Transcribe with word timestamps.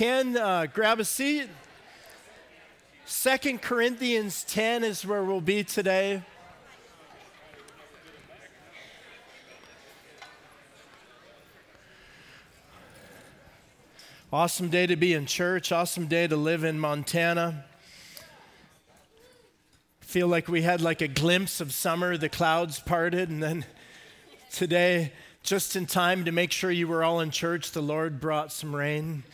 can, 0.00 0.34
uh, 0.34 0.64
grab 0.72 0.98
a 0.98 1.04
seat. 1.04 1.46
Second 3.04 3.60
Corinthians 3.60 4.44
10 4.44 4.82
is 4.82 5.04
where 5.04 5.22
we'll 5.22 5.42
be 5.42 5.62
today. 5.62 6.22
Awesome 14.32 14.70
day 14.70 14.86
to 14.86 14.96
be 14.96 15.12
in 15.12 15.26
church, 15.26 15.70
awesome 15.70 16.06
day 16.06 16.26
to 16.26 16.34
live 16.34 16.64
in 16.64 16.80
Montana. 16.80 17.66
Feel 20.00 20.28
like 20.28 20.48
we 20.48 20.62
had 20.62 20.80
like 20.80 21.02
a 21.02 21.08
glimpse 21.08 21.60
of 21.60 21.74
summer, 21.74 22.16
the 22.16 22.30
clouds 22.30 22.80
parted, 22.80 23.28
and 23.28 23.42
then 23.42 23.66
today, 24.50 25.12
just 25.42 25.76
in 25.76 25.84
time 25.84 26.24
to 26.24 26.32
make 26.32 26.52
sure 26.52 26.70
you 26.70 26.88
were 26.88 27.04
all 27.04 27.20
in 27.20 27.30
church, 27.30 27.72
the 27.72 27.82
Lord 27.82 28.18
brought 28.18 28.50
some 28.50 28.74
rain. 28.74 29.24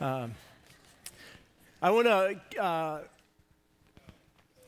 Um, 0.00 0.34
I 1.80 1.90
want 1.92 2.08
to 2.08 2.60
uh, 2.60 3.00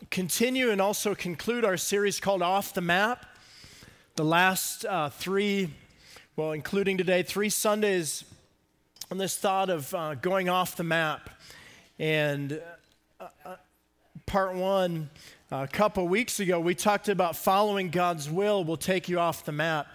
continue 0.08 0.70
and 0.70 0.80
also 0.80 1.16
conclude 1.16 1.64
our 1.64 1.76
series 1.76 2.20
called 2.20 2.42
Off 2.42 2.74
the 2.74 2.80
Map. 2.80 3.26
The 4.14 4.24
last 4.24 4.84
uh, 4.84 5.08
three, 5.08 5.70
well, 6.36 6.52
including 6.52 6.96
today, 6.96 7.24
three 7.24 7.48
Sundays 7.48 8.24
on 9.10 9.18
this 9.18 9.36
thought 9.36 9.68
of 9.68 9.92
uh, 9.94 10.14
going 10.14 10.48
off 10.48 10.76
the 10.76 10.84
map. 10.84 11.28
And 11.98 12.60
uh, 13.18 13.26
uh, 13.44 13.56
part 14.26 14.54
one, 14.54 15.10
a 15.50 15.66
couple 15.66 16.06
weeks 16.06 16.38
ago, 16.38 16.60
we 16.60 16.76
talked 16.76 17.08
about 17.08 17.34
following 17.34 17.90
God's 17.90 18.30
will 18.30 18.62
will 18.62 18.76
take 18.76 19.08
you 19.08 19.18
off 19.18 19.44
the 19.44 19.52
map. 19.52 19.88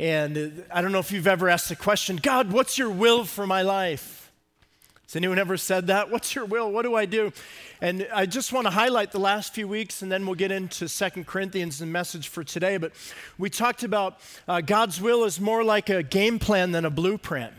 And 0.00 0.36
uh, 0.36 0.62
I 0.72 0.82
don't 0.82 0.90
know 0.90 0.98
if 0.98 1.12
you've 1.12 1.28
ever 1.28 1.48
asked 1.48 1.68
the 1.68 1.76
question, 1.76 2.16
God, 2.16 2.50
what's 2.50 2.76
your 2.76 2.90
will 2.90 3.24
for 3.24 3.46
my 3.46 3.62
life? 3.62 4.23
Has 5.06 5.16
anyone 5.16 5.38
ever 5.38 5.56
said 5.56 5.88
that? 5.88 6.10
What's 6.12 6.34
your 6.34 6.44
will? 6.44 6.70
What 6.72 6.82
do 6.82 6.94
I 6.94 7.06
do? 7.06 7.32
And 7.80 8.08
I 8.12 8.26
just 8.26 8.52
want 8.52 8.66
to 8.66 8.70
highlight 8.70 9.12
the 9.12 9.20
last 9.20 9.54
few 9.54 9.68
weeks, 9.68 10.02
and 10.02 10.10
then 10.10 10.24
we'll 10.26 10.34
get 10.34 10.50
into 10.50 10.88
Second 10.88 11.26
Corinthians, 11.26 11.78
the 11.78 11.86
message 11.86 12.28
for 12.28 12.42
today. 12.42 12.78
But 12.78 12.92
we 13.38 13.50
talked 13.50 13.82
about 13.82 14.18
uh, 14.48 14.60
God's 14.60 15.00
will 15.00 15.24
is 15.24 15.40
more 15.40 15.62
like 15.62 15.90
a 15.90 16.02
game 16.02 16.38
plan 16.38 16.72
than 16.72 16.84
a 16.84 16.90
blueprint. 16.90 17.52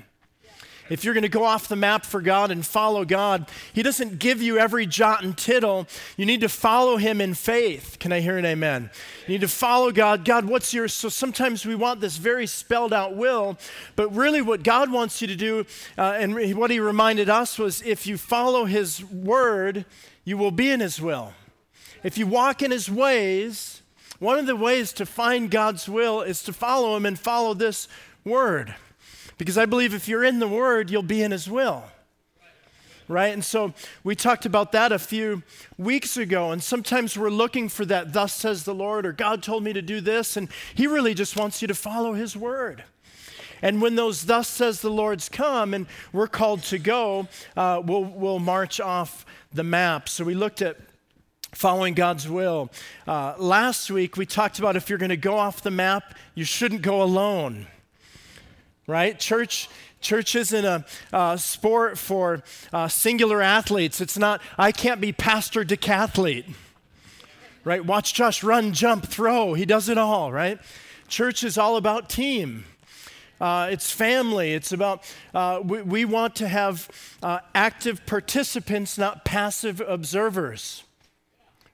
If 0.87 1.03
you're 1.03 1.15
going 1.15 1.23
to 1.23 1.29
go 1.29 1.43
off 1.43 1.67
the 1.67 1.75
map 1.75 2.05
for 2.05 2.21
God 2.21 2.51
and 2.51 2.63
follow 2.63 3.05
God, 3.05 3.49
He 3.73 3.81
doesn't 3.81 4.19
give 4.19 4.41
you 4.41 4.59
every 4.59 4.85
jot 4.85 5.23
and 5.23 5.35
tittle. 5.35 5.87
You 6.15 6.27
need 6.27 6.41
to 6.41 6.49
follow 6.49 6.97
Him 6.97 7.21
in 7.21 7.33
faith. 7.33 7.97
Can 7.99 8.11
I 8.11 8.19
hear 8.19 8.37
an 8.37 8.45
amen? 8.45 8.91
You 9.25 9.33
need 9.33 9.41
to 9.41 9.47
follow 9.47 9.91
God. 9.91 10.25
God, 10.25 10.45
what's 10.45 10.73
your. 10.73 10.87
So 10.87 11.09
sometimes 11.09 11.65
we 11.65 11.73
want 11.73 12.01
this 12.01 12.17
very 12.17 12.45
spelled 12.45 12.93
out 12.93 13.15
will, 13.15 13.57
but 13.95 14.13
really 14.15 14.41
what 14.41 14.61
God 14.61 14.91
wants 14.91 15.21
you 15.21 15.27
to 15.27 15.35
do, 15.35 15.65
uh, 15.97 16.17
and 16.19 16.55
what 16.55 16.69
He 16.69 16.79
reminded 16.79 17.29
us 17.29 17.57
was 17.57 17.81
if 17.81 18.05
you 18.05 18.17
follow 18.17 18.65
His 18.65 19.03
word, 19.03 19.85
you 20.23 20.37
will 20.37 20.51
be 20.51 20.69
in 20.69 20.81
His 20.81 21.01
will. 21.01 21.33
If 22.03 22.17
you 22.17 22.27
walk 22.27 22.61
in 22.61 22.69
His 22.69 22.91
ways, 22.91 23.81
one 24.19 24.37
of 24.37 24.45
the 24.45 24.55
ways 24.55 24.93
to 24.93 25.05
find 25.07 25.49
God's 25.49 25.89
will 25.89 26.21
is 26.21 26.43
to 26.43 26.53
follow 26.53 26.95
Him 26.95 27.07
and 27.07 27.17
follow 27.17 27.55
this 27.55 27.87
word. 28.23 28.75
Because 29.37 29.57
I 29.57 29.65
believe 29.65 29.93
if 29.93 30.07
you're 30.07 30.23
in 30.23 30.39
the 30.39 30.47
Word, 30.47 30.89
you'll 30.89 31.03
be 31.03 31.21
in 31.21 31.31
His 31.31 31.49
will. 31.49 31.83
Right? 33.07 33.33
And 33.33 33.45
so 33.45 33.73
we 34.03 34.15
talked 34.15 34.47
about 34.47 34.71
that 34.71 34.91
a 34.91 34.97
few 34.97 35.43
weeks 35.77 36.17
ago. 36.17 36.51
And 36.51 36.63
sometimes 36.63 37.17
we're 37.17 37.29
looking 37.29 37.69
for 37.69 37.85
that, 37.85 38.13
thus 38.13 38.33
says 38.33 38.63
the 38.63 38.73
Lord, 38.73 39.05
or 39.05 39.11
God 39.11 39.43
told 39.43 39.63
me 39.63 39.73
to 39.73 39.81
do 39.81 40.01
this. 40.01 40.37
And 40.37 40.49
He 40.73 40.87
really 40.87 41.13
just 41.13 41.35
wants 41.35 41.61
you 41.61 41.67
to 41.67 41.75
follow 41.75 42.13
His 42.13 42.35
Word. 42.35 42.83
And 43.61 43.81
when 43.81 43.95
those 43.95 44.25
thus 44.25 44.47
says 44.47 44.81
the 44.81 44.89
Lord's 44.89 45.29
come 45.29 45.73
and 45.73 45.87
we're 46.13 46.27
called 46.27 46.63
to 46.63 46.77
go, 46.77 47.27
uh, 47.55 47.81
we'll, 47.83 48.03
we'll 48.03 48.39
march 48.39 48.79
off 48.79 49.25
the 49.53 49.63
map. 49.63 50.09
So 50.09 50.23
we 50.23 50.33
looked 50.33 50.61
at 50.61 50.77
following 51.53 51.93
God's 51.93 52.27
will. 52.27 52.69
Uh, 53.07 53.33
last 53.37 53.89
week, 53.89 54.17
we 54.17 54.25
talked 54.25 54.59
about 54.59 54.75
if 54.75 54.89
you're 54.89 54.99
going 54.99 55.09
to 55.09 55.17
go 55.17 55.37
off 55.37 55.61
the 55.61 55.71
map, 55.71 56.15
you 56.33 56.43
shouldn't 56.43 56.81
go 56.81 57.01
alone 57.01 57.67
right? 58.87 59.19
Church, 59.19 59.69
church 60.01 60.35
isn't 60.35 60.85
a, 61.11 61.37
sport 61.37 61.97
for 61.97 62.43
uh, 62.71 62.87
singular 62.87 63.41
athletes. 63.41 64.01
It's 64.01 64.17
not, 64.17 64.41
I 64.57 64.71
can't 64.71 65.01
be 65.01 65.11
pastor 65.11 65.63
decathlete, 65.63 66.53
right? 67.63 67.83
Watch 67.83 68.13
Josh 68.13 68.43
run, 68.43 68.73
jump, 68.73 69.07
throw. 69.07 69.53
He 69.53 69.65
does 69.65 69.89
it 69.89 69.97
all, 69.97 70.31
right? 70.31 70.59
Church 71.07 71.43
is 71.43 71.57
all 71.57 71.77
about 71.77 72.09
team. 72.09 72.65
Uh, 73.39 73.67
it's 73.69 73.91
family. 73.91 74.53
It's 74.53 74.71
about, 74.71 75.03
uh, 75.33 75.59
we, 75.63 75.81
we, 75.81 76.05
want 76.05 76.35
to 76.37 76.47
have 76.47 76.89
uh, 77.21 77.39
active 77.53 78.05
participants, 78.05 78.97
not 78.97 79.25
passive 79.25 79.81
observers. 79.85 80.83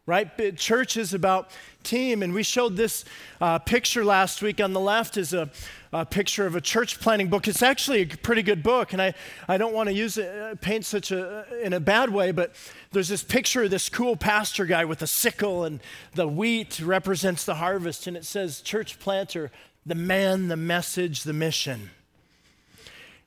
Right? 0.08 0.58
Church 0.58 0.98
is 0.98 1.14
about 1.14 1.52
team. 1.84 2.24
And 2.24 2.34
we 2.34 2.42
showed 2.42 2.76
this 2.76 3.06
uh, 3.40 3.60
picture 3.60 4.04
last 4.04 4.42
week 4.42 4.60
on 4.60 4.74
the 4.74 4.80
left 4.80 5.16
is 5.16 5.34
a, 5.34 5.50
a, 5.92 6.06
picture 6.06 6.46
of 6.46 6.56
a 6.56 6.62
church 6.62 7.00
planning 7.00 7.28
book. 7.28 7.48
It's 7.48 7.62
actually 7.62 8.02
a 8.02 8.06
pretty 8.06 8.44
good 8.44 8.64
book, 8.64 8.94
and 8.94 9.02
I, 9.02 9.14
I 9.48 9.58
don't 9.58 9.74
want 9.74 9.90
to 9.90 9.94
use 9.94 10.18
it, 10.18 10.34
uh, 10.36 10.56
paint 10.56 10.86
such 10.86 11.12
a, 11.12 11.46
in 11.64 11.74
a 11.74 11.80
bad 11.80 12.10
way, 12.10 12.32
but 12.32 12.54
there's 12.92 13.08
this 13.08 13.24
picture 13.24 13.64
of 13.64 13.72
this 13.72 13.90
cool 13.90 14.16
pastor 14.16 14.66
guy 14.66 14.86
with 14.86 15.02
a 15.02 15.08
sickle, 15.08 15.64
and 15.64 15.80
the 16.16 16.28
wheat 16.28 16.80
represents 16.80 17.46
the 17.46 17.56
harvest, 17.56 18.08
and 18.08 18.16
it 18.16 18.26
says, 18.26 18.62
Church 18.62 19.00
planter, 19.00 19.52
the 19.86 19.96
man, 19.96 20.48
the 20.48 20.58
message, 20.58 21.24
the 21.24 21.34
mission. 21.34 21.92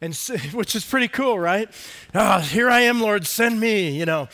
And 0.01 0.15
so, 0.15 0.37
which 0.53 0.75
is 0.75 0.85
pretty 0.85 1.09
cool, 1.09 1.39
right? 1.39 1.69
Oh, 2.15 2.39
here 2.41 2.71
I 2.71 2.81
am, 2.81 3.01
Lord, 3.01 3.27
send 3.27 3.61
me, 3.61 3.91
you 3.99 4.07
know 4.07 4.29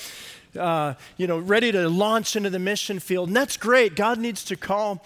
uh, 0.58 0.94
you 1.16 1.26
know, 1.26 1.38
ready 1.38 1.72
to 1.72 1.88
launch 1.88 2.36
into 2.36 2.50
the 2.50 2.58
mission 2.58 2.98
field. 2.98 3.28
And 3.28 3.36
that's 3.36 3.56
great. 3.56 3.96
God 3.96 4.18
needs 4.18 4.44
to 4.46 4.56
call. 4.56 5.04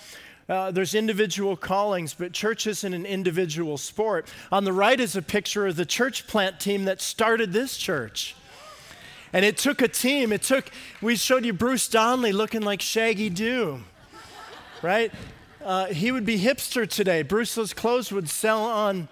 Uh, 0.49 0.71
there's 0.71 0.95
individual 0.95 1.57
callings, 1.57 2.13
but 2.13 2.33
church 2.33 2.67
isn't 2.67 2.93
an 2.93 3.07
individual 3.07 3.79
sport. 3.79 4.29
On 4.53 4.65
the 4.65 4.73
right 4.73 5.01
is 5.01 5.17
a 5.17 5.23
picture 5.23 5.67
of 5.67 5.77
the 5.77 5.87
church 5.87 6.27
plant 6.27 6.61
team 6.61 6.85
that 6.85 7.01
started 7.01 7.53
this 7.53 7.77
church. 7.77 8.37
And 9.33 9.45
it 9.45 9.57
took 9.57 9.81
a 9.81 9.89
team. 9.89 10.33
It 10.33 10.43
took, 10.43 10.71
we 11.01 11.17
showed 11.17 11.45
you 11.45 11.53
Bruce 11.53 11.89
Donnelly 11.89 12.33
looking 12.33 12.63
like 12.63 12.83
Shaggy 12.83 13.31
Doo, 13.31 13.81
right? 14.83 15.11
Uh, 15.65 15.87
he 15.87 16.13
would 16.13 16.27
be 16.27 16.39
hipster 16.39 16.87
today. 16.87 17.23
Bruce's 17.23 17.73
clothes 17.73 18.13
would 18.13 18.29
sell 18.29 18.65
on 18.65 19.09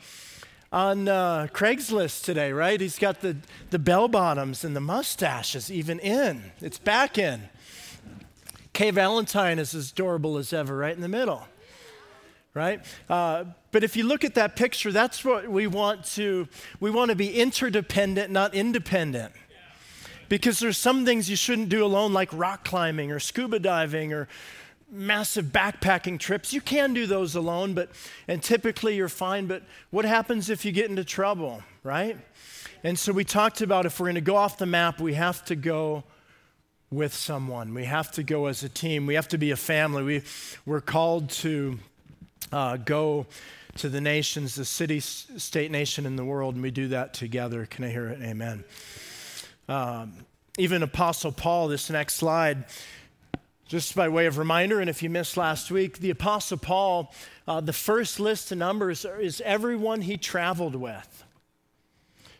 on 0.72 1.06
uh, 1.06 1.48
Craigslist 1.52 2.24
today, 2.24 2.50
right? 2.50 2.80
He's 2.80 2.98
got 2.98 3.20
the, 3.20 3.36
the 3.68 3.78
bell 3.78 4.08
bottoms 4.08 4.64
and 4.64 4.74
the 4.74 4.80
mustaches 4.80 5.70
even 5.70 5.98
in. 5.98 6.52
It's 6.62 6.78
back 6.78 7.18
in. 7.18 7.50
Kay 8.72 8.90
Valentine 8.90 9.58
is 9.58 9.74
as 9.74 9.90
adorable 9.90 10.38
as 10.38 10.52
ever, 10.52 10.76
right 10.76 10.94
in 10.94 11.02
the 11.02 11.08
middle, 11.08 11.46
right? 12.54 12.84
Uh, 13.08 13.44
but 13.70 13.84
if 13.84 13.96
you 13.96 14.04
look 14.04 14.24
at 14.24 14.34
that 14.34 14.56
picture, 14.56 14.92
that's 14.92 15.24
what 15.24 15.48
we 15.48 15.66
want 15.66 16.04
to, 16.06 16.48
we 16.80 16.90
want 16.90 17.10
to 17.10 17.16
be 17.16 17.38
interdependent, 17.38 18.30
not 18.30 18.54
independent. 18.54 19.32
Because 20.28 20.58
there's 20.58 20.78
some 20.78 21.04
things 21.04 21.28
you 21.28 21.36
shouldn't 21.36 21.68
do 21.68 21.84
alone, 21.84 22.14
like 22.14 22.30
rock 22.32 22.64
climbing 22.64 23.12
or 23.12 23.20
scuba 23.20 23.58
diving 23.58 24.12
or, 24.12 24.28
massive 24.92 25.46
backpacking 25.46 26.20
trips. 26.20 26.52
You 26.52 26.60
can 26.60 26.92
do 26.92 27.06
those 27.06 27.34
alone, 27.34 27.72
but 27.72 27.88
and 28.28 28.42
typically 28.42 28.94
you're 28.94 29.08
fine, 29.08 29.46
but 29.46 29.62
what 29.90 30.04
happens 30.04 30.50
if 30.50 30.64
you 30.64 30.70
get 30.70 30.90
into 30.90 31.02
trouble, 31.02 31.62
right? 31.82 32.18
And 32.84 32.98
so 32.98 33.12
we 33.12 33.24
talked 33.24 33.62
about 33.62 33.86
if 33.86 33.98
we're 33.98 34.06
going 34.06 34.16
to 34.16 34.20
go 34.20 34.36
off 34.36 34.58
the 34.58 34.66
map, 34.66 35.00
we 35.00 35.14
have 35.14 35.44
to 35.46 35.56
go 35.56 36.04
with 36.92 37.14
someone. 37.14 37.74
We 37.74 37.86
have 37.86 38.12
to 38.12 38.22
go 38.22 38.46
as 38.46 38.62
a 38.62 38.68
team. 38.68 39.06
We 39.06 39.14
have 39.14 39.28
to 39.28 39.38
be 39.38 39.50
a 39.50 39.56
family. 39.56 40.02
We, 40.02 40.22
we're 40.66 40.82
called 40.82 41.30
to 41.30 41.78
uh, 42.52 42.76
go 42.76 43.26
to 43.76 43.88
the 43.88 44.00
nations, 44.00 44.54
the 44.54 44.64
city, 44.66 45.00
state, 45.00 45.70
nation, 45.70 46.04
in 46.04 46.16
the 46.16 46.24
world, 46.24 46.54
and 46.54 46.62
we 46.62 46.70
do 46.70 46.88
that 46.88 47.14
together. 47.14 47.64
Can 47.66 47.84
I 47.84 47.88
hear 47.88 48.08
it? 48.08 48.20
Amen. 48.22 48.64
Um, 49.68 50.12
even 50.58 50.82
Apostle 50.82 51.32
Paul, 51.32 51.68
this 51.68 51.88
next 51.88 52.14
slide, 52.14 52.66
just 53.66 53.96
by 53.96 54.10
way 54.10 54.26
of 54.26 54.36
reminder, 54.36 54.80
and 54.80 54.90
if 54.90 55.02
you 55.02 55.08
missed 55.08 55.38
last 55.38 55.70
week, 55.70 55.98
the 55.98 56.10
Apostle 56.10 56.58
Paul, 56.58 57.14
uh, 57.48 57.62
the 57.62 57.72
first 57.72 58.20
list 58.20 58.52
of 58.52 58.58
numbers 58.58 59.06
is 59.06 59.40
everyone 59.46 60.02
he 60.02 60.18
traveled 60.18 60.74
with. 60.74 61.24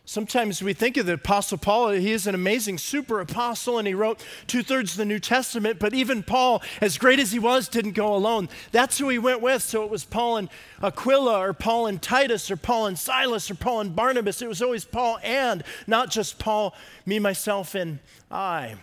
Sometimes 0.05 0.61
we 0.61 0.73
think 0.73 0.97
of 0.97 1.05
the 1.05 1.13
Apostle 1.13 1.57
Paul, 1.57 1.91
he 1.91 2.11
is 2.11 2.27
an 2.27 2.35
amazing 2.35 2.77
super 2.77 3.21
apostle 3.21 3.77
and 3.77 3.87
he 3.87 3.93
wrote 3.93 4.21
two 4.47 4.61
thirds 4.61 4.91
of 4.91 4.97
the 4.97 5.05
New 5.05 5.19
Testament, 5.19 5.79
but 5.79 5.93
even 5.93 6.23
Paul, 6.23 6.61
as 6.81 6.97
great 6.97 7.19
as 7.19 7.31
he 7.31 7.39
was, 7.39 7.69
didn't 7.69 7.93
go 7.93 8.13
alone. 8.13 8.49
That's 8.73 8.97
who 8.97 9.07
he 9.07 9.17
went 9.17 9.41
with. 9.41 9.61
So 9.61 9.81
it 9.83 9.89
was 9.89 10.03
Paul 10.03 10.35
and 10.37 10.49
Aquila, 10.81 11.39
or 11.39 11.53
Paul 11.53 11.87
and 11.87 12.01
Titus, 12.01 12.51
or 12.51 12.57
Paul 12.57 12.87
and 12.87 12.99
Silas, 12.99 13.49
or 13.49 13.55
Paul 13.55 13.79
and 13.79 13.95
Barnabas. 13.95 14.41
It 14.41 14.49
was 14.49 14.61
always 14.61 14.83
Paul 14.83 15.19
and, 15.23 15.63
not 15.87 16.11
just 16.11 16.37
Paul, 16.37 16.75
me, 17.05 17.17
myself, 17.17 17.73
and 17.73 17.99
I. 18.29 18.75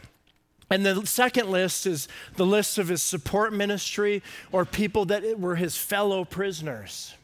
And 0.71 0.87
the 0.87 1.05
second 1.05 1.51
list 1.51 1.85
is 1.85 2.09
the 2.37 2.47
list 2.47 2.79
of 2.79 2.89
his 2.89 3.03
support 3.03 3.53
ministry 3.53 4.23
or 4.53 4.65
people 4.65 5.05
that 5.07 5.39
were 5.39 5.57
his 5.57 5.77
fellow 5.77 6.25
prisoners. 6.25 7.15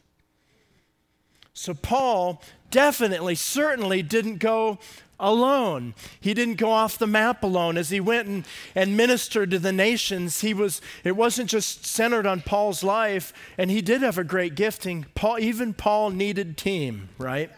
So 1.57 1.73
Paul 1.73 2.43
definitely, 2.71 3.35
certainly 3.35 4.03
didn't 4.03 4.37
go 4.37 4.79
alone. 5.19 5.95
He 6.21 6.35
didn't 6.35 6.57
go 6.57 6.71
off 6.71 6.99
the 6.99 7.07
map 7.07 7.43
alone. 7.43 7.79
As 7.79 7.89
he 7.89 7.99
went 7.99 8.29
and, 8.29 8.45
and 8.75 8.95
ministered 8.95 9.51
to 9.53 9.59
the 9.59 9.73
nations, 9.73 10.43
he 10.43 10.53
was, 10.53 10.83
it 11.03 11.17
wasn't 11.17 11.49
just 11.49 11.87
centered 11.87 12.27
on 12.27 12.43
Paul's 12.43 12.85
life, 12.85 13.33
and 13.57 13.71
he 13.71 13.81
did 13.81 14.03
have 14.03 14.19
a 14.19 14.25
great 14.25 14.55
gifting. 14.55 15.07
Paul, 15.15 15.39
even 15.39 15.73
Paul 15.73 16.11
needed 16.11 16.59
team, 16.59 17.09
right? 17.17 17.51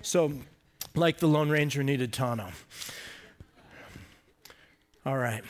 So, 0.00 0.32
like 0.94 1.18
the 1.18 1.28
Lone 1.28 1.50
Ranger 1.50 1.82
needed 1.82 2.14
Tonto. 2.14 2.48
All 5.04 5.18
right. 5.18 5.44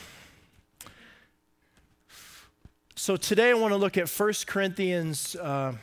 So 2.97 3.17
today 3.17 3.51
I 3.51 3.55
want 3.55 3.71
to 3.71 3.79
look 3.79 3.97
at 3.97 4.09
1 4.09 4.33
Corinthians, 4.47 5.37
uh, 5.37 5.75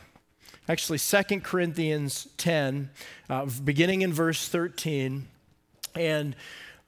actually 0.68 0.98
2 0.98 1.40
Corinthians 1.40 2.28
10, 2.38 2.88
uh, 3.28 3.46
beginning 3.62 4.02
in 4.02 4.12
verse 4.12 4.48
13. 4.48 5.26
And 5.94 6.34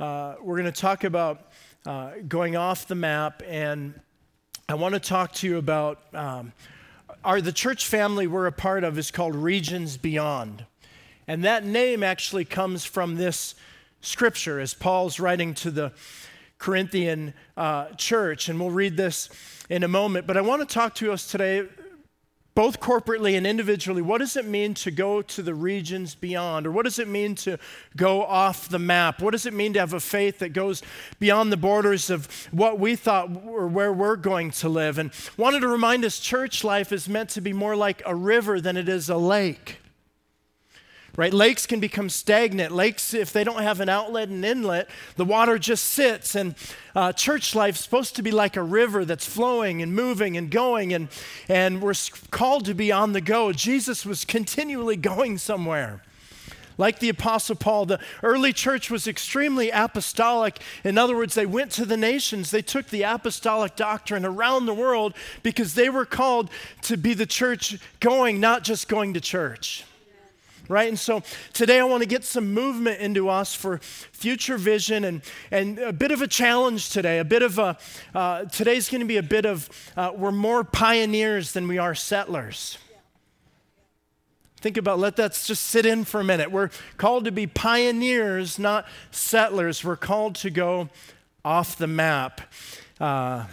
uh, 0.01 0.37
we're 0.41 0.57
going 0.57 0.73
to 0.73 0.81
talk 0.81 1.05
about 1.05 1.51
uh, 1.85 2.13
going 2.27 2.57
off 2.57 2.89
the 2.89 2.95
map. 2.95 3.43
And 3.47 3.99
I 4.69 4.75
want 4.75 4.95
to 4.95 5.01
talk 5.01 5.33
to 5.35 5.47
you 5.47 5.59
about 5.59 6.01
um, 6.15 6.53
our, 7.23 7.41
the 7.41 7.53
church 7.53 7.87
family 7.87 8.27
we're 8.27 8.47
a 8.47 8.53
part 8.53 8.83
of 8.83 8.99
is 8.99 9.11
called 9.11 9.35
Regions 9.35 9.99
Beyond. 9.99 10.65
And 11.29 11.45
that 11.45 11.65
name 11.65 12.03
actually 12.03 12.47
comes 12.47 12.85
from 12.85 13.17
this 13.17 13.55
scripture 14.01 14.59
as 14.59 14.73
Paul's 14.73 15.21
writing 15.21 15.53
to 15.55 15.71
the 15.71 15.93
Corinthian 16.59 17.35
uh, 17.59 17.89
church. 17.97 18.49
And 18.49 18.59
we'll 18.59 18.71
read 18.71 18.97
this 18.97 19.29
in 19.69 19.83
a 19.83 19.89
moment. 19.89 20.27
But 20.27 20.39
I 20.39 20.41
want 20.41 20.67
to 20.67 20.75
talk 20.75 20.95
to 20.97 21.13
us 21.13 21.27
today 21.31 21.67
both 22.57 22.81
corporately 22.81 23.37
and 23.37 23.47
individually, 23.47 24.01
what 24.01 24.19
does 24.19 24.35
it 24.35 24.47
mean 24.47 24.73
to 24.73 24.91
go 24.91 25.21
to 25.21 25.43
the 25.43 25.55
regions 25.55 26.15
beyond? 26.15 26.67
Or 26.67 26.73
what 26.73 26.87
does 26.87 26.99
it 26.99 27.07
mean 27.07 27.35
to 27.37 27.59
go 27.97 28.25
off 28.25 28.71
the 28.71 28.79
map? 28.79 29.21
What 29.21 29.33
does 29.33 29.45
it 29.45 29.53
mean 29.53 29.75
to 29.75 29.79
have 29.79 29.93
a 29.93 30.01
faith 30.01 30.39
that 30.39 30.55
goes 30.55 30.83
beyond 31.19 31.53
the 31.53 31.59
borders 31.59 32.09
of 32.09 32.27
what 32.53 32.81
we 32.81 32.97
thought 32.97 33.29
or 33.47 33.69
where 33.69 33.93
we're 33.93 34.17
going 34.17 34.53
to 34.53 34.71
live? 34.71 34.97
And 34.97 35.11
wanted 35.37 35.61
to 35.61 35.69
remind 35.69 36.03
us 36.07 36.19
church 36.19 36.65
life 36.65 36.93
is 36.93 37.11
meant 37.11 37.29
to 37.31 37.43
be 37.43 37.53
more 37.53 37.77
like 37.77 38.01
a 38.07 38.15
river 38.15 38.59
than 38.59 38.79
it 38.79 38.89
is 38.89 39.11
a 39.11 39.19
lake 39.19 39.81
right? 41.17 41.33
Lakes 41.33 41.67
can 41.67 41.81
become 41.81 42.09
stagnant. 42.09 42.73
Lakes, 42.73 43.15
if 43.15 43.33
they 43.33 43.43
don't 43.43 43.63
have 43.63 43.81
an 43.81 43.89
outlet 43.89 44.29
and 44.29 44.45
inlet, 44.45 44.89
the 45.17 45.25
water 45.25 45.59
just 45.59 45.85
sits. 45.85 46.35
And 46.35 46.55
uh, 46.95 47.13
church 47.13 47.55
life 47.55 47.77
is 47.77 47.81
supposed 47.81 48.17
to 48.17 48.23
be 48.23 48.31
like 48.31 48.57
a 48.57 48.63
river 48.63 49.05
that's 49.05 49.27
flowing 49.27 49.83
and 49.83 49.95
moving 49.95 50.37
and 50.37 50.51
going, 50.51 50.93
and, 50.93 51.09
and 51.49 51.81
we're 51.81 51.95
called 52.31 52.67
to 52.67 52.75
be 52.75 52.93
on 52.93 53.13
the 53.13 53.21
go. 53.21 53.53
Jesus 53.53 54.05
was 54.05 54.25
continually 54.25 54.97
going 54.97 55.39
somewhere. 55.39 56.03
Like 56.79 56.99
the 56.99 57.09
Apostle 57.09 57.57
Paul, 57.57 57.87
the 57.87 57.99
early 58.23 58.53
church 58.53 58.91
was 58.91 59.09
extremely 59.09 59.71
apostolic. 59.71 60.59
In 60.85 60.99
other 60.99 61.17
words, 61.17 61.35
they 61.35 61.47
went 61.47 61.71
to 61.73 61.87
the 61.87 61.97
nations. 61.97 62.51
They 62.51 62.61
took 62.61 62.89
the 62.89 63.03
apostolic 63.03 63.77
doctrine 63.77 64.27
around 64.27 64.67
the 64.67 64.75
world 64.75 65.15
because 65.43 65.73
they 65.73 65.89
were 65.89 66.05
called 66.05 66.51
to 66.83 66.99
be 66.99 67.15
the 67.15 67.25
church 67.25 67.79
going, 68.01 68.41
not 68.41 68.63
just 68.63 68.89
going 68.89 69.15
to 69.15 69.23
church 69.23 69.87
right? 70.69 70.89
And 70.89 70.99
so 70.99 71.23
today 71.53 71.79
I 71.81 71.85
want 71.85 72.03
to 72.03 72.09
get 72.09 72.25
some 72.25 72.53
movement 72.53 73.01
into 73.01 73.29
us 73.29 73.55
for 73.55 73.79
future 73.79 74.59
vision 74.59 75.05
and, 75.05 75.23
and 75.51 75.79
a 75.79 75.93
bit 75.93 76.11
of 76.11 76.23
a 76.23 76.27
challenge 76.27 76.91
today. 76.91 77.19
A 77.19 77.25
bit 77.25 77.43
of 77.43 77.59
a, 77.59 77.77
uh, 78.15 78.45
today's 78.47 78.89
going 78.89 79.01
to 79.01 79.07
be 79.07 79.17
a 79.17 79.23
bit 79.23 79.47
of, 79.47 79.69
uh, 79.97 80.13
we're 80.15 80.33
more 80.33 80.65
pioneers 80.65 81.53
than 81.53 81.69
we 81.69 81.79
are 81.79 81.95
settlers. 81.95 82.79
Think 84.61 84.79
about, 84.79 84.99
let 84.99 85.17
that 85.17 85.33
just 85.33 85.65
sit 85.67 85.87
in 85.87 86.05
for 86.05 86.21
a 86.21 86.25
minute. 86.25 86.51
We're 86.51 86.71
called 86.97 87.27
to 87.27 87.33
be 87.33 87.47
pioneers, 87.47 88.59
not 88.59 88.87
settlers. 89.11 89.85
We're 89.85 89.97
called 89.97 90.35
to 90.37 90.51
go 90.51 90.89
off 91.45 91.77
the 91.77 91.87
map. 91.87 92.41
Uh, 92.99 93.45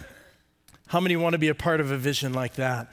how 0.88 1.00
many 1.00 1.16
want 1.16 1.34
to 1.34 1.38
be 1.38 1.48
a 1.48 1.54
part 1.54 1.80
of 1.80 1.90
a 1.90 1.96
vision 1.96 2.32
like 2.32 2.54
that? 2.54 2.92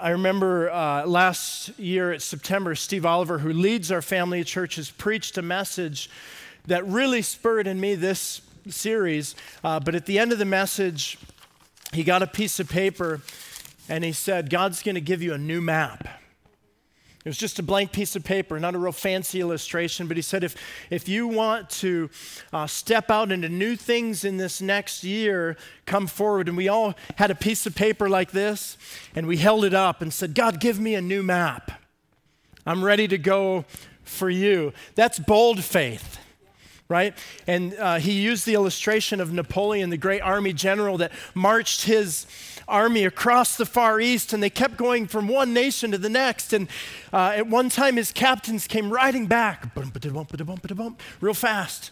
I 0.00 0.10
remember 0.10 0.70
uh, 0.70 1.06
last 1.06 1.76
year 1.78 2.12
at 2.12 2.22
September, 2.22 2.74
Steve 2.74 3.04
Oliver, 3.04 3.38
who 3.38 3.52
leads 3.52 3.90
our 3.90 4.02
family 4.02 4.44
churches, 4.44 4.90
preached 4.90 5.36
a 5.38 5.42
message 5.42 6.08
that 6.66 6.86
really 6.86 7.22
spurred 7.22 7.66
in 7.66 7.80
me 7.80 7.94
this 7.94 8.40
series. 8.68 9.34
Uh, 9.64 9.80
but 9.80 9.94
at 9.94 10.06
the 10.06 10.18
end 10.18 10.32
of 10.32 10.38
the 10.38 10.44
message, 10.44 11.18
he 11.92 12.04
got 12.04 12.22
a 12.22 12.26
piece 12.26 12.60
of 12.60 12.68
paper 12.68 13.20
and 13.88 14.04
he 14.04 14.12
said, 14.12 14.50
God's 14.50 14.82
going 14.82 14.94
to 14.94 15.00
give 15.00 15.22
you 15.22 15.32
a 15.32 15.38
new 15.38 15.60
map. 15.60 16.06
It 17.28 17.32
was 17.32 17.36
just 17.36 17.58
a 17.58 17.62
blank 17.62 17.92
piece 17.92 18.16
of 18.16 18.24
paper, 18.24 18.58
not 18.58 18.74
a 18.74 18.78
real 18.78 18.90
fancy 18.90 19.42
illustration, 19.42 20.06
but 20.06 20.16
he 20.16 20.22
said, 20.22 20.42
if, 20.42 20.56
if 20.88 21.10
you 21.10 21.28
want 21.28 21.68
to 21.68 22.08
uh, 22.54 22.66
step 22.66 23.10
out 23.10 23.30
into 23.30 23.50
new 23.50 23.76
things 23.76 24.24
in 24.24 24.38
this 24.38 24.62
next 24.62 25.04
year, 25.04 25.58
come 25.84 26.06
forward. 26.06 26.48
And 26.48 26.56
we 26.56 26.68
all 26.68 26.94
had 27.16 27.30
a 27.30 27.34
piece 27.34 27.66
of 27.66 27.74
paper 27.74 28.08
like 28.08 28.30
this, 28.30 28.78
and 29.14 29.26
we 29.26 29.36
held 29.36 29.66
it 29.66 29.74
up 29.74 30.00
and 30.00 30.10
said, 30.10 30.34
God, 30.34 30.58
give 30.58 30.80
me 30.80 30.94
a 30.94 31.02
new 31.02 31.22
map. 31.22 31.70
I'm 32.64 32.82
ready 32.82 33.06
to 33.08 33.18
go 33.18 33.66
for 34.04 34.30
you. 34.30 34.72
That's 34.94 35.18
bold 35.18 35.62
faith 35.62 36.18
right? 36.90 37.14
And 37.46 37.74
uh, 37.74 37.96
he 37.96 38.12
used 38.12 38.46
the 38.46 38.54
illustration 38.54 39.20
of 39.20 39.30
Napoleon, 39.30 39.90
the 39.90 39.98
great 39.98 40.22
army 40.22 40.54
general 40.54 40.96
that 40.96 41.12
marched 41.34 41.84
his 41.84 42.26
army 42.68 43.04
across 43.04 43.56
the 43.56 43.66
Far 43.66 44.00
East, 44.00 44.32
and 44.32 44.42
they 44.42 44.50
kept 44.50 44.76
going 44.76 45.06
from 45.06 45.26
one 45.26 45.52
nation 45.52 45.90
to 45.90 45.98
the 45.98 46.08
next. 46.08 46.52
And 46.52 46.68
uh, 47.12 47.32
at 47.36 47.46
one 47.46 47.68
time, 47.70 47.96
his 47.96 48.12
captains 48.12 48.66
came 48.66 48.90
riding 48.90 49.26
back, 49.26 49.74
real 51.20 51.34
fast. 51.34 51.90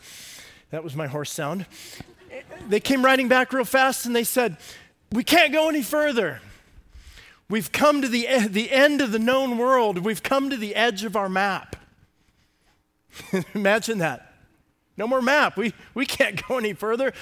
That 0.71 0.85
was 0.85 0.95
my 0.95 1.07
horse 1.07 1.33
sound. 1.33 1.67
They 2.69 2.81
came 2.81 3.05
riding 3.05 3.29
back 3.29 3.53
real 3.53 3.65
fast, 3.65 4.07
and 4.07 4.15
they 4.15 4.25
said, 4.25 4.57
We 5.13 5.25
can't 5.25 5.53
go 5.53 5.69
any 5.69 5.83
further. 5.83 6.41
We've 7.49 7.71
come 7.71 8.03
to 8.03 8.09
the, 8.09 8.27
the 8.49 8.71
end 8.71 9.01
of 9.01 9.13
the 9.13 9.19
known 9.19 9.57
world. 9.57 9.99
We've 9.99 10.23
come 10.23 10.51
to 10.51 10.57
the 10.57 10.75
edge 10.75 11.05
of 11.05 11.17
our 11.17 11.29
map. 11.29 11.77
Imagine 13.55 13.99
that. 13.99 14.26
No 14.97 15.07
more 15.07 15.21
map. 15.21 15.57
We, 15.57 15.75
we 15.95 16.07
can't 16.07 16.47
go 16.47 16.57
any 16.59 16.73
further. 16.73 17.13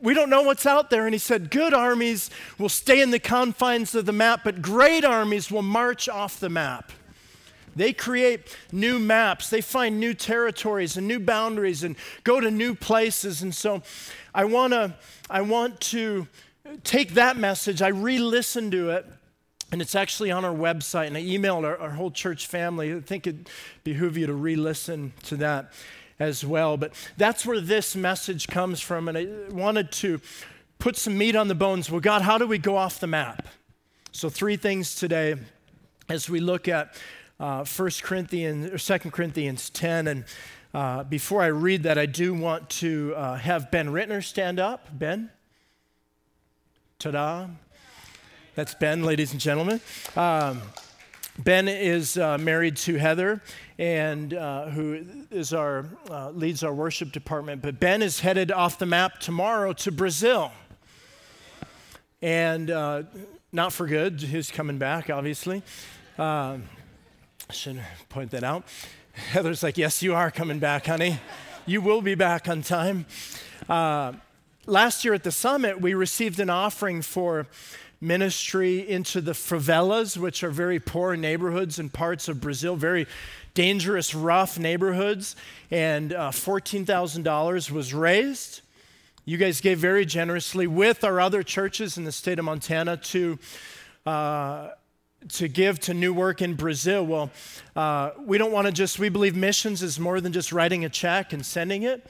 We 0.00 0.14
don't 0.14 0.30
know 0.30 0.42
what's 0.42 0.66
out 0.66 0.90
there. 0.90 1.06
And 1.06 1.14
he 1.14 1.18
said, 1.18 1.50
Good 1.50 1.74
armies 1.74 2.30
will 2.58 2.68
stay 2.68 3.02
in 3.02 3.10
the 3.10 3.18
confines 3.18 3.94
of 3.94 4.06
the 4.06 4.12
map, 4.12 4.40
but 4.44 4.62
great 4.62 5.04
armies 5.04 5.50
will 5.50 5.62
march 5.62 6.08
off 6.08 6.40
the 6.40 6.48
map. 6.48 6.92
They 7.76 7.92
create 7.92 8.56
new 8.72 8.98
maps, 8.98 9.50
they 9.50 9.60
find 9.60 10.00
new 10.00 10.12
territories 10.12 10.96
and 10.96 11.06
new 11.06 11.20
boundaries 11.20 11.84
and 11.84 11.94
go 12.24 12.40
to 12.40 12.50
new 12.50 12.74
places. 12.74 13.42
And 13.42 13.54
so 13.54 13.82
I, 14.34 14.46
wanna, 14.46 14.96
I 15.30 15.42
want 15.42 15.80
to 15.82 16.26
take 16.82 17.14
that 17.14 17.36
message, 17.36 17.80
I 17.80 17.88
re 17.88 18.18
listened 18.18 18.72
to 18.72 18.90
it. 18.90 19.06
And 19.70 19.82
it's 19.82 19.94
actually 19.94 20.30
on 20.30 20.46
our 20.46 20.54
website, 20.54 21.08
and 21.08 21.16
I 21.16 21.22
emailed 21.22 21.64
our, 21.64 21.76
our 21.76 21.90
whole 21.90 22.10
church 22.10 22.46
family. 22.46 22.94
I 22.94 23.00
think 23.00 23.26
it'd 23.26 23.50
behoove 23.84 24.16
you 24.16 24.26
to 24.26 24.32
re 24.32 24.56
listen 24.56 25.12
to 25.24 25.36
that 25.36 25.72
as 26.18 26.44
well. 26.44 26.76
But 26.76 26.92
that's 27.16 27.46
where 27.46 27.60
this 27.60 27.94
message 27.96 28.48
comes 28.48 28.80
from. 28.80 29.08
And 29.08 29.18
I 29.18 29.26
wanted 29.50 29.92
to 29.92 30.20
put 30.78 30.96
some 30.96 31.16
meat 31.16 31.36
on 31.36 31.48
the 31.48 31.54
bones. 31.54 31.90
Well, 31.90 32.00
God, 32.00 32.22
how 32.22 32.38
do 32.38 32.46
we 32.46 32.58
go 32.58 32.76
off 32.76 33.00
the 33.00 33.06
map? 33.06 33.46
So, 34.12 34.28
three 34.28 34.56
things 34.56 34.94
today 34.94 35.36
as 36.08 36.28
we 36.28 36.40
look 36.40 36.68
at 36.68 36.94
uh, 37.38 37.64
1 37.64 37.90
Corinthians 38.02 38.72
or 38.72 38.98
2 38.98 39.10
Corinthians 39.10 39.70
10. 39.70 40.08
And 40.08 40.24
uh, 40.74 41.04
before 41.04 41.42
I 41.42 41.46
read 41.46 41.84
that, 41.84 41.98
I 41.98 42.06
do 42.06 42.34
want 42.34 42.68
to 42.70 43.14
uh, 43.16 43.36
have 43.36 43.70
Ben 43.70 43.88
Rittner 43.88 44.24
stand 44.24 44.58
up. 44.58 44.88
Ben? 44.92 45.30
Ta 46.98 47.10
da! 47.10 47.46
That's 48.54 48.74
Ben, 48.74 49.04
ladies 49.04 49.30
and 49.30 49.40
gentlemen. 49.40 49.80
Um, 50.16 50.60
Ben 51.38 51.68
is 51.68 52.18
uh, 52.18 52.38
married 52.38 52.76
to 52.78 52.96
Heather, 52.96 53.40
and 53.78 54.34
uh, 54.34 54.66
who 54.70 55.04
is 55.30 55.52
our 55.52 55.86
uh, 56.10 56.30
leads 56.30 56.64
our 56.64 56.74
worship 56.74 57.12
department. 57.12 57.62
But 57.62 57.78
Ben 57.78 58.02
is 58.02 58.20
headed 58.20 58.50
off 58.50 58.78
the 58.78 58.86
map 58.86 59.20
tomorrow 59.20 59.72
to 59.74 59.92
Brazil, 59.92 60.52
and 62.20 62.70
uh, 62.70 63.04
not 63.52 63.72
for 63.72 63.86
good. 63.86 64.20
He's 64.20 64.50
coming 64.50 64.78
back, 64.78 65.10
obviously. 65.10 65.62
Uh, 66.18 66.58
should 67.50 67.80
point 68.08 68.32
that 68.32 68.44
out. 68.44 68.64
Heather's 69.12 69.62
like, 69.62 69.78
"Yes, 69.78 70.02
you 70.02 70.14
are 70.14 70.30
coming 70.30 70.58
back, 70.58 70.86
honey. 70.86 71.20
You 71.64 71.80
will 71.80 72.02
be 72.02 72.16
back 72.16 72.48
on 72.48 72.62
time." 72.62 73.06
Uh, 73.68 74.14
last 74.66 75.04
year 75.04 75.14
at 75.14 75.22
the 75.22 75.32
summit, 75.32 75.80
we 75.80 75.94
received 75.94 76.40
an 76.40 76.50
offering 76.50 77.02
for 77.02 77.46
ministry 78.00 78.88
into 78.88 79.20
the 79.20 79.32
favelas, 79.32 80.16
which 80.16 80.44
are 80.44 80.50
very 80.50 80.78
poor 80.78 81.16
neighborhoods 81.16 81.78
in 81.78 81.90
parts 81.90 82.28
of 82.28 82.40
Brazil, 82.40 82.76
very 82.76 83.06
dangerous, 83.58 84.14
rough 84.14 84.56
neighborhoods. 84.56 85.34
And 85.72 86.12
uh, 86.12 86.30
$14,000 86.30 87.70
was 87.72 87.92
raised. 87.92 88.60
You 89.24 89.36
guys 89.36 89.60
gave 89.60 89.80
very 89.80 90.06
generously 90.06 90.68
with 90.68 91.02
our 91.02 91.20
other 91.20 91.42
churches 91.42 91.98
in 91.98 92.04
the 92.04 92.12
state 92.12 92.38
of 92.38 92.44
Montana 92.44 92.96
to 92.96 93.36
uh, 94.06 94.68
to 95.30 95.48
give 95.48 95.80
to 95.80 95.92
new 95.92 96.14
work 96.14 96.40
in 96.40 96.54
Brazil. 96.54 97.04
Well, 97.04 97.30
uh, 97.74 98.12
we 98.24 98.38
don't 98.38 98.52
want 98.52 98.68
to 98.68 98.72
just, 98.72 99.00
we 99.00 99.08
believe 99.08 99.34
missions 99.34 99.82
is 99.82 99.98
more 99.98 100.20
than 100.20 100.32
just 100.32 100.52
writing 100.52 100.84
a 100.84 100.88
check 100.88 101.32
and 101.32 101.44
sending 101.44 101.82
it. 101.82 102.06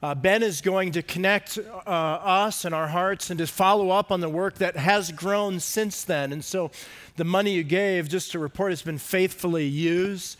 Uh, 0.00 0.14
ben 0.14 0.44
is 0.44 0.60
going 0.60 0.92
to 0.92 1.02
connect 1.02 1.58
uh, 1.58 1.90
us 1.90 2.64
and 2.64 2.72
our 2.72 2.86
hearts 2.86 3.30
and 3.30 3.38
to 3.38 3.48
follow 3.48 3.90
up 3.90 4.12
on 4.12 4.20
the 4.20 4.28
work 4.28 4.54
that 4.58 4.76
has 4.76 5.10
grown 5.10 5.58
since 5.58 6.04
then. 6.04 6.32
And 6.32 6.44
so 6.44 6.70
the 7.16 7.24
money 7.24 7.50
you 7.50 7.64
gave, 7.64 8.08
just 8.08 8.30
to 8.30 8.38
report, 8.38 8.70
has 8.70 8.82
been 8.82 8.98
faithfully 8.98 9.66
used. 9.66 10.38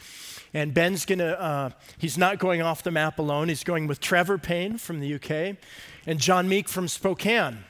And 0.55 0.73
Ben's 0.73 1.05
going 1.05 1.19
to, 1.19 1.39
uh, 1.41 1.71
he's 1.99 2.17
not 2.17 2.39
going 2.39 2.63
off 2.63 2.85
the 2.85 2.93
map 2.93 3.19
alone. 3.19 3.49
He's 3.49 3.65
going 3.65 3.89
with 3.89 4.01
Trevor 4.01 4.39
Payne 4.39 4.79
from 4.79 5.01
the 5.01 5.15
UK 5.15 5.57
and 6.07 6.21
John 6.21 6.49
Meek 6.49 6.69
from 6.69 6.87
Spokane. 6.87 7.65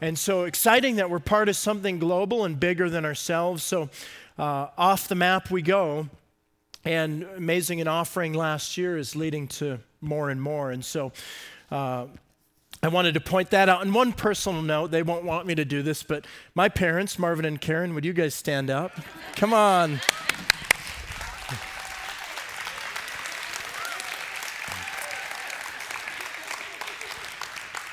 And 0.00 0.18
so 0.18 0.44
exciting 0.44 0.96
that 0.96 1.08
we're 1.08 1.18
part 1.18 1.48
of 1.48 1.56
something 1.56 1.98
global 1.98 2.44
and 2.44 2.60
bigger 2.60 2.90
than 2.90 3.06
ourselves. 3.06 3.62
So 3.62 3.88
uh, 4.38 4.68
off 4.76 5.08
the 5.08 5.14
map 5.14 5.50
we 5.50 5.62
go. 5.62 6.08
And 6.84 7.22
amazing 7.36 7.80
an 7.80 7.88
offering 7.88 8.34
last 8.34 8.76
year 8.76 8.98
is 8.98 9.16
leading 9.16 9.48
to 9.48 9.80
more 10.02 10.28
and 10.28 10.42
more. 10.42 10.70
And 10.70 10.84
so 10.84 11.12
uh, 11.70 12.06
I 12.82 12.88
wanted 12.88 13.14
to 13.14 13.20
point 13.20 13.48
that 13.50 13.70
out. 13.70 13.80
And 13.80 13.94
one 13.94 14.12
personal 14.12 14.60
note, 14.60 14.90
they 14.90 15.02
won't 15.02 15.24
want 15.24 15.46
me 15.46 15.54
to 15.54 15.64
do 15.64 15.80
this, 15.80 16.02
but 16.02 16.26
my 16.54 16.68
parents, 16.68 17.18
Marvin 17.18 17.46
and 17.46 17.58
Karen, 17.58 17.94
would 17.94 18.04
you 18.04 18.12
guys 18.12 18.34
stand 18.34 18.68
up? 18.68 18.92
Come 19.36 19.54
on. 19.54 20.00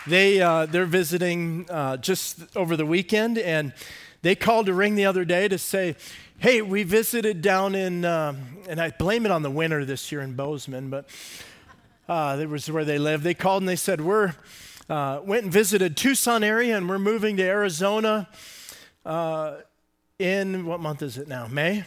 They, 0.07 0.41
uh, 0.41 0.65
they're 0.65 0.85
visiting 0.85 1.67
uh, 1.69 1.97
just 1.97 2.39
over 2.55 2.75
the 2.75 2.85
weekend, 2.85 3.37
and 3.37 3.71
they 4.23 4.35
called 4.35 4.65
to 4.65 4.73
ring 4.73 4.95
the 4.95 5.05
other 5.05 5.25
day 5.25 5.47
to 5.47 5.57
say, 5.57 5.95
Hey, 6.39 6.63
we 6.63 6.81
visited 6.81 7.43
down 7.43 7.75
in, 7.75 8.03
uh, 8.03 8.33
and 8.67 8.81
I 8.81 8.89
blame 8.89 9.25
it 9.27 9.31
on 9.31 9.43
the 9.43 9.51
winter 9.51 9.85
this 9.85 10.11
year 10.11 10.21
in 10.21 10.33
Bozeman, 10.33 10.89
but 10.89 11.07
uh, 12.09 12.35
that 12.35 12.49
was 12.49 12.69
where 12.71 12.83
they 12.83 12.97
live. 12.97 13.21
They 13.21 13.35
called 13.35 13.61
and 13.61 13.69
they 13.69 13.75
said, 13.75 14.01
We're, 14.01 14.33
uh, 14.89 15.21
went 15.23 15.43
and 15.43 15.53
visited 15.53 15.95
Tucson 15.95 16.43
area, 16.43 16.75
and 16.75 16.89
we're 16.89 16.97
moving 16.97 17.37
to 17.37 17.43
Arizona 17.43 18.27
uh, 19.05 19.57
in, 20.17 20.65
what 20.65 20.79
month 20.79 21.03
is 21.03 21.19
it 21.19 21.27
now? 21.27 21.45
May? 21.45 21.83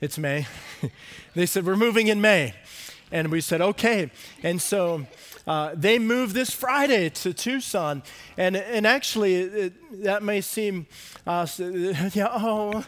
It's 0.00 0.18
May. 0.18 0.48
they 1.36 1.46
said, 1.46 1.64
We're 1.64 1.76
moving 1.76 2.08
in 2.08 2.20
May. 2.20 2.54
And 3.12 3.30
we 3.30 3.40
said, 3.40 3.60
Okay. 3.60 4.10
And 4.42 4.60
so, 4.60 5.06
uh, 5.46 5.72
they 5.74 5.98
moved 5.98 6.34
this 6.34 6.50
Friday 6.50 7.08
to 7.10 7.32
Tucson. 7.32 8.02
And, 8.36 8.56
and 8.56 8.86
actually, 8.86 9.36
it, 9.36 10.02
that 10.04 10.22
may 10.22 10.40
seem, 10.40 10.86
uh, 11.26 11.46
yeah, 11.58 12.28
oh, 12.30 12.84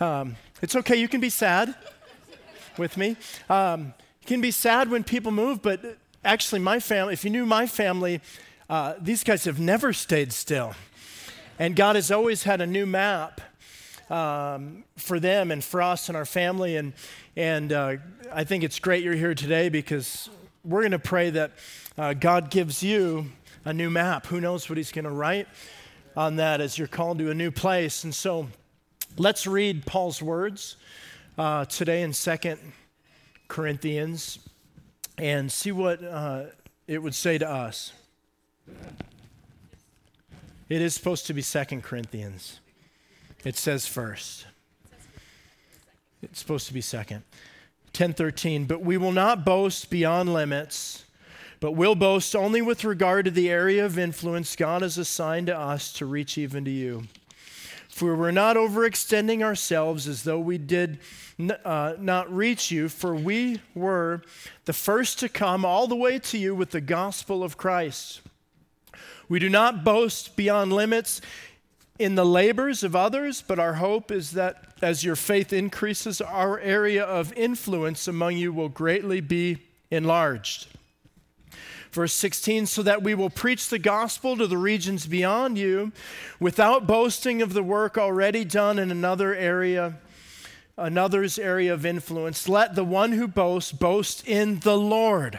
um, 0.00 0.36
it's 0.62 0.76
okay. 0.76 0.96
You 0.96 1.08
can 1.08 1.20
be 1.20 1.30
sad 1.30 1.74
with 2.76 2.96
me. 2.96 3.16
Um, 3.48 3.94
you 4.22 4.26
can 4.26 4.40
be 4.40 4.50
sad 4.50 4.90
when 4.90 5.04
people 5.04 5.32
move, 5.32 5.62
but 5.62 5.98
actually, 6.24 6.60
my 6.60 6.80
family, 6.80 7.12
if 7.12 7.24
you 7.24 7.30
knew 7.30 7.46
my 7.46 7.66
family, 7.66 8.20
uh, 8.68 8.94
these 9.00 9.24
guys 9.24 9.44
have 9.44 9.60
never 9.60 9.92
stayed 9.92 10.32
still. 10.32 10.74
And 11.58 11.76
God 11.76 11.96
has 11.96 12.10
always 12.10 12.42
had 12.42 12.60
a 12.60 12.66
new 12.66 12.86
map 12.86 13.40
um, 14.10 14.84
for 14.96 15.20
them 15.20 15.50
and 15.50 15.62
for 15.62 15.80
us 15.82 16.08
and 16.08 16.16
our 16.16 16.24
family. 16.24 16.76
And, 16.76 16.92
and 17.36 17.72
uh, 17.72 17.96
I 18.32 18.44
think 18.44 18.64
it's 18.64 18.78
great 18.78 19.04
you're 19.04 19.14
here 19.14 19.34
today 19.34 19.68
because 19.68 20.28
we're 20.64 20.80
going 20.80 20.92
to 20.92 20.98
pray 20.98 21.30
that 21.30 21.52
uh, 21.98 22.14
God 22.14 22.50
gives 22.50 22.82
you 22.82 23.26
a 23.64 23.72
new 23.72 23.90
map. 23.90 24.26
Who 24.26 24.40
knows 24.40 24.68
what 24.68 24.78
He's 24.78 24.92
going 24.92 25.04
to 25.04 25.10
write 25.10 25.46
on 26.16 26.36
that 26.36 26.60
as 26.60 26.78
you're 26.78 26.88
called 26.88 27.18
to 27.18 27.30
a 27.30 27.34
new 27.34 27.50
place? 27.50 28.04
And 28.04 28.14
so 28.14 28.48
let's 29.18 29.46
read 29.46 29.84
Paul's 29.84 30.22
words 30.22 30.76
uh, 31.36 31.66
today 31.66 32.02
in 32.02 32.12
Second 32.12 32.58
Corinthians 33.48 34.38
and 35.18 35.52
see 35.52 35.70
what 35.70 36.02
uh, 36.02 36.44
it 36.88 37.02
would 37.02 37.14
say 37.14 37.36
to 37.38 37.48
us. 37.48 37.92
It 40.68 40.80
is 40.80 40.94
supposed 40.94 41.26
to 41.26 41.34
be 41.34 41.42
Second 41.42 41.82
Corinthians. 41.82 42.60
It 43.44 43.56
says 43.56 43.86
first. 43.86 44.46
It's 46.22 46.38
supposed 46.38 46.66
to 46.68 46.72
be 46.72 46.80
second. 46.80 47.22
1013, 47.94 48.66
but 48.66 48.82
we 48.82 48.96
will 48.96 49.12
not 49.12 49.44
boast 49.44 49.90
beyond 49.90 50.32
limits 50.32 51.04
but 51.64 51.72
we'll 51.72 51.94
boast 51.94 52.36
only 52.36 52.60
with 52.60 52.84
regard 52.84 53.24
to 53.24 53.30
the 53.30 53.48
area 53.48 53.86
of 53.86 53.98
influence 53.98 54.54
God 54.54 54.82
has 54.82 54.98
assigned 54.98 55.46
to 55.46 55.58
us 55.58 55.94
to 55.94 56.04
reach 56.04 56.36
even 56.36 56.62
to 56.66 56.70
you. 56.70 57.04
For 57.88 58.14
we're 58.14 58.32
not 58.32 58.56
overextending 58.56 59.42
ourselves 59.42 60.06
as 60.06 60.24
though 60.24 60.40
we 60.40 60.58
did 60.58 60.98
uh, 61.64 61.94
not 61.98 62.30
reach 62.30 62.70
you, 62.70 62.90
for 62.90 63.14
we 63.14 63.62
were 63.74 64.20
the 64.66 64.74
first 64.74 65.18
to 65.20 65.28
come 65.30 65.64
all 65.64 65.86
the 65.86 65.96
way 65.96 66.18
to 66.18 66.36
you 66.36 66.54
with 66.54 66.70
the 66.70 66.82
gospel 66.82 67.42
of 67.42 67.56
Christ. 67.56 68.20
We 69.30 69.38
do 69.38 69.48
not 69.48 69.84
boast 69.84 70.36
beyond 70.36 70.70
limits 70.70 71.22
in 71.98 72.16
the 72.16 72.26
labors 72.26 72.82
of 72.82 72.96
others, 72.96 73.42
but 73.46 73.58
our 73.58 73.74
hope 73.74 74.10
is 74.10 74.32
that 74.32 74.74
as 74.82 75.04
your 75.04 75.14
faith 75.14 75.52
increases, 75.52 76.20
our 76.20 76.58
area 76.58 77.04
of 77.04 77.32
influence 77.34 78.08
among 78.08 78.36
you 78.36 78.52
will 78.52 78.68
greatly 78.68 79.20
be 79.20 79.58
enlarged. 79.90 80.66
Verse 81.92 82.12
16, 82.12 82.66
so 82.66 82.82
that 82.82 83.04
we 83.04 83.14
will 83.14 83.30
preach 83.30 83.68
the 83.68 83.78
gospel 83.78 84.36
to 84.36 84.48
the 84.48 84.58
regions 84.58 85.06
beyond 85.06 85.56
you 85.56 85.92
without 86.40 86.88
boasting 86.88 87.40
of 87.40 87.52
the 87.52 87.62
work 87.62 87.96
already 87.96 88.44
done 88.44 88.80
in 88.80 88.90
another 88.90 89.32
area, 89.32 89.94
another's 90.76 91.38
area 91.38 91.72
of 91.72 91.86
influence. 91.86 92.48
Let 92.48 92.74
the 92.74 92.82
one 92.82 93.12
who 93.12 93.28
boasts 93.28 93.70
boast 93.70 94.26
in 94.26 94.58
the 94.58 94.76
Lord. 94.76 95.38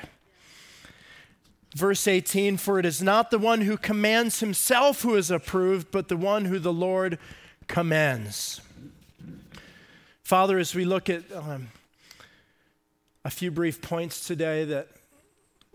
Verse 1.75 2.07
18, 2.07 2.55
for 2.55 2.79
it 2.79 2.85
is 2.85 3.03
not 3.03 3.29
the 3.29 3.37
one 3.37 3.61
who 3.61 3.77
commands 3.77 4.39
himself 4.39 5.01
who 5.01 5.15
is 5.15 5.29
approved, 5.29 5.91
but 5.91 6.07
the 6.07 6.17
one 6.17 6.45
who 6.45 6.57
the 6.57 6.73
Lord 6.73 7.19
commends. 7.67 8.61
Father, 10.23 10.57
as 10.57 10.73
we 10.73 10.85
look 10.85 11.09
at 11.09 11.29
um, 11.33 11.67
a 13.25 13.29
few 13.29 13.51
brief 13.51 13.81
points 13.81 14.25
today 14.25 14.63
that 14.63 14.87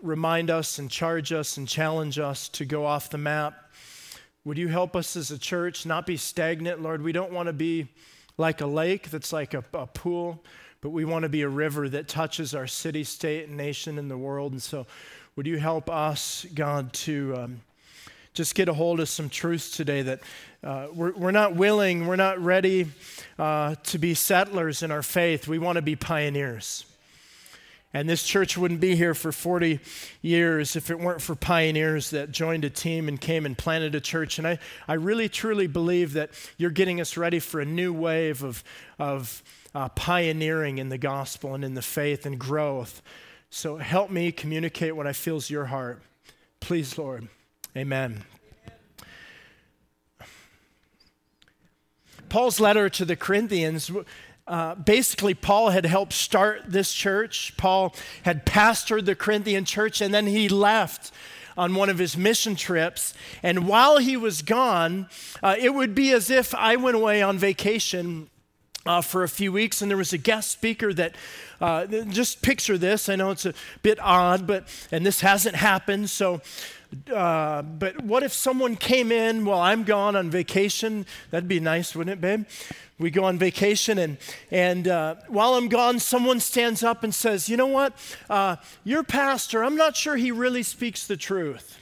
remind 0.01 0.49
us 0.49 0.79
and 0.79 0.89
charge 0.89 1.31
us 1.31 1.57
and 1.57 1.67
challenge 1.67 2.17
us 2.17 2.49
to 2.49 2.65
go 2.65 2.85
off 2.85 3.09
the 3.09 3.17
map. 3.17 3.71
Would 4.43 4.57
you 4.57 4.69
help 4.69 4.95
us 4.95 5.15
as 5.15 5.29
a 5.29 5.37
church 5.37 5.85
not 5.85 6.07
be 6.07 6.17
stagnant, 6.17 6.81
Lord? 6.81 7.03
We 7.03 7.11
don't 7.11 7.31
want 7.31 7.47
to 7.47 7.53
be 7.53 7.89
like 8.37 8.61
a 8.61 8.65
lake 8.65 9.11
that's 9.11 9.31
like 9.31 9.53
a, 9.53 9.63
a 9.73 9.85
pool, 9.85 10.43
but 10.81 10.89
we 10.89 11.05
want 11.05 11.23
to 11.23 11.29
be 11.29 11.43
a 11.43 11.49
river 11.49 11.87
that 11.89 12.07
touches 12.07 12.55
our 12.55 12.65
city, 12.65 13.03
state, 13.03 13.47
and 13.47 13.55
nation, 13.55 13.99
and 13.99 14.09
the 14.09 14.17
world. 14.17 14.53
And 14.53 14.61
so, 14.61 14.87
would 15.35 15.47
you 15.47 15.57
help 15.57 15.89
us, 15.89 16.45
God, 16.53 16.91
to 16.93 17.35
um, 17.37 17.61
just 18.33 18.53
get 18.53 18.67
a 18.67 18.73
hold 18.73 18.99
of 18.99 19.07
some 19.07 19.29
truths 19.29 19.75
today 19.75 20.01
that 20.01 20.19
uh, 20.61 20.87
we're, 20.93 21.13
we're 21.13 21.31
not 21.31 21.55
willing, 21.55 22.05
we're 22.05 22.17
not 22.17 22.39
ready 22.39 22.87
uh, 23.39 23.75
to 23.83 23.97
be 23.97 24.13
settlers 24.13 24.83
in 24.83 24.91
our 24.91 25.01
faith. 25.01 25.47
We 25.47 25.57
want 25.57 25.77
to 25.77 25.81
be 25.81 25.95
pioneers. 25.95 26.85
And 27.93 28.09
this 28.09 28.23
church 28.23 28.57
wouldn't 28.57 28.81
be 28.81 28.95
here 28.95 29.13
for 29.13 29.31
40 29.31 29.79
years 30.21 30.75
if 30.75 30.89
it 30.89 30.99
weren't 30.99 31.21
for 31.21 31.35
pioneers 31.35 32.09
that 32.09 32.31
joined 32.31 32.65
a 32.65 32.69
team 32.69 33.07
and 33.07 33.19
came 33.19 33.45
and 33.45 33.57
planted 33.57 33.95
a 33.95 34.01
church. 34.01 34.37
And 34.37 34.45
I, 34.45 34.59
I 34.87 34.93
really, 34.93 35.29
truly 35.29 35.67
believe 35.67 36.13
that 36.13 36.31
you're 36.57 36.71
getting 36.71 36.99
us 36.99 37.15
ready 37.15 37.39
for 37.39 37.61
a 37.61 37.65
new 37.65 37.93
wave 37.93 38.43
of, 38.43 38.63
of 38.99 39.43
uh, 39.73 39.89
pioneering 39.89 40.77
in 40.77 40.89
the 40.89 40.97
gospel 40.97 41.53
and 41.53 41.63
in 41.63 41.73
the 41.73 41.81
faith 41.81 42.25
and 42.25 42.37
growth. 42.37 43.01
So 43.51 43.75
help 43.77 44.09
me 44.09 44.31
communicate 44.31 44.95
what 44.95 45.05
I 45.05 45.13
feel 45.13 45.35
is 45.35 45.49
your 45.49 45.65
heart. 45.65 46.01
Please, 46.61 46.97
Lord. 46.97 47.27
Amen. 47.75 48.23
Paul's 52.29 52.61
letter 52.61 52.89
to 52.89 53.03
the 53.03 53.17
Corinthians 53.17 53.91
uh, 54.47 54.75
basically, 54.75 55.33
Paul 55.33 55.69
had 55.69 55.85
helped 55.85 56.13
start 56.13 56.63
this 56.67 56.93
church. 56.93 57.55
Paul 57.57 57.95
had 58.23 58.45
pastored 58.45 59.05
the 59.05 59.15
Corinthian 59.15 59.65
church, 59.65 60.01
and 60.01 60.13
then 60.13 60.27
he 60.27 60.49
left 60.49 61.11
on 61.55 61.75
one 61.75 61.89
of 61.89 61.99
his 61.99 62.17
mission 62.17 62.55
trips. 62.55 63.13
And 63.43 63.67
while 63.67 63.97
he 63.97 64.17
was 64.17 64.41
gone, 64.41 65.07
uh, 65.43 65.55
it 65.59 65.73
would 65.73 65.93
be 65.93 66.11
as 66.11 66.29
if 66.29 66.55
I 66.55 66.75
went 66.75 66.97
away 66.97 67.21
on 67.21 67.37
vacation 67.37 68.29
uh, 68.85 69.01
for 69.01 69.23
a 69.23 69.29
few 69.29 69.51
weeks, 69.51 69.81
and 69.81 69.89
there 69.89 69.97
was 69.97 70.13
a 70.13 70.17
guest 70.17 70.51
speaker 70.51 70.93
that 70.93 71.15
uh, 71.59 71.85
just 71.85 72.41
picture 72.41 72.77
this. 72.77 73.09
I 73.09 73.15
know 73.15 73.31
it's 73.31 73.45
a 73.45 73.53
bit 73.83 73.99
odd, 73.99 74.47
but 74.47 74.67
and 74.91 75.05
this 75.05 75.21
hasn't 75.21 75.55
happened. 75.55 76.09
So, 76.09 76.41
uh, 77.13 77.61
but 77.61 78.03
what 78.03 78.23
if 78.23 78.33
someone 78.33 78.75
came 78.75 79.11
in 79.11 79.45
while 79.45 79.59
I'm 79.59 79.83
gone 79.83 80.15
on 80.15 80.29
vacation? 80.29 81.05
That'd 81.29 81.47
be 81.47 81.59
nice, 81.59 81.95
wouldn't 81.95 82.13
it, 82.13 82.21
babe? 82.21 82.45
we 83.01 83.09
go 83.09 83.23
on 83.23 83.37
vacation, 83.37 83.97
and, 83.97 84.17
and 84.51 84.87
uh, 84.87 85.15
while 85.27 85.55
I'm 85.55 85.67
gone, 85.69 85.99
someone 85.99 86.39
stands 86.39 86.83
up 86.83 87.03
and 87.03 87.13
says, 87.13 87.49
You 87.49 87.57
know 87.57 87.67
what? 87.67 87.93
Uh, 88.29 88.57
your 88.83 89.03
pastor, 89.03 89.63
I'm 89.63 89.75
not 89.75 89.95
sure 89.95 90.15
he 90.15 90.31
really 90.31 90.63
speaks 90.63 91.07
the 91.07 91.17
truth. 91.17 91.80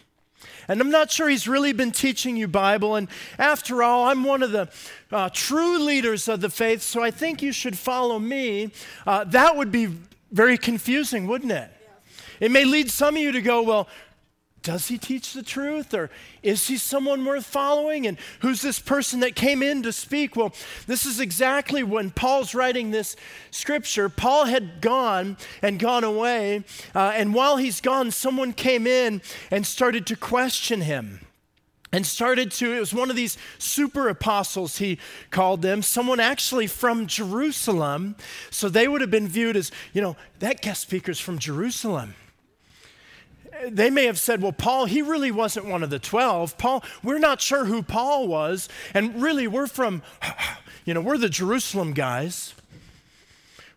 And 0.69 0.79
I'm 0.79 0.91
not 0.91 1.11
sure 1.11 1.27
he's 1.27 1.47
really 1.47 1.73
been 1.73 1.91
teaching 1.91 2.37
you 2.37 2.47
Bible. 2.47 2.95
And 2.95 3.09
after 3.39 3.81
all, 3.81 4.05
I'm 4.05 4.23
one 4.23 4.43
of 4.43 4.51
the 4.51 4.69
uh, 5.11 5.29
true 5.33 5.79
leaders 5.79 6.27
of 6.27 6.41
the 6.41 6.49
faith, 6.49 6.83
so 6.83 7.01
I 7.01 7.09
think 7.09 7.41
you 7.41 7.51
should 7.51 7.77
follow 7.77 8.19
me. 8.19 8.71
Uh, 9.05 9.23
that 9.25 9.57
would 9.57 9.71
be 9.71 9.89
very 10.31 10.59
confusing, 10.59 11.25
wouldn't 11.25 11.51
it? 11.51 11.71
It 12.39 12.51
may 12.51 12.65
lead 12.65 12.89
some 12.91 13.15
of 13.15 13.21
you 13.21 13.31
to 13.31 13.41
go, 13.41 13.63
well, 13.63 13.89
does 14.63 14.87
he 14.87 14.97
teach 14.97 15.33
the 15.33 15.43
truth 15.43 15.93
or 15.93 16.09
is 16.43 16.67
he 16.67 16.77
someone 16.77 17.23
worth 17.23 17.45
following? 17.45 18.05
And 18.05 18.17
who's 18.39 18.61
this 18.61 18.79
person 18.79 19.21
that 19.21 19.35
came 19.35 19.63
in 19.63 19.83
to 19.83 19.93
speak? 19.93 20.35
Well, 20.35 20.53
this 20.87 21.05
is 21.05 21.19
exactly 21.19 21.83
when 21.83 22.11
Paul's 22.11 22.53
writing 22.53 22.91
this 22.91 23.15
scripture. 23.51 24.09
Paul 24.09 24.45
had 24.45 24.81
gone 24.81 25.37
and 25.61 25.79
gone 25.79 26.03
away, 26.03 26.63
uh, 26.93 27.13
and 27.15 27.33
while 27.33 27.57
he's 27.57 27.81
gone, 27.81 28.11
someone 28.11 28.53
came 28.53 28.85
in 28.85 29.21
and 29.51 29.65
started 29.65 30.05
to 30.07 30.15
question 30.15 30.81
him. 30.81 31.21
And 31.91 32.05
started 32.05 32.51
to, 32.51 32.71
it 32.71 32.79
was 32.79 32.93
one 32.93 33.09
of 33.09 33.15
these 33.15 33.35
super 33.57 34.09
apostles, 34.09 34.77
he 34.77 34.99
called 35.31 35.63
them, 35.63 35.81
someone 35.81 36.19
actually 36.19 36.67
from 36.67 37.07
Jerusalem. 37.07 38.15
So 38.51 38.69
they 38.69 38.87
would 38.87 39.01
have 39.01 39.09
been 39.09 39.27
viewed 39.27 39.57
as, 39.57 39.71
you 39.91 39.99
know, 39.99 40.15
that 40.37 40.61
guest 40.61 40.81
speaker's 40.83 41.19
from 41.19 41.39
Jerusalem 41.39 42.13
they 43.67 43.89
may 43.89 44.05
have 44.05 44.19
said, 44.19 44.41
well, 44.41 44.51
Paul, 44.51 44.85
he 44.85 45.01
really 45.01 45.31
wasn't 45.31 45.65
one 45.65 45.83
of 45.83 45.89
the 45.89 45.99
12. 45.99 46.57
Paul, 46.57 46.83
we're 47.03 47.19
not 47.19 47.41
sure 47.41 47.65
who 47.65 47.83
Paul 47.83 48.27
was. 48.27 48.69
And 48.93 49.21
really, 49.21 49.47
we're 49.47 49.67
from, 49.67 50.01
you 50.85 50.93
know, 50.93 51.01
we're 51.01 51.17
the 51.17 51.29
Jerusalem 51.29 51.93
guys. 51.93 52.53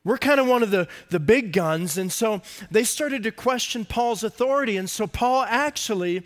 We're 0.05 0.19
kind 0.19 0.41
of 0.41 0.49
one 0.49 0.63
of 0.63 0.71
the, 0.71 0.89
the 1.11 1.21
big 1.21 1.53
guns. 1.53 1.97
And 1.97 2.11
so 2.11 2.43
they 2.71 2.85
started 2.85 3.23
to 3.23 3.31
question 3.31 3.85
Paul's 3.85 4.25
authority. 4.25 4.77
And 4.77 4.91
so 4.91 5.07
Paul 5.07 5.45
actually 5.49 6.25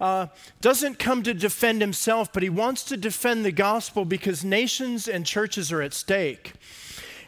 uh, 0.00 0.28
doesn't 0.60 0.98
come 0.98 1.22
to 1.24 1.34
defend 1.34 1.80
himself, 1.80 2.32
but 2.32 2.42
he 2.42 2.48
wants 2.48 2.84
to 2.84 2.96
defend 2.96 3.44
the 3.44 3.52
gospel 3.52 4.04
because 4.04 4.44
nations 4.44 5.08
and 5.08 5.26
churches 5.26 5.72
are 5.72 5.82
at 5.82 5.94
stake. 5.94 6.52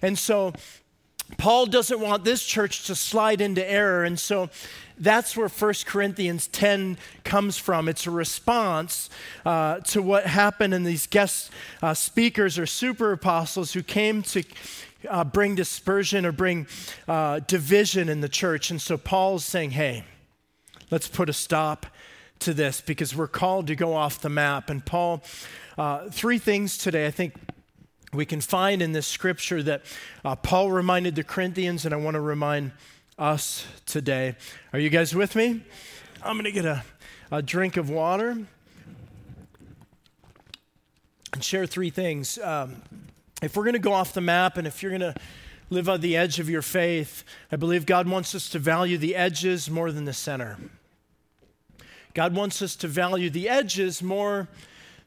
And 0.01 0.17
so 0.17 0.53
Paul 1.39 1.67
doesn't 1.67 2.01
want 2.01 2.25
this 2.25 2.45
church 2.45 2.87
to 2.87 2.95
slide 2.95 3.41
into 3.41 3.69
error. 3.69 4.05
And 4.05 4.19
so 4.19 4.51
that's 5.01 5.37
where 5.37 5.49
1 5.49 5.75
Corinthians 5.87 6.47
10 6.49 6.99
comes 7.25 7.57
from. 7.57 7.89
It's 7.89 8.07
a 8.07 8.11
response 8.11 9.09
uh, 9.47 9.81
to 9.81 10.03
what 10.03 10.27
happened 10.27 10.75
in 10.75 10.85
these 10.85 11.07
guest 11.07 11.51
uh, 11.83 11.95
speakers 11.95 12.59
or 12.59 12.67
super 12.67 13.13
apostles 13.13 13.73
who 13.73 13.83
came 13.83 14.23
to 14.25 14.45
uh, 15.09 15.25
bring 15.25 15.55
dispersion 15.55 16.27
or 16.27 16.33
bring 16.33 16.67
uh, 17.09 17.41
division 17.41 18.11
in 18.11 18.21
the 18.21 18.29
church. 18.29 18.71
And 18.71 18.81
so 18.81 18.99
Paul's 18.99 19.45
saying, 19.45 19.71
hey, 19.71 20.05
let's 20.91 21.09
put 21.09 21.31
a 21.31 21.33
stop 21.33 21.87
to 22.41 22.53
this 22.53 22.81
because 22.81 23.17
we're 23.17 23.27
called 23.27 23.67
to 23.69 23.77
go 23.77 23.95
off 23.95 24.21
the 24.21 24.29
map. 24.29 24.69
And 24.69 24.85
Paul, 24.85 25.23
uh, 25.79 26.11
three 26.11 26.39
things 26.39 26.77
today 26.77 27.07
I 27.07 27.11
think 27.11 27.35
we 28.13 28.27
can 28.27 28.41
find 28.41 28.83
in 28.83 28.93
this 28.93 29.07
scripture 29.07 29.63
that 29.63 29.83
uh, 30.25 30.35
Paul 30.37 30.71
reminded 30.71 31.15
the 31.15 31.23
Corinthians, 31.23 31.85
and 31.85 31.95
I 31.95 31.97
want 31.97 32.15
to 32.15 32.21
remind 32.21 32.73
us 33.21 33.67
today. 33.85 34.35
Are 34.73 34.79
you 34.79 34.89
guys 34.89 35.15
with 35.15 35.37
me? 35.37 35.61
I'm 36.23 36.37
going 36.37 36.45
to 36.45 36.53
get 36.53 36.65
a, 36.65 36.83
a 37.31 37.43
drink 37.43 37.77
of 37.77 37.91
water 37.91 38.31
and 41.35 41.45
share 41.45 41.67
three 41.67 41.91
things. 41.91 42.39
Um, 42.39 42.81
if 43.43 43.57
we're 43.57 43.65
going 43.65 43.75
to 43.75 43.79
go 43.79 43.93
off 43.93 44.15
the 44.15 44.23
map 44.23 44.57
and 44.57 44.67
if 44.67 44.83
you're 44.83 44.97
going 44.97 45.13
to 45.13 45.15
live 45.69 45.87
on 45.87 46.01
the 46.01 46.17
edge 46.17 46.41
of 46.41 46.49
your 46.49 46.63
faith, 46.63 47.23
I 47.53 47.57
believe 47.57 47.85
God 47.85 48.09
wants 48.09 48.35
us 48.35 48.49
to 48.49 48.59
value 48.59 48.97
the 48.97 49.15
edges 49.15 49.69
more 49.69 49.93
than 49.93 50.07
the 50.07 50.15
center. 50.15 50.57
God 52.15 52.35
wants 52.35 52.63
us 52.63 52.75
to 52.77 52.89
value 52.89 53.29
the 53.29 53.51
edges 53.51 54.03
more 54.03 54.49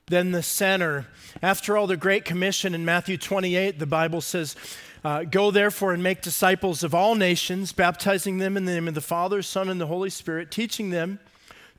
than 0.05 0.33
the 0.33 0.43
center. 0.43 1.07
After 1.41 1.75
all, 1.75 1.87
the 1.87 1.97
Great 1.97 2.25
Commission 2.25 2.75
in 2.75 2.85
Matthew 2.85 3.17
28, 3.17 3.79
the 3.79 3.87
Bible 3.87 4.21
says, 4.21 4.55
uh, 5.03 5.23
Go 5.23 5.51
therefore 5.51 5.93
and 5.93 6.01
make 6.01 6.21
disciples 6.21 6.83
of 6.83 6.95
all 6.95 7.15
nations, 7.15 7.71
baptizing 7.71 8.37
them 8.37 8.55
in 8.57 8.65
the 8.65 8.73
name 8.73 8.87
of 8.87 8.93
the 8.93 9.01
Father, 9.01 9.41
Son, 9.41 9.69
and 9.69 9.79
the 9.79 9.87
Holy 9.87 10.09
Spirit, 10.09 10.51
teaching 10.51 10.89
them 10.89 11.19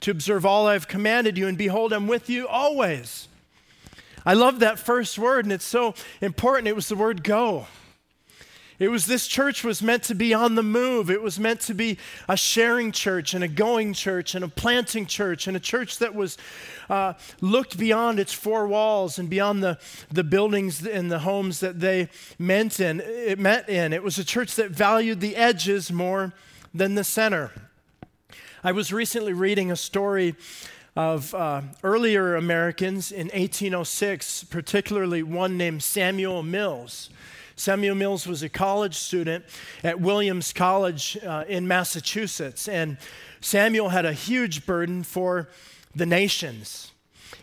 to 0.00 0.10
observe 0.10 0.44
all 0.44 0.66
I 0.66 0.74
have 0.74 0.88
commanded 0.88 1.38
you, 1.38 1.46
and 1.46 1.56
behold, 1.56 1.92
I'm 1.92 2.06
with 2.06 2.28
you 2.28 2.46
always. 2.46 3.28
I 4.26 4.34
love 4.34 4.60
that 4.60 4.78
first 4.78 5.18
word, 5.18 5.44
and 5.44 5.52
it's 5.52 5.64
so 5.64 5.94
important. 6.20 6.68
It 6.68 6.76
was 6.76 6.88
the 6.88 6.96
word 6.96 7.22
go. 7.24 7.66
It 8.78 8.88
was 8.88 9.06
this 9.06 9.28
church 9.28 9.62
was 9.62 9.80
meant 9.80 10.02
to 10.04 10.14
be 10.14 10.34
on 10.34 10.56
the 10.56 10.62
move. 10.62 11.08
It 11.08 11.22
was 11.22 11.38
meant 11.38 11.60
to 11.62 11.74
be 11.74 11.96
a 12.28 12.37
sharing 12.37 12.90
church 12.90 13.32
and 13.32 13.44
a 13.44 13.48
going 13.48 13.92
church 13.92 14.34
and 14.34 14.44
a 14.44 14.48
planting 14.48 15.06
church 15.06 15.46
and 15.46 15.56
a 15.56 15.60
church 15.60 15.98
that 15.98 16.14
was 16.14 16.37
uh, 16.90 17.12
looked 17.40 17.78
beyond 17.78 18.18
its 18.18 18.32
four 18.32 18.66
walls 18.66 19.18
and 19.18 19.30
beyond 19.30 19.62
the, 19.62 19.78
the 20.10 20.24
buildings 20.24 20.84
and 20.84 21.10
the 21.10 21.20
homes 21.20 21.60
that 21.60 21.78
they 21.78 22.08
meant 22.37 22.80
in. 22.80 23.00
It 23.00 23.38
met 23.38 23.68
in. 23.68 23.92
It 23.92 24.02
was 24.02 24.18
a 24.18 24.24
church 24.24 24.56
that 24.56 24.70
valued 24.70 25.20
the 25.20 25.37
edges 25.37 25.92
more 25.92 26.32
than 26.74 26.96
the 26.96 27.04
center. 27.04 27.52
I 28.64 28.72
was 28.72 28.92
recently 28.92 29.34
reading 29.34 29.70
a 29.70 29.76
story 29.76 30.34
of 30.96 31.32
uh, 31.34 31.62
earlier 31.84 32.34
Americans 32.34 33.12
in 33.12 33.28
1806, 33.28 34.44
particularly 34.44 35.22
one 35.22 35.56
named 35.56 35.82
Samuel 35.82 36.42
Mills. 36.42 37.10
Samuel 37.56 37.94
Mills 37.94 38.26
was 38.26 38.42
a 38.42 38.48
college 38.48 38.96
student 38.96 39.44
at 39.84 40.00
Williams 40.00 40.52
College 40.52 41.16
uh, 41.24 41.44
in 41.48 41.68
Massachusetts, 41.68 42.68
and 42.68 42.96
Samuel 43.40 43.90
had 43.90 44.04
a 44.04 44.12
huge 44.12 44.66
burden 44.66 45.02
for 45.04 45.48
the 45.94 46.06
nations. 46.06 46.90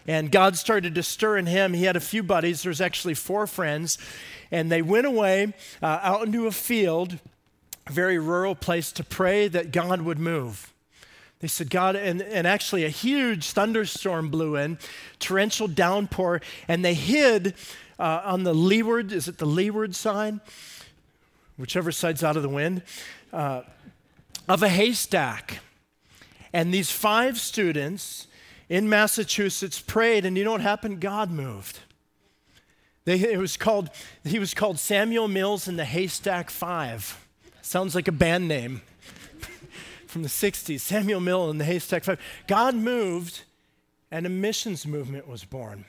And 0.07 0.31
God 0.31 0.57
started 0.57 0.95
to 0.95 1.03
stir 1.03 1.37
in 1.37 1.45
him. 1.45 1.73
He 1.73 1.85
had 1.85 1.95
a 1.95 2.01
few 2.01 2.23
buddies, 2.23 2.63
there's 2.63 2.81
actually 2.81 3.13
four 3.13 3.47
friends, 3.47 3.97
and 4.51 4.71
they 4.71 4.81
went 4.81 5.07
away 5.07 5.53
uh, 5.81 5.99
out 6.01 6.25
into 6.25 6.47
a 6.47 6.51
field, 6.51 7.19
a 7.87 7.91
very 7.91 8.19
rural 8.19 8.55
place, 8.55 8.91
to 8.93 9.03
pray 9.03 9.47
that 9.47 9.71
God 9.71 10.01
would 10.01 10.19
move. 10.19 10.73
They 11.39 11.47
said, 11.47 11.69
God, 11.69 11.95
and, 11.95 12.21
and 12.21 12.45
actually 12.45 12.83
a 12.83 12.89
huge 12.89 13.51
thunderstorm 13.51 14.29
blew 14.29 14.55
in, 14.55 14.77
torrential 15.19 15.67
downpour, 15.67 16.41
and 16.67 16.85
they 16.85 16.93
hid 16.93 17.55
uh, 18.01 18.21
on 18.25 18.43
the 18.43 18.53
leeward, 18.53 19.11
is 19.11 19.27
it 19.27 19.37
the 19.37 19.45
leeward 19.45 19.95
side? 19.95 20.39
Whichever 21.55 21.91
side's 21.91 22.23
out 22.23 22.35
of 22.35 22.41
the 22.41 22.49
wind, 22.49 22.81
uh, 23.31 23.61
of 24.49 24.63
a 24.63 24.69
haystack. 24.69 25.59
And 26.51 26.73
these 26.73 26.89
five 26.89 27.39
students 27.39 28.25
in 28.69 28.89
Massachusetts 28.89 29.79
prayed, 29.79 30.25
and 30.25 30.35
you 30.35 30.43
know 30.43 30.51
what 30.51 30.61
happened? 30.61 30.99
God 30.99 31.29
moved. 31.29 31.79
They, 33.05 33.19
it 33.19 33.37
was 33.37 33.55
called, 33.55 33.91
he 34.23 34.39
was 34.39 34.55
called 34.55 34.79
Samuel 34.79 35.27
Mills 35.27 35.67
and 35.67 35.77
the 35.77 35.85
Haystack 35.85 36.49
Five. 36.49 37.23
Sounds 37.61 37.93
like 37.93 38.07
a 38.07 38.11
band 38.11 38.47
name 38.47 38.81
from 40.07 40.23
the 40.23 40.29
60s. 40.29 40.79
Samuel 40.79 41.19
Mills 41.19 41.51
and 41.51 41.59
the 41.59 41.65
Haystack 41.65 42.03
Five. 42.03 42.19
God 42.47 42.73
moved, 42.73 43.43
and 44.09 44.25
a 44.25 44.29
missions 44.29 44.87
movement 44.87 45.27
was 45.27 45.43
born. 45.45 45.85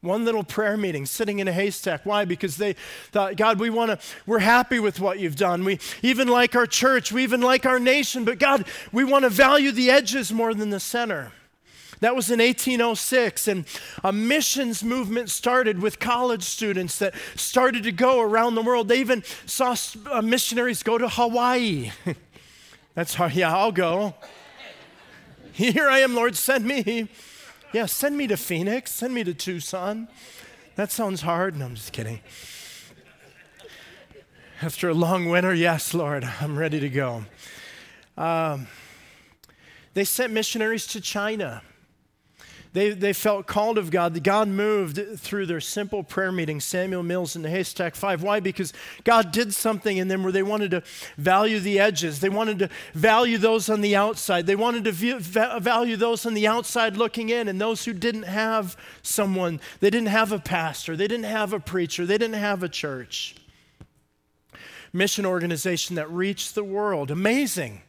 One 0.00 0.24
little 0.24 0.44
prayer 0.44 0.76
meeting 0.76 1.06
sitting 1.06 1.40
in 1.40 1.48
a 1.48 1.52
haystack. 1.52 2.06
Why? 2.06 2.24
Because 2.24 2.56
they 2.56 2.74
thought, 3.10 3.36
God, 3.36 3.58
we 3.58 3.68
want 3.68 3.90
to, 3.90 3.98
we're 4.26 4.38
happy 4.38 4.78
with 4.78 5.00
what 5.00 5.18
you've 5.18 5.34
done. 5.34 5.64
We 5.64 5.80
even 6.02 6.28
like 6.28 6.54
our 6.54 6.66
church, 6.66 7.10
we 7.10 7.24
even 7.24 7.40
like 7.40 7.66
our 7.66 7.80
nation, 7.80 8.24
but 8.24 8.38
God, 8.38 8.64
we 8.92 9.02
want 9.02 9.24
to 9.24 9.28
value 9.28 9.72
the 9.72 9.90
edges 9.90 10.32
more 10.32 10.54
than 10.54 10.70
the 10.70 10.78
center. 10.78 11.32
That 12.00 12.14
was 12.14 12.30
in 12.30 12.38
1806, 12.38 13.48
and 13.48 13.64
a 14.04 14.12
missions 14.12 14.84
movement 14.84 15.30
started 15.30 15.82
with 15.82 15.98
college 15.98 16.44
students 16.44 17.00
that 17.00 17.12
started 17.34 17.82
to 17.82 17.90
go 17.92 18.20
around 18.20 18.54
the 18.54 18.62
world. 18.62 18.86
They 18.86 19.00
even 19.00 19.24
saw 19.46 19.74
uh, 20.08 20.22
missionaries 20.22 20.84
go 20.84 20.96
to 20.96 21.08
Hawaii. 21.08 21.90
That's 22.94 23.14
how, 23.14 23.26
yeah, 23.26 23.52
I'll 23.52 23.72
go. 23.72 24.14
Here 25.52 25.88
I 25.88 25.98
am, 26.00 26.14
Lord, 26.14 26.36
send 26.36 26.64
me. 26.64 27.08
Yeah, 27.70 27.84
send 27.84 28.16
me 28.16 28.26
to 28.28 28.36
Phoenix, 28.38 28.90
send 28.92 29.12
me 29.12 29.24
to 29.24 29.34
Tucson. 29.34 30.08
That 30.76 30.90
sounds 30.90 31.20
hard. 31.20 31.54
No, 31.54 31.66
I'm 31.66 31.74
just 31.74 31.92
kidding. 31.92 32.20
After 34.62 34.88
a 34.88 34.94
long 34.94 35.28
winter, 35.28 35.52
yes, 35.52 35.92
Lord, 35.92 36.24
I'm 36.40 36.58
ready 36.58 36.80
to 36.80 36.88
go. 36.88 37.24
Um, 38.16 38.68
they 39.92 40.04
sent 40.04 40.32
missionaries 40.32 40.86
to 40.88 41.00
China. 41.02 41.62
They, 42.72 42.90
they 42.90 43.12
felt 43.12 43.46
called 43.46 43.78
of 43.78 43.90
God. 43.90 44.22
God 44.22 44.48
moved 44.48 45.00
through 45.18 45.46
their 45.46 45.60
simple 45.60 46.02
prayer 46.02 46.30
meeting, 46.30 46.60
Samuel 46.60 47.02
Mills 47.02 47.34
and 47.34 47.44
the 47.44 47.48
Haystack 47.48 47.94
Five. 47.94 48.22
Why? 48.22 48.40
Because 48.40 48.72
God 49.04 49.32
did 49.32 49.54
something 49.54 49.96
in 49.96 50.08
them 50.08 50.22
where 50.22 50.32
they 50.32 50.42
wanted 50.42 50.70
to 50.72 50.82
value 51.16 51.60
the 51.60 51.78
edges. 51.78 52.20
They 52.20 52.28
wanted 52.28 52.58
to 52.58 52.68
value 52.94 53.38
those 53.38 53.68
on 53.68 53.80
the 53.80 53.96
outside. 53.96 54.46
They 54.46 54.56
wanted 54.56 54.84
to 54.84 54.92
view, 54.92 55.18
value 55.18 55.96
those 55.96 56.26
on 56.26 56.34
the 56.34 56.46
outside 56.46 56.96
looking 56.96 57.30
in 57.30 57.48
and 57.48 57.60
those 57.60 57.84
who 57.84 57.92
didn't 57.92 58.24
have 58.24 58.76
someone. 59.02 59.60
They 59.80 59.90
didn't 59.90 60.08
have 60.08 60.32
a 60.32 60.38
pastor. 60.38 60.96
They 60.96 61.08
didn't 61.08 61.24
have 61.24 61.52
a 61.52 61.60
preacher. 61.60 62.04
They 62.04 62.18
didn't 62.18 62.36
have 62.36 62.62
a 62.62 62.68
church. 62.68 63.34
Mission 64.92 65.26
organization 65.26 65.96
that 65.96 66.10
reached 66.10 66.54
the 66.54 66.64
world. 66.64 67.10
Amazing. 67.10 67.82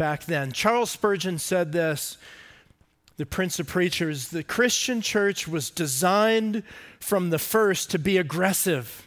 back 0.00 0.24
then. 0.24 0.50
Charles 0.50 0.90
Spurgeon 0.90 1.38
said 1.38 1.72
this 1.72 2.16
the 3.20 3.26
Prince 3.26 3.60
of 3.60 3.66
Preachers 3.66 4.28
the 4.28 4.42
Christian 4.42 5.02
church 5.02 5.46
was 5.46 5.68
designed 5.68 6.62
from 7.00 7.28
the 7.28 7.38
first 7.38 7.90
to 7.90 7.98
be 7.98 8.16
aggressive. 8.16 9.06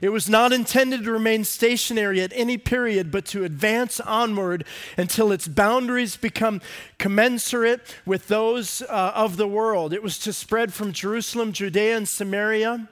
It 0.00 0.08
was 0.08 0.28
not 0.28 0.52
intended 0.52 1.04
to 1.04 1.12
remain 1.12 1.44
stationary 1.44 2.22
at 2.22 2.32
any 2.34 2.58
period, 2.58 3.12
but 3.12 3.24
to 3.26 3.44
advance 3.44 4.00
onward 4.00 4.64
until 4.96 5.30
its 5.30 5.46
boundaries 5.46 6.16
become 6.16 6.60
commensurate 6.98 7.94
with 8.04 8.26
those 8.26 8.82
uh, 8.82 9.12
of 9.14 9.36
the 9.36 9.46
world. 9.46 9.92
It 9.92 10.02
was 10.02 10.18
to 10.18 10.32
spread 10.32 10.74
from 10.74 10.92
Jerusalem, 10.92 11.52
Judea, 11.52 11.96
and 11.98 12.08
Samaria, 12.08 12.88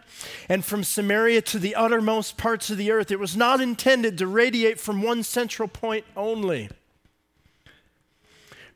and 0.48 0.64
from 0.64 0.85
Samaria 0.85 1.42
to 1.42 1.59
the 1.59 1.74
uttermost 1.74 2.37
parts 2.37 2.70
of 2.70 2.77
the 2.77 2.92
earth. 2.92 3.11
It 3.11 3.18
was 3.18 3.37
not 3.37 3.61
intended 3.61 4.16
to 4.18 4.29
radiate 4.29 4.79
from 4.79 5.03
one 5.03 5.24
central 5.24 5.66
point 5.66 6.05
only, 6.16 6.68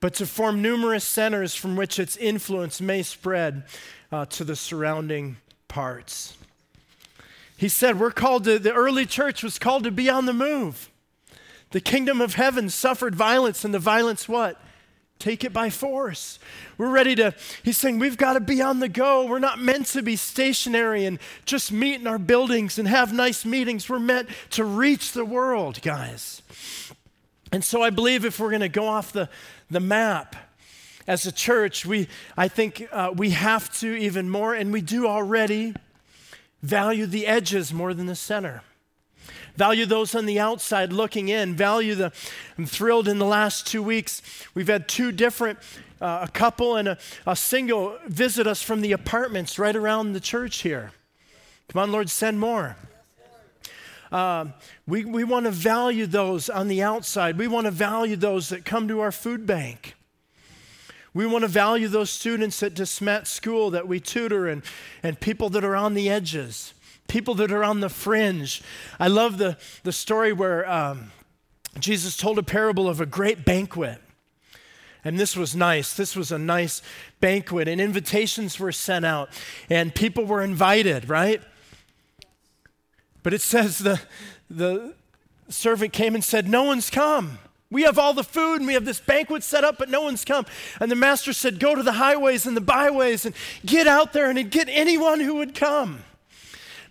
but 0.02 0.14
to 0.14 0.26
form 0.26 0.60
numerous 0.60 1.04
centers 1.04 1.54
from 1.54 1.76
which 1.76 2.00
its 2.00 2.16
influence 2.16 2.80
may 2.80 3.04
spread 3.04 3.62
uh, 4.10 4.26
to 4.26 4.42
the 4.42 4.56
surrounding 4.56 5.36
parts. 5.68 6.36
He 7.56 7.68
said, 7.68 8.00
We're 8.00 8.10
called 8.10 8.42
to, 8.44 8.58
the 8.58 8.72
early 8.72 9.06
church 9.06 9.44
was 9.44 9.60
called 9.60 9.84
to 9.84 9.92
be 9.92 10.10
on 10.10 10.26
the 10.26 10.32
move. 10.32 10.90
The 11.70 11.80
kingdom 11.80 12.20
of 12.20 12.34
heaven 12.34 12.68
suffered 12.68 13.14
violence, 13.14 13.64
and 13.64 13.72
the 13.72 13.78
violence 13.78 14.28
what? 14.28 14.60
Take 15.20 15.44
it 15.44 15.52
by 15.52 15.70
force. 15.70 16.40
We're 16.78 16.90
ready 16.90 17.14
to, 17.14 17.32
he's 17.62 17.76
saying, 17.76 18.00
we've 18.00 18.16
got 18.16 18.32
to 18.32 18.40
be 18.40 18.60
on 18.60 18.80
the 18.80 18.88
go. 18.88 19.24
We're 19.24 19.38
not 19.38 19.60
meant 19.60 19.86
to 19.86 20.02
be 20.02 20.16
stationary 20.16 21.04
and 21.04 21.20
just 21.44 21.70
meet 21.70 22.00
in 22.00 22.08
our 22.08 22.18
buildings 22.18 22.76
and 22.76 22.88
have 22.88 23.12
nice 23.12 23.44
meetings. 23.44 23.88
We're 23.88 24.00
meant 24.00 24.28
to 24.50 24.64
reach 24.64 25.12
the 25.12 25.24
world, 25.24 25.80
guys. 25.80 26.42
And 27.52 27.62
so 27.62 27.82
I 27.82 27.90
believe 27.90 28.24
if 28.24 28.40
we're 28.40 28.50
going 28.50 28.60
to 28.62 28.68
go 28.68 28.88
off 28.88 29.12
the, 29.12 29.28
the 29.70 29.80
map, 29.80 30.34
as 31.06 31.26
a 31.26 31.32
church, 31.32 31.84
we, 31.84 32.08
I 32.36 32.48
think 32.48 32.88
uh, 32.92 33.12
we 33.14 33.30
have 33.30 33.72
to 33.80 33.94
even 33.94 34.30
more, 34.30 34.54
and 34.54 34.72
we 34.72 34.80
do 34.80 35.06
already, 35.06 35.74
Value 36.62 37.06
the 37.06 37.26
edges 37.26 37.72
more 37.72 37.92
than 37.92 38.06
the 38.06 38.14
center. 38.14 38.62
Value 39.56 39.84
those 39.84 40.14
on 40.14 40.26
the 40.26 40.38
outside 40.38 40.92
looking 40.92 41.28
in. 41.28 41.56
Value 41.56 41.96
the. 41.96 42.12
I'm 42.56 42.66
thrilled 42.66 43.08
in 43.08 43.18
the 43.18 43.26
last 43.26 43.66
two 43.66 43.82
weeks, 43.82 44.22
we've 44.54 44.68
had 44.68 44.88
two 44.88 45.10
different, 45.10 45.58
uh, 46.00 46.20
a 46.22 46.28
couple 46.28 46.76
and 46.76 46.88
a, 46.88 46.98
a 47.26 47.34
single 47.34 47.98
visit 48.06 48.46
us 48.46 48.62
from 48.62 48.80
the 48.80 48.92
apartments 48.92 49.58
right 49.58 49.74
around 49.74 50.12
the 50.12 50.20
church 50.20 50.58
here. 50.58 50.92
Come 51.68 51.82
on, 51.82 51.92
Lord, 51.92 52.08
send 52.08 52.38
more. 52.38 52.76
Uh, 54.12 54.48
we 54.86 55.04
we 55.06 55.24
want 55.24 55.46
to 55.46 55.50
value 55.50 56.06
those 56.06 56.50
on 56.50 56.68
the 56.68 56.82
outside. 56.82 57.38
We 57.38 57.48
want 57.48 57.64
to 57.64 57.70
value 57.70 58.14
those 58.14 58.50
that 58.50 58.66
come 58.66 58.86
to 58.88 59.00
our 59.00 59.10
food 59.10 59.46
bank. 59.46 59.94
We 61.14 61.26
want 61.26 61.42
to 61.42 61.48
value 61.48 61.88
those 61.88 62.10
students 62.10 62.62
at 62.62 62.74
DeSmet 62.74 63.26
School 63.26 63.70
that 63.70 63.86
we 63.88 64.00
tutor 64.00 64.48
and, 64.48 64.62
and 65.02 65.20
people 65.20 65.50
that 65.50 65.64
are 65.64 65.76
on 65.76 65.94
the 65.94 66.08
edges, 66.08 66.72
people 67.06 67.34
that 67.34 67.52
are 67.52 67.64
on 67.64 67.80
the 67.80 67.90
fringe. 67.90 68.62
I 68.98 69.08
love 69.08 69.36
the, 69.36 69.58
the 69.82 69.92
story 69.92 70.32
where 70.32 70.70
um, 70.70 71.12
Jesus 71.78 72.16
told 72.16 72.38
a 72.38 72.42
parable 72.42 72.88
of 72.88 73.00
a 73.00 73.06
great 73.06 73.44
banquet. 73.44 74.00
And 75.04 75.18
this 75.18 75.36
was 75.36 75.54
nice. 75.54 75.94
This 75.94 76.16
was 76.16 76.32
a 76.32 76.38
nice 76.38 76.80
banquet, 77.20 77.66
and 77.68 77.80
invitations 77.80 78.58
were 78.58 78.72
sent 78.72 79.04
out, 79.04 79.30
and 79.68 79.94
people 79.94 80.24
were 80.24 80.42
invited, 80.42 81.08
right? 81.08 81.42
But 83.22 83.34
it 83.34 83.40
says 83.40 83.78
the, 83.78 84.00
the 84.50 84.94
servant 85.48 85.92
came 85.92 86.14
and 86.14 86.24
said, 86.24 86.48
No 86.48 86.64
one's 86.64 86.90
come. 86.90 87.38
We 87.70 87.82
have 87.84 87.98
all 87.98 88.12
the 88.12 88.24
food 88.24 88.56
and 88.56 88.66
we 88.66 88.74
have 88.74 88.84
this 88.84 89.00
banquet 89.00 89.42
set 89.42 89.64
up, 89.64 89.78
but 89.78 89.88
no 89.88 90.02
one's 90.02 90.26
come. 90.26 90.44
And 90.78 90.90
the 90.90 90.96
master 90.96 91.32
said, 91.32 91.58
Go 91.58 91.74
to 91.74 91.82
the 91.82 91.92
highways 91.92 92.46
and 92.46 92.56
the 92.56 92.60
byways 92.60 93.24
and 93.24 93.34
get 93.64 93.86
out 93.86 94.12
there 94.12 94.28
and 94.28 94.50
get 94.50 94.68
anyone 94.70 95.20
who 95.20 95.36
would 95.36 95.54
come. 95.54 96.04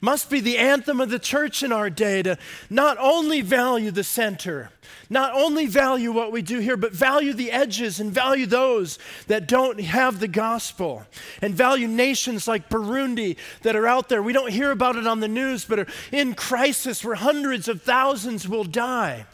Must 0.03 0.31
be 0.31 0.39
the 0.39 0.57
anthem 0.57 0.99
of 0.99 1.11
the 1.11 1.19
church 1.19 1.61
in 1.61 1.71
our 1.71 1.91
day 1.91 2.23
to 2.23 2.39
not 2.71 2.97
only 2.99 3.41
value 3.41 3.91
the 3.91 4.03
center, 4.03 4.71
not 5.11 5.31
only 5.35 5.67
value 5.67 6.11
what 6.11 6.31
we 6.31 6.41
do 6.41 6.57
here, 6.57 6.75
but 6.75 6.91
value 6.91 7.33
the 7.33 7.51
edges 7.51 7.99
and 7.99 8.11
value 8.11 8.47
those 8.47 8.97
that 9.27 9.47
don't 9.47 9.79
have 9.79 10.19
the 10.19 10.27
gospel. 10.27 11.03
And 11.39 11.53
value 11.53 11.87
nations 11.87 12.47
like 12.47 12.67
Burundi 12.67 13.37
that 13.61 13.75
are 13.75 13.85
out 13.85 14.09
there. 14.09 14.23
We 14.23 14.33
don't 14.33 14.51
hear 14.51 14.71
about 14.71 14.95
it 14.95 15.05
on 15.05 15.19
the 15.19 15.27
news, 15.27 15.65
but 15.65 15.77
are 15.77 15.87
in 16.11 16.33
crisis 16.33 17.05
where 17.05 17.15
hundreds 17.15 17.67
of 17.67 17.83
thousands 17.83 18.49
will 18.49 18.63
die 18.63 19.25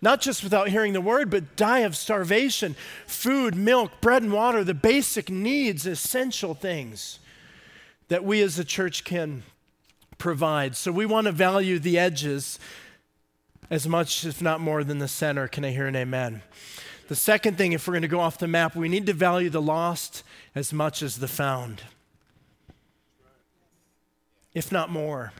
not 0.00 0.20
just 0.20 0.44
without 0.44 0.68
hearing 0.68 0.92
the 0.92 1.00
word, 1.00 1.28
but 1.28 1.56
die 1.56 1.80
of 1.80 1.96
starvation. 1.96 2.76
Food, 3.08 3.56
milk, 3.56 3.90
bread, 4.00 4.22
and 4.22 4.32
water, 4.32 4.62
the 4.62 4.72
basic 4.72 5.28
needs, 5.28 5.86
essential 5.86 6.54
things 6.54 7.18
that 8.08 8.24
we 8.24 8.42
as 8.42 8.58
a 8.58 8.64
church 8.64 9.04
can 9.04 9.42
provide. 10.16 10.76
So 10.76 10.90
we 10.90 11.06
want 11.06 11.26
to 11.26 11.32
value 11.32 11.78
the 11.78 11.98
edges 11.98 12.58
as 13.70 13.86
much, 13.86 14.24
if 14.24 14.42
not 14.42 14.60
more, 14.60 14.82
than 14.82 14.98
the 14.98 15.08
center. 15.08 15.46
Can 15.46 15.64
I 15.64 15.70
hear 15.70 15.86
an 15.86 15.96
amen? 15.96 16.42
The 17.08 17.16
second 17.16 17.56
thing, 17.56 17.72
if 17.72 17.86
we're 17.86 17.92
going 17.92 18.02
to 18.02 18.08
go 18.08 18.20
off 18.20 18.38
the 18.38 18.48
map, 18.48 18.76
we 18.76 18.88
need 18.88 19.06
to 19.06 19.14
value 19.14 19.48
the 19.48 19.62
lost 19.62 20.22
as 20.54 20.72
much 20.72 21.02
as 21.02 21.18
the 21.18 21.28
found, 21.28 21.82
if 24.52 24.70
not 24.70 24.90
more. 24.90 25.32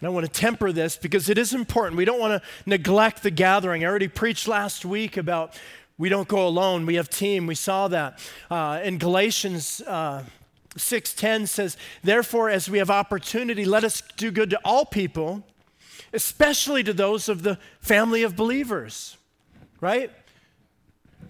And 0.00 0.06
I 0.06 0.10
want 0.10 0.26
to 0.26 0.32
temper 0.32 0.72
this 0.72 0.96
because 0.96 1.28
it 1.28 1.38
is 1.38 1.54
important. 1.54 1.96
We 1.96 2.04
don't 2.04 2.18
want 2.18 2.42
to 2.42 2.48
neglect 2.66 3.22
the 3.22 3.30
gathering. 3.30 3.84
I 3.84 3.88
already 3.88 4.08
preached 4.08 4.48
last 4.48 4.84
week 4.84 5.16
about 5.16 5.58
we 5.96 6.08
don't 6.08 6.26
go 6.26 6.46
alone. 6.46 6.86
We 6.86 6.96
have 6.96 7.08
team. 7.08 7.46
We 7.46 7.54
saw 7.54 7.86
that. 7.88 8.18
Uh, 8.50 8.80
in 8.82 8.98
Galatians 8.98 9.80
uh, 9.86 10.24
6.10 10.76 11.48
says, 11.48 11.76
Therefore, 12.02 12.48
as 12.48 12.68
we 12.68 12.78
have 12.78 12.90
opportunity, 12.90 13.64
let 13.64 13.84
us 13.84 14.02
do 14.16 14.30
good 14.30 14.50
to 14.50 14.60
all 14.64 14.84
people, 14.84 15.44
especially 16.12 16.82
to 16.82 16.92
those 16.92 17.28
of 17.28 17.42
the 17.42 17.58
family 17.80 18.22
of 18.22 18.36
believers. 18.36 19.16
Right? 19.80 20.10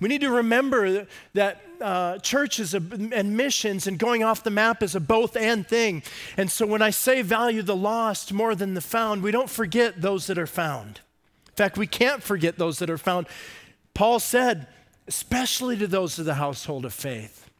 We 0.00 0.08
need 0.08 0.20
to 0.22 0.30
remember 0.30 1.06
that 1.34 1.62
uh, 1.80 2.18
churches 2.18 2.74
and 2.74 3.36
missions 3.36 3.86
and 3.86 3.98
going 3.98 4.22
off 4.24 4.44
the 4.44 4.50
map 4.50 4.82
is 4.82 4.94
a 4.94 5.00
both 5.00 5.36
and 5.36 5.66
thing. 5.66 6.02
And 6.36 6.50
so 6.50 6.66
when 6.66 6.82
I 6.82 6.90
say 6.90 7.22
value 7.22 7.62
the 7.62 7.76
lost 7.76 8.32
more 8.32 8.54
than 8.54 8.74
the 8.74 8.80
found, 8.80 9.22
we 9.22 9.30
don't 9.30 9.50
forget 9.50 10.00
those 10.00 10.26
that 10.26 10.38
are 10.38 10.46
found. 10.46 11.00
In 11.48 11.54
fact, 11.54 11.76
we 11.76 11.86
can't 11.86 12.22
forget 12.22 12.58
those 12.58 12.78
that 12.78 12.90
are 12.90 12.98
found. 12.98 13.26
Paul 13.94 14.18
said, 14.20 14.68
especially 15.06 15.76
to 15.76 15.86
those 15.86 16.18
of 16.18 16.24
the 16.24 16.34
household 16.34 16.84
of 16.84 16.94
faith. 16.94 17.50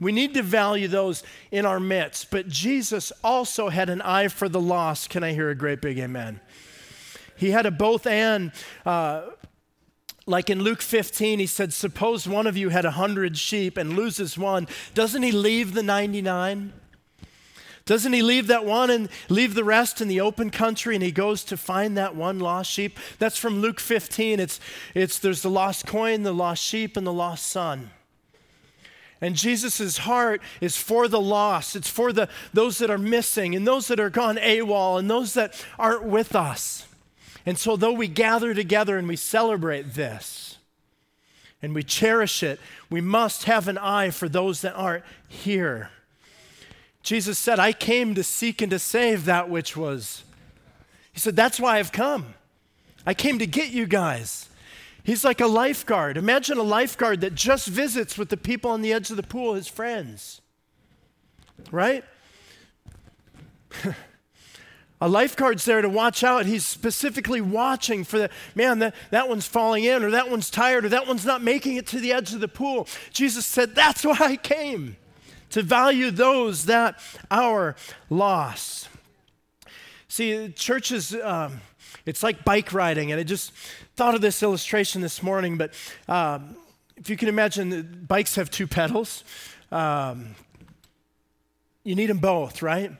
We 0.00 0.12
need 0.12 0.34
to 0.34 0.42
value 0.42 0.88
those 0.88 1.22
in 1.50 1.66
our 1.66 1.80
midst, 1.80 2.30
but 2.30 2.48
Jesus 2.48 3.12
also 3.24 3.68
had 3.68 3.90
an 3.90 4.00
eye 4.02 4.28
for 4.28 4.48
the 4.48 4.60
lost. 4.60 5.10
Can 5.10 5.24
I 5.24 5.32
hear 5.32 5.50
a 5.50 5.54
great 5.54 5.80
big 5.80 5.98
amen? 5.98 6.40
He 7.36 7.50
had 7.50 7.66
a 7.66 7.70
both 7.70 8.06
and 8.06 8.52
uh, 8.86 9.22
like 10.26 10.50
in 10.50 10.62
Luke 10.62 10.82
15, 10.82 11.38
he 11.38 11.46
said, 11.46 11.72
Suppose 11.72 12.28
one 12.28 12.46
of 12.46 12.56
you 12.56 12.68
had 12.68 12.84
a 12.84 12.92
hundred 12.92 13.38
sheep 13.38 13.76
and 13.76 13.94
loses 13.94 14.36
one. 14.36 14.68
Doesn't 14.94 15.22
he 15.22 15.32
leave 15.32 15.74
the 15.74 15.82
99? 15.82 16.72
Doesn't 17.86 18.12
he 18.12 18.20
leave 18.20 18.48
that 18.48 18.66
one 18.66 18.90
and 18.90 19.08
leave 19.30 19.54
the 19.54 19.64
rest 19.64 20.02
in 20.02 20.08
the 20.08 20.20
open 20.20 20.50
country 20.50 20.94
and 20.94 21.02
he 21.02 21.10
goes 21.10 21.42
to 21.44 21.56
find 21.56 21.96
that 21.96 22.14
one 22.14 22.38
lost 22.38 22.70
sheep? 22.70 22.98
That's 23.18 23.38
from 23.38 23.60
Luke 23.60 23.80
15. 23.80 24.38
It's, 24.38 24.60
it's 24.94 25.18
there's 25.18 25.40
the 25.40 25.48
lost 25.48 25.86
coin, 25.86 26.22
the 26.22 26.34
lost 26.34 26.62
sheep, 26.62 26.98
and 26.98 27.06
the 27.06 27.12
lost 27.12 27.46
son. 27.46 27.90
And 29.20 29.34
Jesus' 29.34 29.98
heart 29.98 30.40
is 30.60 30.76
for 30.76 31.08
the 31.08 31.20
lost. 31.20 31.74
It's 31.74 31.90
for 31.90 32.12
the, 32.12 32.28
those 32.52 32.78
that 32.78 32.90
are 32.90 32.98
missing 32.98 33.54
and 33.54 33.66
those 33.66 33.88
that 33.88 33.98
are 33.98 34.10
gone 34.10 34.36
AWOL 34.36 34.98
and 34.98 35.10
those 35.10 35.34
that 35.34 35.64
aren't 35.78 36.04
with 36.04 36.36
us. 36.36 36.86
And 37.44 37.58
so, 37.58 37.76
though 37.76 37.92
we 37.92 38.08
gather 38.08 38.54
together 38.54 38.96
and 38.98 39.08
we 39.08 39.16
celebrate 39.16 39.94
this 39.94 40.58
and 41.62 41.74
we 41.74 41.82
cherish 41.82 42.42
it, 42.42 42.60
we 42.90 43.00
must 43.00 43.44
have 43.44 43.66
an 43.66 43.78
eye 43.78 44.10
for 44.10 44.28
those 44.28 44.60
that 44.60 44.74
aren't 44.74 45.04
here. 45.26 45.90
Jesus 47.02 47.38
said, 47.38 47.58
I 47.58 47.72
came 47.72 48.14
to 48.14 48.22
seek 48.22 48.60
and 48.60 48.70
to 48.70 48.78
save 48.78 49.24
that 49.24 49.48
which 49.48 49.76
was. 49.76 50.24
He 51.12 51.20
said, 51.20 51.34
That's 51.34 51.58
why 51.58 51.78
I've 51.78 51.90
come. 51.90 52.34
I 53.06 53.14
came 53.14 53.38
to 53.38 53.46
get 53.46 53.70
you 53.70 53.86
guys. 53.86 54.48
He's 55.08 55.24
like 55.24 55.40
a 55.40 55.46
lifeguard. 55.46 56.18
Imagine 56.18 56.58
a 56.58 56.62
lifeguard 56.62 57.22
that 57.22 57.34
just 57.34 57.66
visits 57.66 58.18
with 58.18 58.28
the 58.28 58.36
people 58.36 58.70
on 58.70 58.82
the 58.82 58.92
edge 58.92 59.10
of 59.10 59.16
the 59.16 59.22
pool, 59.22 59.54
his 59.54 59.66
friends. 59.66 60.42
Right? 61.70 62.04
A 65.00 65.08
lifeguard's 65.08 65.64
there 65.64 65.80
to 65.80 65.88
watch 65.88 66.22
out. 66.22 66.44
He's 66.44 66.66
specifically 66.66 67.40
watching 67.40 68.04
for 68.04 68.18
the 68.18 68.30
man, 68.54 68.80
that, 68.80 68.94
that 69.10 69.30
one's 69.30 69.46
falling 69.46 69.84
in, 69.84 70.02
or 70.02 70.10
that 70.10 70.28
one's 70.28 70.50
tired, 70.50 70.84
or 70.84 70.90
that 70.90 71.06
one's 71.06 71.24
not 71.24 71.40
making 71.40 71.76
it 71.76 71.86
to 71.86 72.00
the 72.00 72.12
edge 72.12 72.34
of 72.34 72.40
the 72.40 72.48
pool. 72.48 72.86
Jesus 73.10 73.46
said, 73.46 73.74
That's 73.74 74.04
why 74.04 74.16
I 74.20 74.36
came, 74.36 74.98
to 75.50 75.62
value 75.62 76.10
those 76.10 76.66
that 76.66 77.00
are 77.30 77.76
lost. 78.10 78.90
See, 80.08 80.50
churches, 80.50 81.14
um, 81.14 81.62
It's 82.08 82.22
like 82.22 82.42
bike 82.42 82.72
riding, 82.72 83.12
and 83.12 83.20
I 83.20 83.22
just 83.22 83.52
thought 83.94 84.14
of 84.14 84.22
this 84.22 84.42
illustration 84.42 85.02
this 85.02 85.22
morning. 85.22 85.58
But 85.58 85.74
um, 86.08 86.56
if 86.96 87.10
you 87.10 87.18
can 87.18 87.28
imagine, 87.28 88.06
bikes 88.08 88.36
have 88.36 88.50
two 88.50 88.66
pedals. 88.66 89.24
Um, 89.70 90.34
you 91.84 91.94
need 91.94 92.06
them 92.06 92.16
both, 92.16 92.62
right? 92.62 92.90
I 92.90 92.96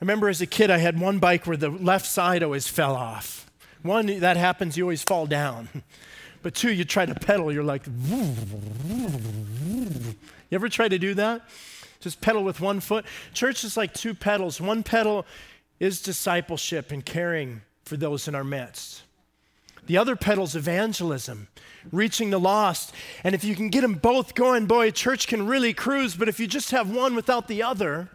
remember 0.00 0.30
as 0.30 0.40
a 0.40 0.46
kid, 0.46 0.70
I 0.70 0.78
had 0.78 0.98
one 0.98 1.18
bike 1.18 1.46
where 1.46 1.58
the 1.58 1.68
left 1.68 2.06
side 2.06 2.42
always 2.42 2.66
fell 2.66 2.96
off. 2.96 3.50
One, 3.82 4.06
that 4.20 4.38
happens, 4.38 4.78
you 4.78 4.84
always 4.84 5.02
fall 5.02 5.26
down. 5.26 5.68
But 6.42 6.54
two, 6.54 6.72
you 6.72 6.86
try 6.86 7.04
to 7.04 7.14
pedal, 7.14 7.52
you're 7.52 7.62
like, 7.62 7.84
you 7.86 8.34
ever 10.52 10.70
try 10.70 10.88
to 10.88 10.98
do 10.98 11.12
that? 11.12 11.42
Just 12.00 12.22
pedal 12.22 12.44
with 12.44 12.62
one 12.62 12.80
foot. 12.80 13.04
Church 13.34 13.62
is 13.62 13.76
like 13.76 13.92
two 13.92 14.14
pedals. 14.14 14.58
One 14.58 14.82
pedal 14.82 15.26
is 15.78 16.00
discipleship 16.00 16.92
and 16.92 17.04
caring 17.04 17.60
for 17.90 17.96
those 17.96 18.28
in 18.28 18.36
our 18.36 18.44
midst. 18.44 19.02
The 19.86 19.98
other 19.98 20.14
pedal 20.14 20.44
is 20.44 20.54
evangelism, 20.54 21.48
reaching 21.90 22.30
the 22.30 22.38
lost. 22.38 22.94
And 23.24 23.34
if 23.34 23.42
you 23.42 23.56
can 23.56 23.68
get 23.68 23.80
them 23.80 23.94
both 23.94 24.36
going, 24.36 24.66
boy, 24.66 24.92
church 24.92 25.26
can 25.26 25.44
really 25.44 25.74
cruise. 25.74 26.14
But 26.14 26.28
if 26.28 26.38
you 26.38 26.46
just 26.46 26.70
have 26.70 26.88
one 26.88 27.16
without 27.16 27.48
the 27.48 27.64
other, 27.64 28.08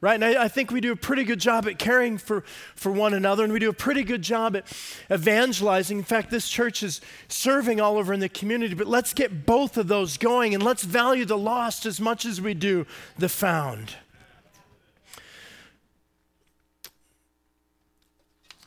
right? 0.00 0.14
And 0.14 0.24
I, 0.24 0.44
I, 0.44 0.48
think 0.48 0.70
we 0.70 0.80
do 0.80 0.92
a 0.92 0.96
pretty 0.96 1.24
good 1.24 1.40
job 1.40 1.66
at 1.66 1.78
caring 1.78 2.16
for, 2.16 2.40
for 2.74 2.90
one 2.90 3.12
another, 3.12 3.44
and 3.44 3.52
we 3.52 3.58
do 3.58 3.68
a 3.68 3.74
pretty 3.74 4.02
good 4.02 4.22
job 4.22 4.56
at 4.56 4.64
evangelizing. 5.12 5.98
In 5.98 6.04
fact, 6.04 6.30
this 6.30 6.48
church 6.48 6.82
is 6.82 7.02
serving 7.28 7.82
all 7.82 7.98
over 7.98 8.14
in 8.14 8.20
the 8.20 8.30
community, 8.30 8.72
but 8.72 8.86
let's 8.86 9.12
get 9.12 9.44
both 9.44 9.76
of 9.76 9.88
those 9.88 10.16
going, 10.16 10.54
and 10.54 10.62
let's 10.62 10.84
value 10.84 11.26
the 11.26 11.36
lost 11.36 11.84
as 11.84 12.00
much 12.00 12.24
as 12.24 12.40
we 12.40 12.54
do 12.54 12.86
the 13.18 13.28
found. 13.28 13.96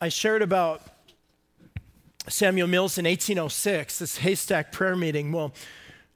I 0.03 0.09
shared 0.09 0.41
about 0.41 0.81
Samuel 2.27 2.67
Mills 2.67 2.97
in 2.97 3.05
1806, 3.05 3.99
this 3.99 4.17
haystack 4.17 4.73
prayer 4.73 4.97
meeting. 4.97 5.31
Well, 5.31 5.53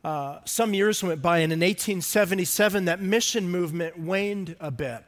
uh, 0.04 0.39
some 0.43 0.73
years 0.73 1.02
went 1.02 1.21
by, 1.21 1.38
and 1.38 1.54
in 1.54 1.62
1877, 1.62 2.84
that 2.84 3.02
mission 3.02 3.50
movement 3.50 3.97
waned 3.97 4.58
a 4.60 4.71
bit. 4.71 5.06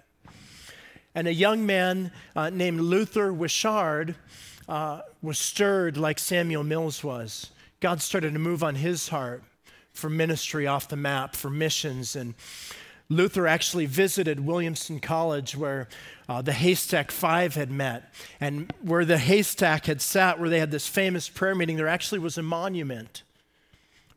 And 1.13 1.27
a 1.27 1.33
young 1.33 1.65
man 1.65 2.13
uh, 2.37 2.51
named 2.51 2.79
Luther 2.79 3.33
Wishard 3.33 4.15
uh, 4.69 5.01
was 5.21 5.37
stirred 5.37 5.97
like 5.97 6.17
Samuel 6.17 6.63
Mills 6.63 7.03
was. 7.03 7.51
God 7.81 8.01
started 8.01 8.31
to 8.31 8.39
move 8.39 8.63
on 8.63 8.75
his 8.75 9.09
heart 9.09 9.43
for 9.91 10.09
ministry 10.09 10.67
off 10.67 10.87
the 10.87 10.95
map, 10.95 11.35
for 11.35 11.49
missions. 11.49 12.15
And 12.15 12.33
Luther 13.09 13.47
actually 13.47 13.87
visited 13.87 14.45
Williamson 14.45 14.99
College, 14.99 15.55
where 15.55 15.87
uh, 16.27 16.43
the 16.43 16.53
Haystack 16.53 17.09
Five 17.09 17.55
had 17.55 17.71
met. 17.71 18.13
And 18.39 18.71
where 18.81 19.03
the 19.03 19.17
haystack 19.17 19.87
had 19.87 19.99
sat, 19.99 20.39
where 20.39 20.49
they 20.49 20.59
had 20.59 20.69
this 20.69 20.87
famous 20.87 21.27
prayer 21.27 21.55
meeting, 21.55 21.75
there 21.75 21.87
actually 21.87 22.19
was 22.19 22.37
a 22.37 22.43
monument 22.43 23.23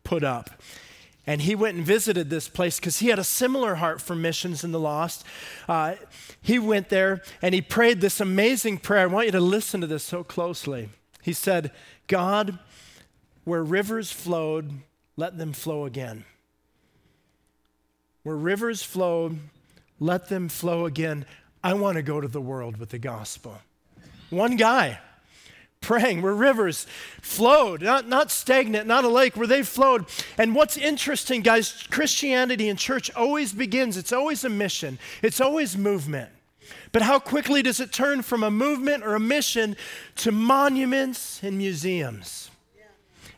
put 0.05 0.22
up. 0.22 0.50
And 1.26 1.42
he 1.42 1.55
went 1.55 1.76
and 1.76 1.87
visited 1.87 2.28
this 2.28 2.48
place 2.48 2.78
because 2.78 2.98
he 2.98 3.09
had 3.09 3.18
a 3.18 3.24
similar 3.24 3.76
heart 3.76 4.02
for 4.02 4.14
missions 4.14 4.64
and 4.64 4.74
the 4.74 4.81
lost. 4.81 5.24
Uh, 5.68 5.94
he 6.42 6.59
went 6.59 6.88
there 6.88 7.22
and 7.40 7.55
he 7.55 7.62
prayed 7.62 8.00
this 8.00 8.20
amazing 8.20 8.78
prayer. 8.78 9.05
I 9.05 9.07
want 9.07 9.26
you 9.26 9.33
to 9.33 9.40
listen 9.40 9.81
to 9.81 9.87
this 9.87 10.02
so 10.02 10.24
closely. 10.24 10.90
He 11.22 11.33
said, 11.33 11.70
God, 12.09 12.59
where 13.44 13.62
rivers 13.62 14.11
flowed, 14.11 14.83
let 15.16 15.38
them 15.38 15.52
flow 15.52 15.87
again. 15.87 16.24
Where 18.23 18.37
rivers 18.37 18.83
flowed, 18.83 19.39
let 19.99 20.29
them 20.29 20.49
flow 20.49 20.87
again. 20.87 21.27
I 21.63 21.75
want 21.75 21.97
to 21.97 22.03
go 22.03 22.21
to 22.21 22.29
the 22.29 22.41
world 22.41 22.77
with 22.77 22.91
the 22.91 22.99
gospel. 22.99 23.59
One 24.31 24.57
guy 24.57 24.99
praying 25.83 26.23
where 26.23 26.33
rivers 26.33 26.87
flowed, 27.21 27.83
not, 27.83 28.09
not 28.09 28.31
stagnant, 28.31 28.87
not 28.87 29.05
a 29.05 29.09
lake, 29.09 29.37
where 29.37 29.47
they 29.47 29.63
flowed. 29.63 30.07
And 30.39 30.55
what's 30.55 30.79
interesting, 30.79 31.43
guys, 31.43 31.87
Christianity 31.91 32.69
and 32.69 32.79
church 32.79 33.11
always 33.15 33.53
begins, 33.53 33.97
it's 33.97 34.13
always 34.13 34.45
a 34.45 34.49
mission, 34.49 34.99
it's 35.23 35.41
always 35.41 35.77
movement. 35.77 36.31
But 36.93 37.03
how 37.03 37.19
quickly 37.19 37.63
does 37.63 37.81
it 37.81 37.93
turn 37.93 38.23
from 38.23 38.43
a 38.43 38.51
movement 38.51 39.03
or 39.03 39.15
a 39.15 39.21
mission 39.21 39.77
to 40.17 40.31
monuments 40.31 41.43
and 41.43 41.59
museums? 41.59 42.52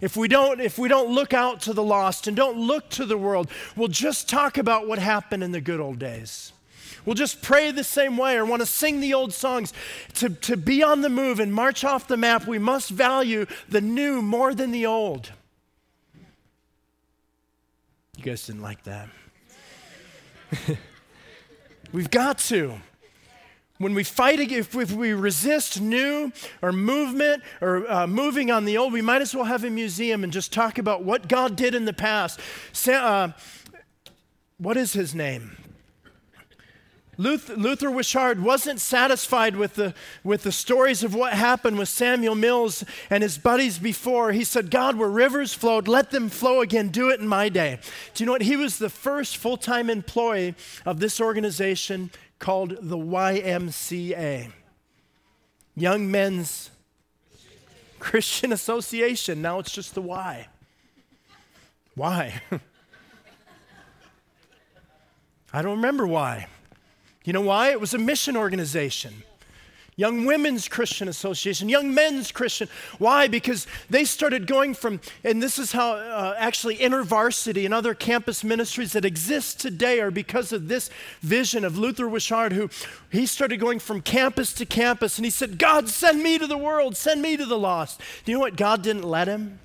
If 0.01 0.17
we 0.17 0.29
don't 0.29 0.61
if 0.61 0.79
we 0.79 0.89
don't 0.89 1.11
look 1.11 1.33
out 1.33 1.61
to 1.63 1.73
the 1.73 1.83
lost 1.83 2.27
and 2.27 2.37
don't 2.37 2.59
look 2.59 2.89
to 2.91 3.07
the 3.07 3.19
world, 3.19 3.51
we'll 3.77 3.89
just 3.89 4.29
talk 4.29 4.59
about 4.59 4.87
what 4.89 4.99
happened 4.99 5.43
in 5.43 5.53
the 5.53 5.61
good 5.61 5.81
old 5.81 5.99
days. 5.99 6.53
We'll 7.05 7.15
just 7.15 7.43
pray 7.43 7.71
the 7.71 7.85
same 7.85 8.17
way 8.17 8.37
or 8.37 8.45
want 8.45 8.63
to 8.63 8.67
sing 8.67 9.01
the 9.01 9.13
old 9.13 9.35
songs. 9.35 9.73
To, 10.15 10.31
to 10.31 10.57
be 10.57 10.83
on 10.83 11.03
the 11.03 11.11
move 11.11 11.39
and 11.39 11.53
march 11.53 11.85
off 11.85 12.09
the 12.09 12.17
map, 12.17 12.47
we 12.47 12.59
must 12.59 12.91
value 12.91 13.47
the 13.69 13.83
new 13.83 14.23
more 14.23 14.55
than 14.55 14.71
the 14.71 14.87
old. 14.87 15.31
You 18.17 18.25
guys 18.25 18.47
didn't 18.47 18.63
like 18.63 18.85
that. 18.85 19.09
We've 21.93 22.11
got 22.11 22.39
to. 22.39 22.81
When 23.79 23.95
we 23.95 24.05
fight, 24.05 24.39
if, 24.39 24.75
if 24.77 24.93
we 24.93 25.13
resist 25.13 25.81
new 25.81 26.33
or 26.63 26.71
movement 26.71 27.43
or 27.61 27.91
uh, 27.91 28.07
moving 28.07 28.53
on 28.53 28.67
the 28.67 28.79
old, 28.79 28.93
we 28.93 29.03
might 29.03 29.21
as 29.21 29.35
well 29.35 29.45
have 29.45 29.65
a 29.65 29.71
museum 29.71 30.23
and 30.23 30.33
just 30.33 30.53
talk 30.53 30.79
about 30.79 31.03
what 31.03 31.27
God 31.27 31.57
did 31.57 31.75
in 31.75 31.85
the 31.85 31.93
past. 31.93 32.39
Sa- 32.73 32.93
uh, 32.93 33.33
what 34.59 34.77
is 34.77 34.93
his 34.93 35.13
name? 35.13 35.57
Luther, 37.17 37.57
Luther 37.57 37.89
Wishard 37.91 38.41
wasn't 38.41 38.81
satisfied 38.81 39.57
with 39.57 39.75
the, 39.75 39.95
with 40.23 40.43
the 40.43 40.53
stories 40.53 41.03
of 41.03 41.15
what 41.15 41.33
happened 41.33 41.79
with 41.79 41.89
Samuel 41.89 42.35
Mills 42.35 42.85
and 43.11 43.23
his 43.23 43.39
buddies 43.39 43.79
before. 43.79 44.33
He 44.33 44.45
said, 44.45 44.71
God, 44.71 44.97
where 44.97 45.09
rivers 45.09 45.55
flowed, 45.55 45.87
let 45.87 46.11
them 46.11 46.29
flow 46.29 46.61
again. 46.61 46.89
Do 46.89 47.11
it 47.11 47.21
in 47.21 47.29
my 47.29 47.49
day. 47.49 47.79
Do 48.15 48.23
you 48.23 48.27
know 48.27 48.33
what? 48.33 48.43
He 48.43 48.57
was 48.57 48.79
the 48.79 48.91
first 48.91 49.37
full 49.37 49.57
time 49.57 49.91
employee 49.91 50.55
of 50.85 50.99
this 51.01 51.21
organization 51.21 52.11
called 52.45 52.77
the 52.83 52.99
YMCA 52.99 54.53
Young 55.75 56.11
Men's 56.11 56.71
Christian 57.99 58.53
Association. 58.53 59.41
Now 59.41 59.61
it's 59.61 59.73
just 59.73 59.95
the 59.95 60.03
Y. 60.03 60.47
Why? 61.95 62.43
I 65.55 65.63
don't 65.63 65.77
remember 65.77 66.07
why. 66.07 66.49
You 67.25 67.33
know 67.33 67.41
why? 67.41 67.71
It 67.71 67.81
was 67.81 67.95
a 67.95 67.99
mission 67.99 68.37
organization. 68.37 69.23
Young 69.97 70.25
Women's 70.25 70.69
Christian 70.69 71.07
Association, 71.07 71.69
Young 71.69 71.95
Men's 71.95 72.33
Christian. 72.33 72.69
Why? 72.99 73.29
Because 73.29 73.67
they 73.89 74.05
started 74.05 74.47
going 74.47 74.75
from, 74.75 75.01
and 75.23 75.43
this 75.43 75.59
is 75.59 75.73
how 75.73 75.93
uh, 75.93 76.35
actually 76.37 76.77
InterVarsity 76.79 77.65
and 77.65 77.73
other 77.73 77.95
campus 77.95 78.43
ministries 78.43 78.93
that 78.93 79.05
exist 79.05 79.61
today 79.61 80.01
are 80.01 80.11
because 80.11 80.53
of 80.53 80.67
this 80.67 80.91
vision 81.21 81.65
of 81.65 81.79
Luther 81.79 82.07
Wishard, 82.07 82.53
who 82.53 82.69
he 83.11 83.25
started 83.25 83.59
going 83.59 83.79
from 83.79 84.01
campus 84.01 84.53
to 84.55 84.67
campus 84.67 85.17
and 85.17 85.25
he 85.25 85.31
said, 85.31 85.59
God, 85.59 85.89
send 85.89 86.23
me 86.23 86.39
to 86.39 86.47
the 86.47 86.59
world, 86.59 86.97
send 86.97 87.23
me 87.23 87.37
to 87.37 87.47
the 87.47 87.59
lost. 87.59 88.01
Do 88.25 88.33
you 88.33 88.39
know 88.39 88.43
what? 88.43 88.57
God 88.57 88.83
didn't 88.83 89.05
let 89.05 89.29
him. 89.29 89.61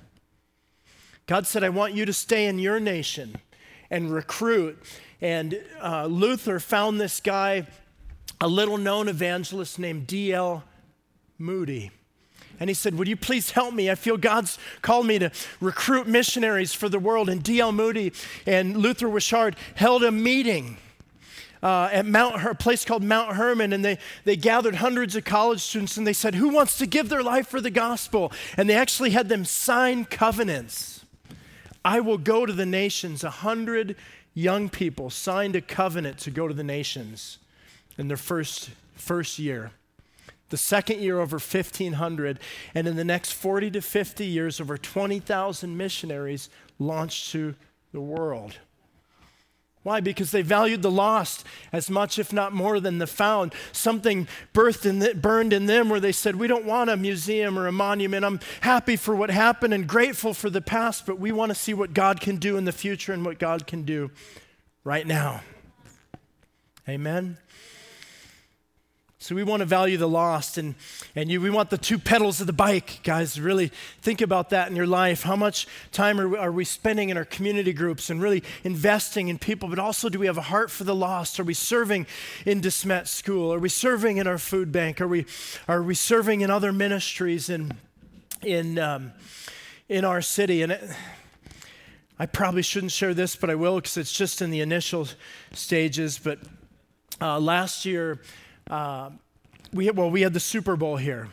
God 1.26 1.46
said, 1.46 1.64
I 1.64 1.68
want 1.68 1.94
you 1.94 2.04
to 2.06 2.12
stay 2.12 2.46
in 2.46 2.58
your 2.58 2.78
nation 2.78 3.36
and 3.90 4.12
recruit 4.12 4.80
and 5.20 5.62
uh, 5.82 6.06
Luther 6.06 6.58
found 6.60 7.00
this 7.00 7.20
guy, 7.20 7.66
a 8.40 8.48
little 8.48 8.78
known 8.78 9.08
evangelist 9.08 9.78
named 9.78 10.06
D.L. 10.06 10.64
Moody. 11.38 11.90
And 12.58 12.68
he 12.68 12.74
said, 12.74 12.94
Would 12.96 13.08
you 13.08 13.16
please 13.16 13.50
help 13.50 13.74
me? 13.74 13.90
I 13.90 13.94
feel 13.94 14.16
God's 14.16 14.58
called 14.82 15.06
me 15.06 15.18
to 15.18 15.30
recruit 15.60 16.06
missionaries 16.06 16.72
for 16.72 16.88
the 16.88 16.98
world. 16.98 17.28
And 17.28 17.42
D.L. 17.42 17.72
Moody 17.72 18.12
and 18.46 18.76
Luther 18.76 19.08
Wishard 19.08 19.54
held 19.74 20.02
a 20.04 20.10
meeting. 20.10 20.76
Uh, 21.62 21.90
at 21.92 22.06
Mount, 22.06 22.42
a 22.42 22.54
place 22.54 22.86
called 22.86 23.02
Mount 23.02 23.36
Hermon, 23.36 23.74
and 23.74 23.84
they, 23.84 23.98
they 24.24 24.34
gathered 24.34 24.76
hundreds 24.76 25.14
of 25.14 25.26
college 25.26 25.60
students 25.60 25.98
and 25.98 26.06
they 26.06 26.14
said, 26.14 26.34
Who 26.34 26.48
wants 26.48 26.78
to 26.78 26.86
give 26.86 27.10
their 27.10 27.22
life 27.22 27.48
for 27.48 27.60
the 27.60 27.70
gospel? 27.70 28.32
And 28.56 28.68
they 28.68 28.74
actually 28.74 29.10
had 29.10 29.28
them 29.28 29.44
sign 29.44 30.06
covenants. 30.06 31.04
I 31.84 32.00
will 32.00 32.16
go 32.16 32.46
to 32.46 32.52
the 32.52 32.64
nations, 32.64 33.24
a 33.24 33.30
hundred 33.30 33.96
young 34.32 34.70
people 34.70 35.10
signed 35.10 35.54
a 35.54 35.60
covenant 35.60 36.16
to 36.18 36.30
go 36.30 36.48
to 36.48 36.54
the 36.54 36.64
nations 36.64 37.38
in 38.00 38.08
their 38.08 38.16
first, 38.16 38.70
first 38.94 39.38
year. 39.38 39.72
The 40.48 40.56
second 40.56 41.00
year, 41.00 41.20
over 41.20 41.36
1,500. 41.36 42.40
And 42.74 42.88
in 42.88 42.96
the 42.96 43.04
next 43.04 43.32
40 43.32 43.70
to 43.72 43.82
50 43.82 44.24
years, 44.24 44.60
over 44.60 44.78
20,000 44.78 45.76
missionaries 45.76 46.48
launched 46.78 47.30
to 47.32 47.54
the 47.92 48.00
world. 48.00 48.58
Why? 49.82 50.00
Because 50.00 50.30
they 50.30 50.40
valued 50.40 50.82
the 50.82 50.90
lost 50.90 51.44
as 51.72 51.90
much, 51.90 52.18
if 52.18 52.32
not 52.32 52.54
more, 52.54 52.80
than 52.80 52.98
the 52.98 53.06
found. 53.06 53.54
Something 53.72 54.28
birthed 54.54 54.86
in 54.86 54.98
the, 54.98 55.14
burned 55.14 55.52
in 55.52 55.66
them 55.66 55.90
where 55.90 56.00
they 56.00 56.12
said, 56.12 56.36
We 56.36 56.48
don't 56.48 56.64
want 56.64 56.90
a 56.90 56.96
museum 56.96 57.58
or 57.58 57.66
a 57.66 57.72
monument. 57.72 58.24
I'm 58.24 58.40
happy 58.62 58.96
for 58.96 59.14
what 59.14 59.30
happened 59.30 59.72
and 59.72 59.86
grateful 59.86 60.34
for 60.34 60.50
the 60.50 60.60
past, 60.60 61.06
but 61.06 61.18
we 61.18 61.32
want 61.32 61.50
to 61.50 61.54
see 61.54 61.74
what 61.74 61.94
God 61.94 62.20
can 62.20 62.36
do 62.36 62.56
in 62.56 62.64
the 62.64 62.72
future 62.72 63.12
and 63.12 63.24
what 63.24 63.38
God 63.38 63.66
can 63.66 63.84
do 63.84 64.10
right 64.84 65.06
now. 65.06 65.42
Amen. 66.88 67.38
So 69.22 69.34
we 69.34 69.44
want 69.44 69.60
to 69.60 69.66
value 69.66 69.98
the 69.98 70.08
lost, 70.08 70.56
and, 70.56 70.74
and 71.14 71.30
you, 71.30 71.42
we 71.42 71.50
want 71.50 71.68
the 71.68 71.76
two 71.76 71.98
pedals 71.98 72.40
of 72.40 72.46
the 72.46 72.54
bike, 72.54 73.00
guys. 73.02 73.38
Really 73.38 73.70
think 74.00 74.22
about 74.22 74.48
that 74.48 74.70
in 74.70 74.76
your 74.76 74.86
life. 74.86 75.24
How 75.24 75.36
much 75.36 75.66
time 75.92 76.18
are 76.18 76.26
we, 76.26 76.38
are 76.38 76.50
we 76.50 76.64
spending 76.64 77.10
in 77.10 77.18
our 77.18 77.26
community 77.26 77.74
groups 77.74 78.08
and 78.08 78.22
really 78.22 78.42
investing 78.64 79.28
in 79.28 79.36
people? 79.36 79.68
But 79.68 79.78
also, 79.78 80.08
do 80.08 80.18
we 80.18 80.24
have 80.24 80.38
a 80.38 80.42
heart 80.42 80.70
for 80.70 80.84
the 80.84 80.94
lost? 80.94 81.38
Are 81.38 81.44
we 81.44 81.52
serving 81.52 82.06
in 82.46 82.62
DeSmet 82.62 83.06
School? 83.08 83.52
Are 83.52 83.58
we 83.58 83.68
serving 83.68 84.16
in 84.16 84.26
our 84.26 84.38
food 84.38 84.72
bank? 84.72 85.02
Are 85.02 85.08
we, 85.08 85.26
are 85.68 85.82
we 85.82 85.94
serving 85.94 86.40
in 86.40 86.50
other 86.50 86.72
ministries 86.72 87.50
in, 87.50 87.74
in, 88.40 88.78
um, 88.78 89.12
in 89.90 90.06
our 90.06 90.22
city? 90.22 90.62
And 90.62 90.72
it, 90.72 90.82
I 92.18 92.24
probably 92.24 92.62
shouldn't 92.62 92.92
share 92.92 93.12
this, 93.12 93.36
but 93.36 93.50
I 93.50 93.54
will 93.54 93.76
because 93.76 93.98
it's 93.98 94.14
just 94.14 94.40
in 94.40 94.50
the 94.50 94.62
initial 94.62 95.08
stages. 95.52 96.18
But 96.18 96.38
uh, 97.20 97.38
last 97.38 97.84
year, 97.84 98.22
uh, 98.70 99.10
we, 99.72 99.90
well, 99.90 100.10
we 100.10 100.22
had 100.22 100.32
the 100.32 100.40
Super 100.40 100.76
Bowl 100.76 100.96
here. 100.96 101.28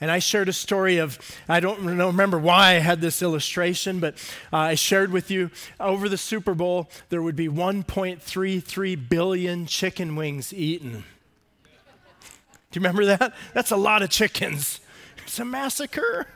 And 0.00 0.10
I 0.10 0.18
shared 0.18 0.48
a 0.48 0.52
story 0.52 0.98
of, 0.98 1.16
I 1.48 1.60
don't 1.60 1.84
remember 1.84 2.36
why 2.36 2.70
I 2.70 2.80
had 2.80 3.00
this 3.00 3.22
illustration, 3.22 4.00
but 4.00 4.14
uh, 4.52 4.56
I 4.56 4.74
shared 4.74 5.12
with 5.12 5.30
you 5.30 5.52
over 5.78 6.08
the 6.08 6.18
Super 6.18 6.54
Bowl, 6.54 6.90
there 7.08 7.22
would 7.22 7.36
be 7.36 7.48
1.33 7.48 9.08
billion 9.08 9.66
chicken 9.66 10.16
wings 10.16 10.52
eaten. 10.52 11.04
Do 12.72 12.80
you 12.80 12.80
remember 12.80 13.04
that? 13.04 13.32
That's 13.54 13.70
a 13.70 13.76
lot 13.76 14.02
of 14.02 14.10
chickens. 14.10 14.80
It's 15.24 15.38
a 15.38 15.44
massacre. 15.44 16.26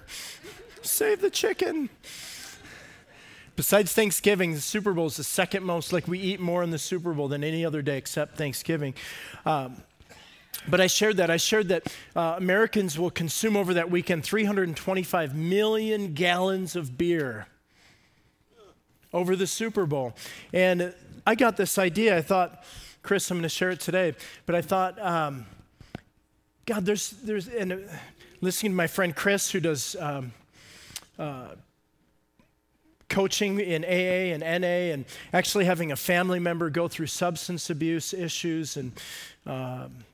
Save 0.83 1.21
the 1.21 1.31
chicken. 1.31 1.89
Besides 3.57 3.93
Thanksgiving, 3.95 4.53
the 4.53 4.61
Super 4.61 4.93
Bowl 4.93 5.07
is 5.07 5.17
the 5.17 5.25
second 5.25 5.65
most, 5.65 5.93
like 5.93 6.07
we 6.07 6.21
eat 6.21 6.39
more 6.39 6.63
in 6.63 6.71
the 6.71 6.79
Super 6.79 7.13
Bowl 7.15 7.27
than 7.27 7.43
any 7.43 7.65
other 7.65 7.83
day 7.83 7.97
except 7.97 8.37
Thanksgiving. 8.37 8.95
Um, 9.45 9.83
but 10.69 10.81
I 10.81 10.87
shared 10.87 11.17
that. 11.19 11.31
I 11.31 11.37
shared 11.37 11.69
that 11.69 11.93
uh, 12.15 12.35
Americans 12.37 12.99
will 12.99 13.11
consume 13.11 13.57
over 13.57 13.75
that 13.75 13.91
weekend 13.91 14.25
325 14.25 15.35
million 15.35 16.15
gallons 16.15 16.77
of 16.77 16.99
beer 16.99 17.47
over 19.13 19.37
the 19.37 19.47
Super 19.47 19.87
Bowl. 19.87 20.15
And 20.53 20.95
I 21.27 21.35
got 21.35 21.57
this 21.57 21.79
idea. 21.79 22.17
I 22.17 22.23
thought, 22.23 22.65
Chris, 23.03 23.31
I'm 23.31 23.39
going 23.39 23.43
to 23.43 23.49
share 23.49 23.71
it 23.71 23.81
today. 23.81 24.15
But 24.45 24.55
I 24.55 24.63
thought, 24.63 25.01
um, 25.01 25.47
God, 26.67 26.85
there's, 26.85 27.11
there's, 27.11 27.49
and 27.49 27.73
uh, 27.73 27.77
listening 28.41 28.73
to 28.73 28.77
my 28.77 28.87
friend 28.87 29.15
Chris, 29.15 29.51
who 29.51 29.61
does 29.61 29.97
um, 29.99 30.33
uh, 31.19 31.49
coaching 33.09 33.61
in 33.61 33.85
AA 33.85 34.35
and 34.35 34.41
NA, 34.41 34.93
and 34.93 35.05
actually 35.33 35.65
having 35.65 35.93
a 35.93 35.97
family 35.97 36.41
member 36.41 36.69
go 36.71 36.89
through 36.89 37.07
substance 37.07 37.71
abuse 37.71 38.13
issues 38.13 38.77
and 38.77 38.93
um, 39.47 40.05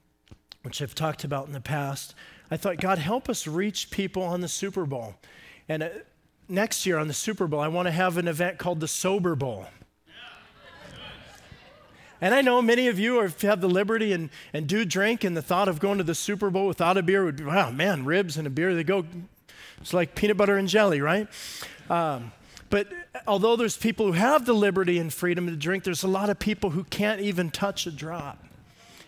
which 0.62 0.81
I've 0.81 0.94
talked 0.94 1.25
about 1.25 1.46
in 1.46 1.53
the 1.53 1.61
past, 1.61 2.14
I 2.51 2.57
thought, 2.57 2.79
God, 2.79 2.98
help 2.98 3.29
us 3.29 3.46
reach 3.46 3.90
people 3.90 4.22
on 4.22 4.40
the 4.40 4.48
Super 4.48 4.85
Bowl. 4.85 5.14
And 5.68 5.83
uh, 5.83 5.88
next 6.48 6.87
year 6.87 6.98
on 6.98 7.09
the 7.09 7.14
Super 7.14 7.46
Bowl, 7.46 7.61
I 7.61 7.68
want 7.68 7.87
to 7.87 7.92
have 7.92 8.18
an 8.18 8.29
event 8.29 8.59
called 8.59 8.81
the 8.81 8.88
Sober 8.88 9.35
Bowl. 9.35 9.66
And 12.20 12.37
I 12.37 12.40
know 12.40 12.62
many 12.62 12.87
of 12.87 13.01
you 13.01 13.18
have 13.18 13.61
the 13.61 13.68
liberty 13.68 14.12
and, 14.12 14.31
and 14.53 14.68
do 14.68 14.85
drink, 14.85 15.25
and 15.25 15.37
the 15.37 15.42
thought 15.42 15.66
of 15.66 15.81
going 15.81 15.98
to 15.98 16.05
the 16.05 16.14
Super 16.14 16.51
Bowl 16.51 16.68
without 16.68 16.96
a 16.96 17.03
beer 17.03 17.25
would 17.25 17.35
be, 17.35 17.42
wow, 17.42 17.72
man, 17.72 18.05
ribs 18.05 18.37
and 18.37 18.46
a 18.46 18.51
beer, 18.51 18.77
they 18.77 18.85
go, 18.85 19.05
it's 19.81 19.92
like 19.92 20.14
peanut 20.14 20.37
butter 20.37 20.57
and 20.57 20.68
jelly, 20.68 21.01
right? 21.01 21.27
Um, 21.90 22.31
but 22.70 22.87
although 23.27 23.57
there's 23.57 23.77
people 23.77 24.07
who 24.07 24.12
have 24.12 24.46
the 24.46 24.53
liberty 24.53 24.98
and 24.98 25.12
freedom 25.12 25.48
to 25.48 25.57
drink, 25.57 25.83
there's 25.83 26.05
a 26.05 26.09
lot 26.09 26.31
of 26.31 26.38
people 26.38 26.70
who 26.70 26.85
can't 26.85 27.20
even 27.20 27.51
touch 27.51 27.88
a 27.88 27.90
drop. 27.90 28.38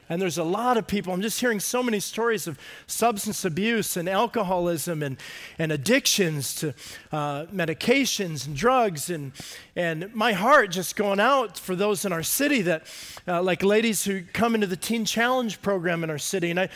And 0.08 0.20
there's 0.20 0.38
a 0.38 0.44
lot 0.44 0.76
of 0.76 0.86
people, 0.86 1.12
I'm 1.12 1.22
just 1.22 1.40
hearing 1.40 1.60
so 1.60 1.82
many 1.82 2.00
stories 2.00 2.46
of 2.46 2.58
substance 2.86 3.44
abuse 3.44 3.96
and 3.96 4.08
alcoholism 4.08 5.02
and, 5.02 5.16
and 5.58 5.72
addictions 5.72 6.54
to 6.56 6.74
uh, 7.12 7.46
medications 7.46 8.46
and 8.46 8.54
drugs. 8.54 9.08
And, 9.10 9.32
and 9.74 10.14
my 10.14 10.32
heart 10.32 10.70
just 10.70 10.96
going 10.96 11.20
out 11.20 11.58
for 11.58 11.74
those 11.74 12.04
in 12.04 12.12
our 12.12 12.22
city 12.22 12.62
that, 12.62 12.86
uh, 13.26 13.42
like 13.42 13.62
ladies 13.62 14.04
who 14.04 14.22
come 14.32 14.54
into 14.54 14.66
the 14.66 14.76
Teen 14.76 15.04
Challenge 15.04 15.60
program 15.62 16.04
in 16.04 16.10
our 16.10 16.18
city. 16.18 16.50
And 16.50 16.60
I, 16.60 16.68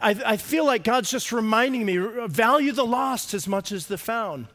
I, 0.00 0.16
I 0.26 0.36
feel 0.36 0.64
like 0.64 0.84
God's 0.84 1.10
just 1.10 1.32
reminding 1.32 1.84
me 1.84 1.96
value 2.26 2.72
the 2.72 2.86
lost 2.86 3.34
as 3.34 3.48
much 3.48 3.72
as 3.72 3.86
the 3.86 3.98
found. 3.98 4.46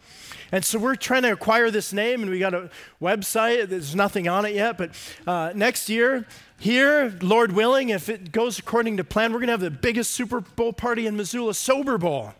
And 0.53 0.63
so 0.63 0.77
we're 0.77 0.93
trying 0.93 1.23
to 1.23 1.31
acquire 1.31 1.71
this 1.71 1.91
name, 1.93 2.21
and 2.21 2.29
we 2.29 2.37
got 2.37 2.53
a 2.53 2.69
website. 3.01 3.69
There's 3.69 3.95
nothing 3.95 4.27
on 4.27 4.45
it 4.45 4.53
yet, 4.53 4.77
but 4.77 4.91
uh, 5.25 5.51
next 5.55 5.89
year, 5.89 6.27
here, 6.59 7.17
Lord 7.23 7.53
willing, 7.53 7.89
if 7.89 8.07
it 8.07 8.31
goes 8.31 8.59
according 8.59 8.97
to 8.97 9.03
plan, 9.03 9.33
we're 9.33 9.39
going 9.39 9.47
to 9.47 9.53
have 9.53 9.61
the 9.61 9.71
biggest 9.71 10.11
Super 10.11 10.41
Bowl 10.41 10.71
party 10.71 11.07
in 11.07 11.17
Missoula, 11.17 11.55
Sober 11.55 11.97
Bowl. 11.97 12.35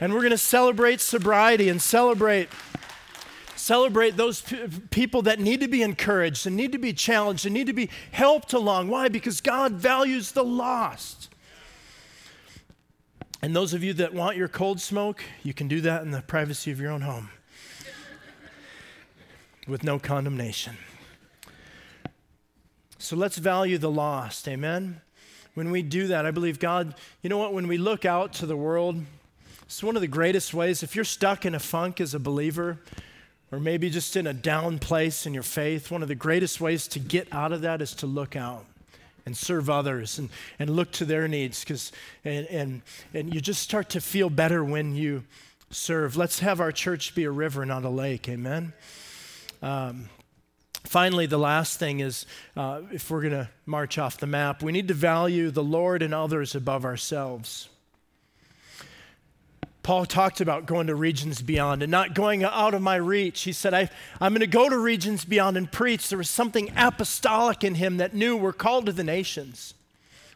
And 0.00 0.14
we're 0.14 0.20
going 0.20 0.30
to 0.30 0.38
celebrate 0.38 1.02
sobriety 1.02 1.68
and 1.68 1.82
celebrate 1.82 2.48
celebrate 3.56 4.16
those 4.16 4.40
p- 4.40 4.66
people 4.88 5.20
that 5.20 5.38
need 5.38 5.60
to 5.60 5.68
be 5.68 5.82
encouraged 5.82 6.46
and 6.46 6.56
need 6.56 6.72
to 6.72 6.78
be 6.78 6.94
challenged 6.94 7.44
and 7.44 7.52
need 7.52 7.66
to 7.66 7.74
be 7.74 7.90
helped 8.10 8.54
along. 8.54 8.88
Why? 8.88 9.08
Because 9.10 9.42
God 9.42 9.72
values 9.72 10.32
the 10.32 10.44
lost. 10.44 11.28
And 13.40 13.54
those 13.54 13.72
of 13.72 13.84
you 13.84 13.92
that 13.94 14.12
want 14.12 14.36
your 14.36 14.48
cold 14.48 14.80
smoke, 14.80 15.22
you 15.44 15.54
can 15.54 15.68
do 15.68 15.80
that 15.82 16.02
in 16.02 16.10
the 16.10 16.22
privacy 16.22 16.72
of 16.72 16.80
your 16.80 16.90
own 16.90 17.02
home 17.02 17.30
with 19.68 19.84
no 19.84 19.98
condemnation. 19.98 20.76
So 22.98 23.14
let's 23.14 23.38
value 23.38 23.78
the 23.78 23.90
lost, 23.90 24.48
amen? 24.48 25.00
When 25.54 25.70
we 25.70 25.82
do 25.82 26.08
that, 26.08 26.26
I 26.26 26.32
believe 26.32 26.58
God, 26.58 26.94
you 27.22 27.30
know 27.30 27.38
what, 27.38 27.52
when 27.52 27.68
we 27.68 27.78
look 27.78 28.04
out 28.04 28.32
to 28.34 28.46
the 28.46 28.56
world, 28.56 29.00
it's 29.62 29.82
one 29.82 29.94
of 29.94 30.02
the 30.02 30.08
greatest 30.08 30.52
ways. 30.52 30.82
If 30.82 30.96
you're 30.96 31.04
stuck 31.04 31.46
in 31.46 31.54
a 31.54 31.60
funk 31.60 32.00
as 32.00 32.14
a 32.14 32.18
believer, 32.18 32.80
or 33.52 33.60
maybe 33.60 33.88
just 33.88 34.16
in 34.16 34.26
a 34.26 34.34
down 34.34 34.78
place 34.78 35.26
in 35.26 35.34
your 35.34 35.42
faith, 35.42 35.90
one 35.90 36.02
of 36.02 36.08
the 36.08 36.14
greatest 36.14 36.60
ways 36.60 36.88
to 36.88 36.98
get 36.98 37.32
out 37.32 37.52
of 37.52 37.60
that 37.60 37.80
is 37.80 37.94
to 37.94 38.06
look 38.06 38.34
out 38.34 38.66
and 39.28 39.36
serve 39.36 39.68
others 39.68 40.18
and, 40.18 40.30
and 40.58 40.70
look 40.70 40.90
to 40.92 41.04
their 41.04 41.28
needs 41.28 41.62
because 41.62 41.92
and, 42.24 42.46
and 42.46 42.82
and 43.12 43.34
you 43.34 43.40
just 43.40 43.62
start 43.62 43.90
to 43.90 44.00
feel 44.00 44.30
better 44.30 44.64
when 44.64 44.96
you 44.96 45.22
serve. 45.70 46.16
Let's 46.16 46.38
have 46.40 46.60
our 46.60 46.72
church 46.72 47.14
be 47.14 47.24
a 47.24 47.30
river 47.30 47.66
not 47.66 47.84
a 47.84 47.90
lake. 47.90 48.28
Amen? 48.28 48.72
Um, 49.60 50.08
Finally, 50.84 51.26
the 51.26 51.38
last 51.38 51.78
thing 51.78 52.00
is 52.00 52.24
uh, 52.56 52.80
if 52.90 53.10
we're 53.10 53.20
going 53.20 53.34
to 53.34 53.50
march 53.66 53.98
off 53.98 54.16
the 54.16 54.26
map, 54.26 54.62
we 54.62 54.72
need 54.72 54.88
to 54.88 54.94
value 54.94 55.50
the 55.50 55.62
Lord 55.62 56.00
and 56.00 56.14
others 56.14 56.54
above 56.54 56.86
ourselves. 56.86 57.68
Paul 59.88 60.04
talked 60.04 60.42
about 60.42 60.66
going 60.66 60.88
to 60.88 60.94
regions 60.94 61.40
beyond 61.40 61.82
and 61.82 61.90
not 61.90 62.12
going 62.12 62.44
out 62.44 62.74
of 62.74 62.82
my 62.82 62.96
reach. 62.96 63.44
He 63.44 63.52
said, 63.52 63.72
I, 63.72 63.88
am 64.20 64.34
going 64.34 64.40
to 64.40 64.46
go 64.46 64.68
to 64.68 64.76
regions 64.76 65.24
beyond 65.24 65.56
and 65.56 65.72
preach. 65.72 66.10
There 66.10 66.18
was 66.18 66.28
something 66.28 66.70
apostolic 66.76 67.64
in 67.64 67.76
him 67.76 67.96
that 67.96 68.12
knew 68.12 68.36
we're 68.36 68.52
called 68.52 68.84
to 68.84 68.92
the 68.92 69.02
nations 69.02 69.72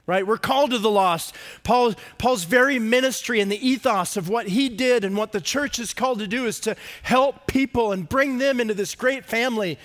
right? 0.06 0.26
We're 0.26 0.38
called 0.38 0.70
to 0.70 0.78
the 0.78 0.90
lost. 0.90 1.34
Paul, 1.62 1.94
Paul's 2.18 2.42
very 2.42 2.78
ministry 2.78 3.40
and 3.40 3.52
the 3.52 3.68
ethos 3.68 4.16
of 4.16 4.28
what 4.28 4.48
he 4.48 4.68
did 4.68 5.04
and 5.04 5.16
what 5.16 5.30
the 5.30 5.40
church 5.40 5.78
is 5.78 5.94
called 5.94 6.18
to 6.20 6.26
do 6.26 6.46
is 6.46 6.58
to 6.60 6.74
help 7.02 7.46
people 7.46 7.92
and 7.92 8.08
bring 8.08 8.38
them 8.38 8.58
into 8.58 8.74
this 8.74 8.94
great 8.94 9.26
family 9.26 9.78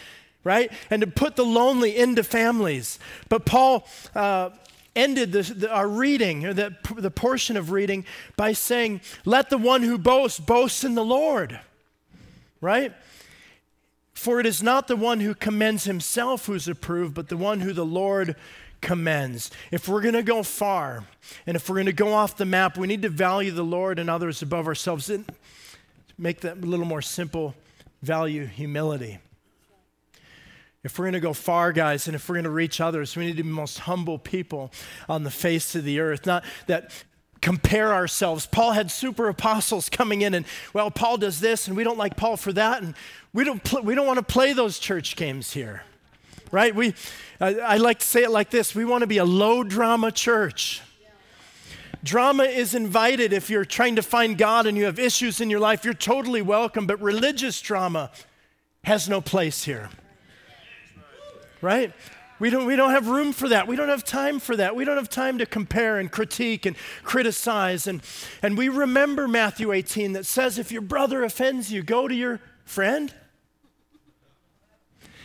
right? 0.44 0.72
And 0.90 1.02
to 1.02 1.08
put 1.08 1.36
the 1.36 1.44
lonely 1.44 1.98
into 1.98 2.24
families. 2.24 3.00
But 3.28 3.46
Paul 3.46 3.86
uh, 4.16 4.52
ended 4.98 5.32
the, 5.32 5.44
the, 5.44 5.72
our 5.72 5.88
reading, 5.88 6.46
or 6.46 6.54
the, 6.54 6.76
the 6.96 7.12
portion 7.12 7.56
of 7.56 7.72
reading, 7.72 8.06
by 8.36 8.52
saying, 8.52 9.02
Let 9.24 9.50
the 9.50 9.58
one 9.58 9.84
who 9.84 9.98
boasts 9.98 10.40
boast 10.40 10.84
in 10.84 10.96
the 10.96 11.06
Lord, 11.06 11.60
right? 12.60 12.94
For 14.14 14.40
it 14.40 14.46
is 14.48 14.64
not 14.64 14.88
the 14.88 14.96
one 14.96 15.20
who 15.20 15.36
commends 15.36 15.84
himself 15.84 16.48
who's 16.48 16.68
approved, 16.68 17.14
but 17.14 17.30
the 17.30 17.38
one 17.38 17.62
who 17.62 17.72
the 17.72 17.86
Lord 17.86 18.36
commends. 18.82 19.52
If 19.72 19.88
we're 19.88 20.02
going 20.02 20.16
to 20.16 20.24
go 20.24 20.42
far, 20.44 21.04
and 21.46 21.56
if 21.56 21.70
we're 21.70 21.76
going 21.76 21.86
to 21.86 21.94
go 21.94 22.14
off 22.14 22.36
the 22.36 22.46
map, 22.46 22.78
we 22.78 22.88
need 22.88 23.04
to 23.04 23.10
value 23.10 23.52
the 23.52 23.64
Lord 23.64 24.00
and 24.00 24.10
others 24.10 24.42
above 24.42 24.68
ourselves. 24.68 25.10
And 25.10 25.26
make 26.18 26.42
that 26.42 26.58
a 26.58 26.66
little 26.66 26.86
more 26.86 27.02
simple, 27.02 27.54
value 28.02 28.46
humility. 28.46 29.20
If 30.88 30.98
we're 30.98 31.04
going 31.04 31.16
to 31.16 31.20
go 31.20 31.34
far, 31.34 31.74
guys, 31.74 32.08
and 32.08 32.16
if 32.16 32.30
we're 32.30 32.36
going 32.36 32.46
to 32.46 32.50
reach 32.50 32.80
others, 32.80 33.18
we 33.18 33.26
need 33.26 33.36
to 33.36 33.44
be 33.44 33.50
the 33.50 33.54
most 33.54 33.80
humble 33.80 34.18
people 34.18 34.72
on 35.10 35.26
the 35.26 35.30
face 35.30 35.76
of 35.76 35.84
the 35.84 36.00
earth. 36.00 36.26
Not 36.26 36.46
that 36.68 36.92
compare 37.42 37.94
ourselves. 37.94 38.46
Paul 38.46 38.72
had 38.72 38.90
super 38.90 39.28
apostles 39.28 39.90
coming 39.90 40.22
in, 40.22 40.34
and 40.34 40.46
well, 40.72 40.90
Paul 40.90 41.18
does 41.18 41.42
this, 41.42 41.68
and 41.68 41.76
we 41.76 41.84
don't 41.84 41.98
like 41.98 42.16
Paul 42.16 42.38
for 42.38 42.54
that, 42.54 42.84
and 42.84 42.96
we 43.34 43.44
don't 43.44 43.62
pl- 43.62 43.82
we 43.82 43.96
don't 43.96 44.08
want 44.08 44.18
to 44.20 44.24
play 44.24 44.54
those 44.54 44.80
church 44.80 45.18
games 45.18 45.52
here, 45.52 45.84
right? 46.52 46.74
We 46.74 46.94
I, 47.42 47.56
I 47.56 47.78
like 47.78 48.00
to 48.00 48.06
say 48.06 48.24
it 48.24 48.32
like 48.32 48.50
this: 48.50 48.74
we 48.74 48.86
want 48.86 49.02
to 49.02 49.08
be 49.08 49.18
a 49.18 49.26
low 49.26 49.66
drama 49.66 50.10
church. 50.10 50.82
Drama 52.02 52.44
is 52.44 52.74
invited 52.74 53.34
if 53.34 53.50
you're 53.50 53.66
trying 53.66 53.98
to 53.98 54.02
find 54.02 54.38
God 54.38 54.66
and 54.68 54.78
you 54.78 54.86
have 54.86 55.00
issues 55.00 55.42
in 55.42 55.50
your 55.50 55.60
life. 55.60 55.84
You're 55.84 55.94
totally 55.94 56.42
welcome, 56.42 56.88
but 56.88 57.02
religious 57.02 57.60
drama 57.60 58.10
has 58.86 59.10
no 59.10 59.20
place 59.20 59.66
here 59.66 59.90
right? 61.68 61.92
We 62.40 62.50
don't, 62.50 62.66
we 62.66 62.78
don't 62.78 62.92
have 62.92 63.10
room 63.10 63.34
for 63.34 63.50
that. 63.50 63.68
We 63.68 63.76
don't 63.76 63.90
have 63.90 64.06
time 64.06 64.40
for 64.40 64.56
that. 64.56 64.74
We 64.74 64.86
don't 64.86 64.96
have 64.96 65.10
time 65.10 65.38
to 65.40 65.46
compare 65.46 66.00
and 66.00 66.10
critique 66.10 66.66
and 66.66 66.78
criticize. 67.04 67.88
And, 67.88 68.02
and 68.42 68.58
we 68.58 68.70
remember 68.70 69.28
Matthew 69.28 69.74
18 69.74 70.14
that 70.14 70.26
says 70.26 70.58
if 70.58 70.72
your 70.72 70.82
brother 70.82 71.26
offends 71.26 71.74
you, 71.74 71.84
go 71.84 72.08
to 72.08 72.16
your 72.16 72.40
friend. 72.64 73.14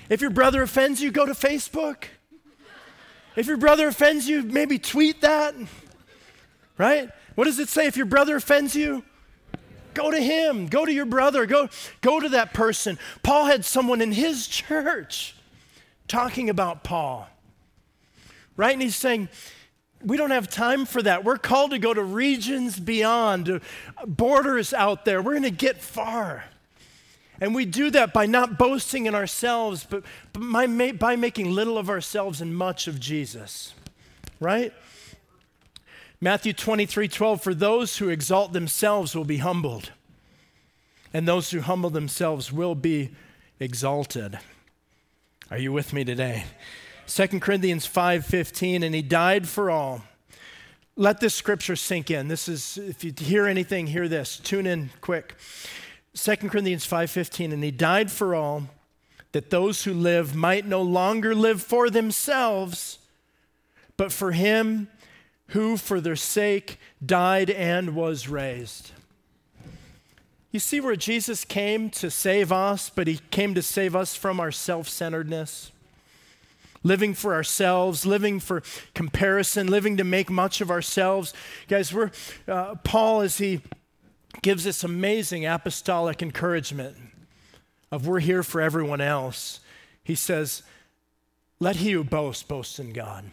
If 0.09 0.20
your 0.20 0.30
brother 0.30 0.62
offends 0.62 1.01
you, 1.01 1.12
go 1.12 1.26
to 1.26 1.32
Facebook. 1.32 2.05
If 3.36 3.47
your 3.47 3.57
brother 3.57 3.86
offends 3.86 4.28
you, 4.28 4.43
maybe 4.43 4.80
tweet 4.80 5.20
that. 5.20 5.55
Right? 6.76 7.09
What 7.36 7.45
does 7.45 7.61
it 7.61 7.68
say? 7.68 7.86
If 7.86 7.97
your 7.97 8.07
brother 8.07 8.34
offends 8.34 8.74
you, 8.74 9.05
go 9.95 10.11
to 10.11 10.20
him. 10.20 10.66
Go 10.66 10.84
to 10.84 10.93
your 10.93 11.07
brother. 11.07 11.47
Go, 11.47 11.68
go 12.01 12.18
to 12.18 12.30
that 12.30 12.53
person. 12.53 12.99
Paul 13.22 13.45
had 13.45 13.64
someone 13.64 14.01
in 14.01 14.11
his 14.11 14.47
church 14.49 15.36
talking 16.09 16.51
about 16.51 16.85
Paul. 16.85 17.29
Right? 18.57 18.73
And 18.73 18.83
he's 18.83 18.97
saying, 18.97 19.29
we 20.05 20.17
don't 20.17 20.31
have 20.31 20.49
time 20.49 20.85
for 20.85 21.03
that. 21.03 21.25
We're 21.25 21.39
called 21.39 21.71
to 21.71 21.79
go 21.79 21.95
to 21.95 22.03
regions 22.03 22.79
beyond, 22.79 23.61
borders 24.07 24.75
out 24.75 25.05
there. 25.05 25.23
We're 25.23 25.33
going 25.33 25.43
to 25.45 25.51
get 25.51 25.81
far. 25.81 26.45
And 27.41 27.55
we 27.55 27.65
do 27.65 27.91
that 27.91 28.13
by 28.13 28.27
not 28.27 28.59
boasting 28.59 29.07
in 29.07 29.15
ourselves, 29.15 29.87
but, 29.89 30.05
by, 30.33 30.93
by 30.93 31.17
making 31.17 31.51
little 31.51 31.79
of 31.79 31.91
ourselves 31.91 32.41
and 32.41 32.55
much 32.55 32.87
of 32.87 33.01
Jesus. 33.01 33.75
Right? 34.39 34.73
Matthew 36.21 36.53
23 36.53 37.09
12, 37.09 37.43
for 37.43 37.53
those 37.55 37.99
who 37.99 38.09
exalt 38.09 38.53
themselves 38.53 39.17
will 39.17 39.25
be 39.25 39.39
humbled, 39.39 39.91
and 41.13 41.27
those 41.27 41.51
who 41.51 41.61
humble 41.61 41.91
themselves 41.91 42.53
will 42.53 42.77
be 42.77 43.11
exalted. 43.59 44.39
Are 45.53 45.59
you 45.59 45.71
with 45.71 45.93
me 45.93 46.03
today? 46.03 46.45
2 47.07 47.39
Corinthians 47.39 47.87
5:15 47.87 48.83
and 48.83 48.95
he 48.95 49.03
died 49.03 49.47
for 49.47 49.71
all. 49.71 50.03
Let 50.97 51.21
this 51.21 51.35
scripture 51.35 51.77
sink 51.77 52.11
in. 52.11 52.29
This 52.29 52.49
is 52.49 52.79
if 52.79 53.05
you 53.05 53.13
hear 53.15 53.47
anything, 53.47 53.89
hear 53.89 54.09
this. 54.09 54.39
Tune 54.39 54.67
in 54.67 54.89
quick. 55.03 55.35
2 56.15 56.49
Corinthians 56.49 56.87
5:15 56.87 57.53
and 57.53 57.63
he 57.63 57.71
died 57.71 58.11
for 58.11 58.35
all 58.35 58.63
that 59.33 59.51
those 59.51 59.85
who 59.85 59.93
live 59.93 60.35
might 60.35 60.65
no 60.65 60.81
longer 60.81 61.35
live 61.35 61.61
for 61.61 61.91
themselves 61.91 62.99
but 63.99 64.11
for 64.11 64.33
him 64.33 64.89
who 65.49 65.77
for 65.77 66.01
their 66.01 66.17
sake 66.17 66.81
died 67.05 67.51
and 67.51 67.95
was 67.95 68.27
raised. 68.27 68.93
You 70.53 70.61
see 70.61 70.81
where 70.81 70.97
Jesus 70.97 71.47
came 71.47 71.89
to 71.91 72.11
save 72.11 72.53
us, 72.53 72.91
but 72.91 73.07
he 73.07 73.21
came 73.31 73.55
to 73.55 73.63
save 73.63 73.97
us 73.97 74.15
from 74.15 74.39
our 74.39 74.53
self 74.53 74.87
centeredness, 74.87 75.73
living 76.83 77.15
for 77.15 77.35
ourselves, 77.35 78.05
living 78.05 78.39
for 78.39 78.63
comparison, 78.95 79.69
living 79.69 79.97
to 79.97 80.05
make 80.05 80.29
much 80.29 80.61
of 80.61 80.71
ourselves. 80.71 81.33
Guys, 81.69 81.93
we're, 81.93 82.11
uh, 82.47 82.75
Paul, 82.85 83.23
as 83.23 83.39
he 83.39 83.63
gives 84.43 84.65
this 84.65 84.85
amazing 84.85 85.47
apostolic 85.47 86.23
encouragement 86.23 86.97
of 87.91 88.07
we're 88.07 88.21
here 88.21 88.43
for 88.43 88.61
everyone 88.61 89.01
else, 89.01 89.61
he 90.05 90.15
says, 90.15 90.63
Let 91.61 91.77
he 91.77 91.93
who 91.93 92.05
boasts 92.05 92.43
boast 92.43 92.79
in 92.79 92.93
God. 92.93 93.25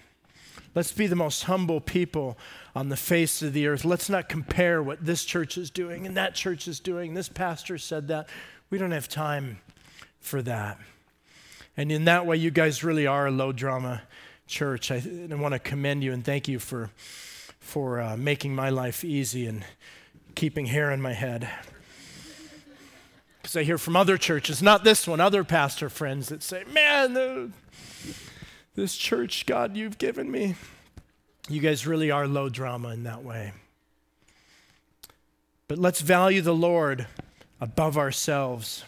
Let's 0.76 0.92
be 0.92 1.08
the 1.08 1.16
most 1.16 1.44
humble 1.44 1.82
people 1.82 2.38
on 2.76 2.90
the 2.90 2.96
face 2.96 3.42
of 3.42 3.54
the 3.54 3.68
earth. 3.68 3.84
Let's 3.84 4.10
not 4.10 4.30
compare 4.30 4.84
what 4.84 5.04
this 5.04 5.26
church 5.26 5.58
is 5.58 5.70
doing 5.70 6.06
and 6.06 6.16
that 6.16 6.36
church 6.36 6.68
is 6.68 6.80
doing. 6.80 7.14
This 7.14 7.30
pastor 7.30 7.78
said 7.78 8.08
that. 8.10 8.30
We 8.70 8.78
don't 8.78 8.92
have 8.92 9.10
time 9.10 9.60
for 10.20 10.42
that. 10.44 10.78
And 11.76 11.92
in 11.92 12.06
that 12.06 12.26
way, 12.26 12.38
you 12.38 12.52
guys 12.52 12.84
really 12.84 13.08
are 13.08 13.28
a 13.28 13.32
low 13.32 13.52
drama 13.52 14.04
church. 14.46 14.92
I, 14.92 15.02
I 15.32 15.36
want 15.36 15.54
to 15.54 15.60
commend 15.60 16.04
you 16.04 16.14
and 16.14 16.24
thank 16.24 16.48
you 16.48 16.60
for, 16.60 16.92
for 17.60 18.00
uh, 18.00 18.18
making 18.18 18.54
my 18.54 18.70
life 18.70 19.04
easy 19.04 19.48
and 19.48 19.64
keeping 20.36 20.68
hair 20.68 20.92
in 20.92 21.02
my 21.02 21.14
head. 21.14 21.50
Because 23.42 23.56
I 23.56 23.64
hear 23.64 23.78
from 23.78 23.96
other 23.96 24.18
churches, 24.18 24.62
not 24.62 24.84
this 24.84 25.08
one, 25.08 25.20
other 25.20 25.44
pastor 25.44 25.90
friends 25.90 26.30
that 26.30 26.44
say, 26.44 26.64
man, 26.72 27.14
the, 27.14 27.52
this 28.80 28.96
church, 28.96 29.46
God, 29.46 29.76
you've 29.76 29.98
given 29.98 30.32
me. 30.32 30.56
You 31.50 31.60
guys 31.60 31.86
really 31.86 32.12
are 32.12 32.28
low 32.28 32.48
drama 32.48 32.90
in 32.90 33.04
that 33.04 33.24
way. 33.24 33.52
But 35.68 35.78
let's 35.78 36.02
value 36.02 36.42
the 36.42 36.56
Lord 36.56 37.06
above 37.60 37.98
ourselves. 37.98 38.86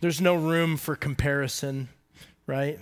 There's 0.00 0.20
no 0.20 0.34
room 0.34 0.76
for 0.76 0.96
comparison, 0.96 1.88
right? 2.46 2.80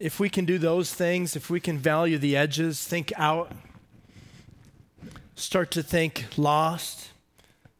If 0.00 0.18
we 0.18 0.28
can 0.28 0.44
do 0.44 0.58
those 0.58 0.92
things, 0.92 1.36
if 1.36 1.48
we 1.48 1.60
can 1.60 1.78
value 1.78 2.18
the 2.18 2.36
edges, 2.36 2.84
think 2.84 3.12
out, 3.16 3.52
start 5.36 5.70
to 5.70 5.82
think 5.82 6.26
lost, 6.36 7.10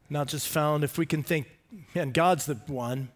not 0.09 0.29
just 0.29 0.47
found, 0.47 0.85
if 0.85 0.97
we 0.97 1.05
can 1.05 1.21
think, 1.21 1.47
man, 1.93 2.11
God's 2.11 2.45
the 2.45 2.55
one, 2.67 3.09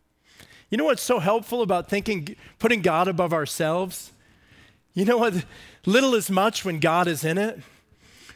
you 0.69 0.77
know 0.77 0.85
what's 0.85 1.01
so 1.01 1.19
helpful 1.19 1.61
about 1.61 1.89
thinking, 1.89 2.35
putting 2.59 2.81
God 2.81 3.07
above 3.07 3.33
ourselves? 3.33 4.11
You 4.93 5.05
know 5.05 5.17
what? 5.17 5.45
Little 5.85 6.15
is 6.15 6.29
much 6.29 6.65
when 6.65 6.79
God 6.79 7.07
is 7.07 7.23
in 7.23 7.37
it, 7.37 7.59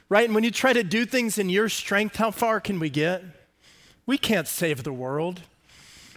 right? 0.08 0.26
And 0.26 0.36
when 0.36 0.44
you 0.44 0.52
try 0.52 0.74
to 0.74 0.84
do 0.84 1.06
things 1.06 1.38
in 1.38 1.50
your 1.50 1.68
strength, 1.68 2.16
how 2.16 2.32
far 2.32 2.62
can 2.62 2.80
we 2.80 2.90
get? 2.90 3.24
We 4.06 4.18
can't 4.18 4.48
save 4.48 4.84
the 4.84 4.94
world. 4.94 5.42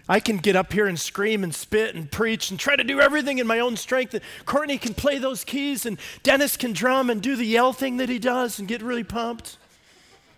I 0.09 0.21
can 0.21 0.37
get 0.37 0.55
up 0.55 0.73
here 0.73 0.87
and 0.87 1.01
scream 1.01 1.43
and 1.43 1.55
spit 1.55 1.95
and 1.95 2.11
preach 2.11 2.51
and 2.51 2.61
try 2.61 2.77
to 2.77 2.85
do 2.85 3.01
everything 3.01 3.39
in 3.39 3.47
my 3.47 3.59
own 3.59 3.77
strength. 3.77 4.15
Courtney 4.45 4.77
can 4.77 4.93
play 4.93 5.19
those 5.19 5.45
keys 5.45 5.87
and 5.87 5.99
Dennis 6.23 6.57
can 6.57 6.75
drum 6.75 7.09
and 7.09 7.23
do 7.23 7.37
the 7.37 7.47
yell 7.47 7.73
thing 7.73 7.97
that 7.97 8.11
he 8.11 8.19
does 8.19 8.59
and 8.59 8.69
get 8.69 8.83
really 8.83 9.05
pumped. 9.05 9.57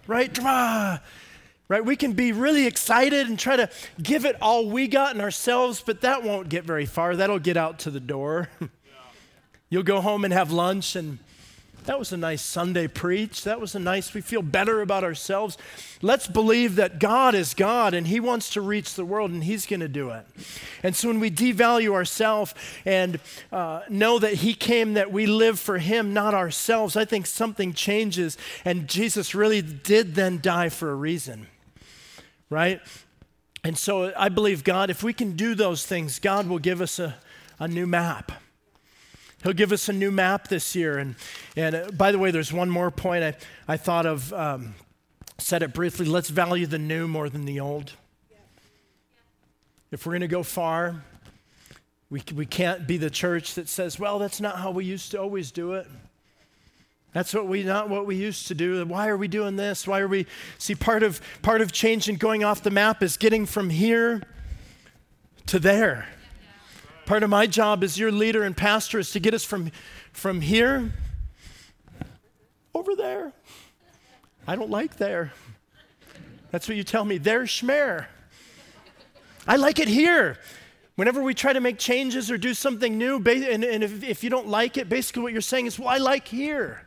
Right? 0.07 0.33
Drama 0.33 1.03
right? 1.69 1.85
We 1.85 1.97
can 1.97 2.13
be 2.13 2.33
really 2.33 2.67
excited 2.67 3.29
and 3.29 3.39
try 3.39 3.57
to 3.57 3.69
give 4.03 4.25
it 4.25 4.37
all 4.41 4.69
we 4.69 4.89
got 4.89 5.15
in 5.15 5.21
ourselves, 5.21 5.83
but 5.85 6.03
that 6.03 6.23
won't 6.23 6.49
get 6.49 6.65
very 6.65 6.87
far. 6.87 7.17
That'll 7.17 7.39
get 7.39 7.57
out 7.57 7.81
to 7.81 7.91
the 7.91 8.01
door. 8.01 8.49
You'll 9.69 9.83
go 9.83 10.01
home 10.01 10.25
and 10.25 10.33
have 10.33 10.53
lunch, 10.53 10.95
and 10.95 11.19
that 11.87 11.99
was 11.99 12.13
a 12.13 12.17
nice 12.17 12.43
Sunday 12.43 12.87
preach. 12.87 13.43
That 13.43 13.61
was 13.61 13.75
a 13.75 13.81
nice, 13.81 14.15
we 14.15 14.21
feel 14.21 14.43
better 14.43 14.81
about 14.81 15.03
ourselves. 15.03 15.59
Let's 16.03 16.29
believe 16.29 16.77
that 16.77 17.01
God 17.01 17.35
is 17.35 17.55
God 17.55 17.95
and 17.95 18.07
He 18.07 18.21
wants 18.21 18.51
to 18.51 18.61
reach 18.61 18.95
the 18.95 19.05
world 19.05 19.31
and 19.31 19.43
He's 19.43 19.67
going 19.67 19.81
to 19.81 19.89
do 19.89 20.11
it. 20.11 20.27
And 20.83 20.95
so 20.95 21.09
when 21.09 21.21
we 21.21 21.31
devalue 21.31 21.93
ourselves 21.93 22.55
and 22.85 23.21
uh, 23.53 23.83
know 23.89 24.19
that 24.19 24.35
He 24.35 24.55
came 24.55 24.95
that 24.95 25.13
we 25.13 25.27
live 25.27 25.61
for 25.61 25.79
Him, 25.79 26.13
not 26.13 26.35
ourselves, 26.35 26.97
I 26.97 27.05
think 27.05 27.27
something 27.27 27.73
changes. 27.73 28.37
And 28.65 28.89
Jesus 28.89 29.35
really 29.35 29.63
did 29.63 30.17
then 30.17 30.41
die 30.41 30.69
for 30.69 30.91
a 30.91 30.95
reason 30.95 31.47
right? 32.51 32.81
And 33.65 33.77
so 33.77 34.13
I 34.17 34.29
believe 34.29 34.63
God, 34.63 34.91
if 34.91 35.03
we 35.03 35.13
can 35.13 35.37
do 35.37 35.55
those 35.55 35.85
things, 35.85 36.19
God 36.19 36.47
will 36.47 36.59
give 36.59 36.81
us 36.81 36.99
a, 36.99 37.17
a 37.59 37.67
new 37.67 37.87
map. 37.87 38.33
He'll 39.43 39.53
give 39.53 39.73
us 39.73 39.89
a 39.89 39.93
new 39.93 40.11
map 40.11 40.49
this 40.49 40.75
year. 40.75 40.99
And, 40.99 41.17
and 41.57 41.75
uh, 41.75 41.91
by 41.93 42.13
the 42.13 42.19
way, 42.19 42.31
there's 42.31 42.53
one 42.53 42.71
more 42.71 42.91
point 42.91 43.25
I, 43.25 43.35
I 43.73 43.77
thought 43.77 44.07
of, 44.07 44.33
um, 44.33 44.75
said 45.39 45.63
it 45.63 45.75
briefly. 45.75 46.07
Let's 46.07 46.31
value 46.31 46.67
the 46.67 46.79
new 46.79 47.07
more 47.07 47.29
than 47.29 47.45
the 47.45 47.61
old. 47.61 47.93
If 49.93 50.05
we're 50.05 50.13
going 50.13 50.21
to 50.23 50.29
go 50.29 50.43
far, 50.43 51.05
we, 52.11 52.23
we 52.35 52.47
can't 52.47 52.87
be 52.87 52.97
the 52.97 53.11
church 53.11 53.55
that 53.55 53.69
says, 53.69 53.99
well, 53.99 54.19
that's 54.19 54.41
not 54.41 54.59
how 54.59 54.71
we 54.71 54.85
used 54.85 55.11
to 55.13 55.21
always 55.21 55.51
do 55.51 55.75
it. 55.75 55.87
That's 57.17 57.33
what 57.33 57.47
we 57.47 57.63
not 57.63 57.89
what 57.89 58.05
we 58.05 58.15
used 58.15 58.49
to 58.49 58.55
do. 58.55 58.85
Why 58.85 59.09
are 59.09 59.17
we 59.17 59.27
doing 59.27 59.57
this? 59.57 59.87
Why 59.87 60.01
are 60.01 60.07
we 60.07 60.27
see 60.59 60.75
part 60.75 61.03
of 61.03 61.19
part 61.41 61.63
of 61.63 61.73
change 61.73 62.11
and 62.11 62.19
going 62.19 62.45
off 62.45 62.63
the 62.63 62.71
map 62.71 63.03
is 63.03 63.17
getting 63.17 63.47
from 63.47 63.71
here 63.71 64.23
to 65.47 65.59
there. 65.59 66.09
Part 67.07 67.23
of 67.23 67.31
my 67.31 67.47
job 67.47 67.83
as 67.83 67.99
your 67.99 68.13
leader 68.13 68.43
and 68.43 68.55
pastor 68.55 68.99
is 68.99 69.13
to 69.13 69.19
get 69.19 69.33
us 69.33 69.45
from 69.45 69.71
from 70.13 70.43
here 70.43 70.93
over 72.75 72.95
there. 72.95 73.33
I 74.47 74.55
don't 74.55 74.69
like 74.69 74.99
there. 74.99 75.33
That's 76.51 76.69
what 76.69 76.77
you 76.77 76.85
tell 76.85 77.07
me. 77.07 77.17
There's 77.17 77.49
schmer. 77.49 78.05
I 79.49 79.57
like 79.57 79.79
it 79.79 79.89
here. 79.89 80.37
Whenever 80.97 81.23
we 81.23 81.33
try 81.33 81.55
to 81.55 81.61
make 81.61 81.79
changes 81.79 82.31
or 82.31 82.37
do 82.37 82.53
something 82.53 82.99
new, 82.99 83.17
and, 83.17 83.65
if, 83.65 84.05
if 84.05 84.23
you 84.23 84.29
don't 84.29 84.49
like 84.49 84.77
it, 84.77 84.91
basically 84.91 85.23
what 85.23 85.33
you're 85.33 85.41
saying 85.41 85.65
is, 85.65 85.79
well, 85.79 85.89
I 85.89 85.97
like 85.97 86.29
here. 86.29 86.86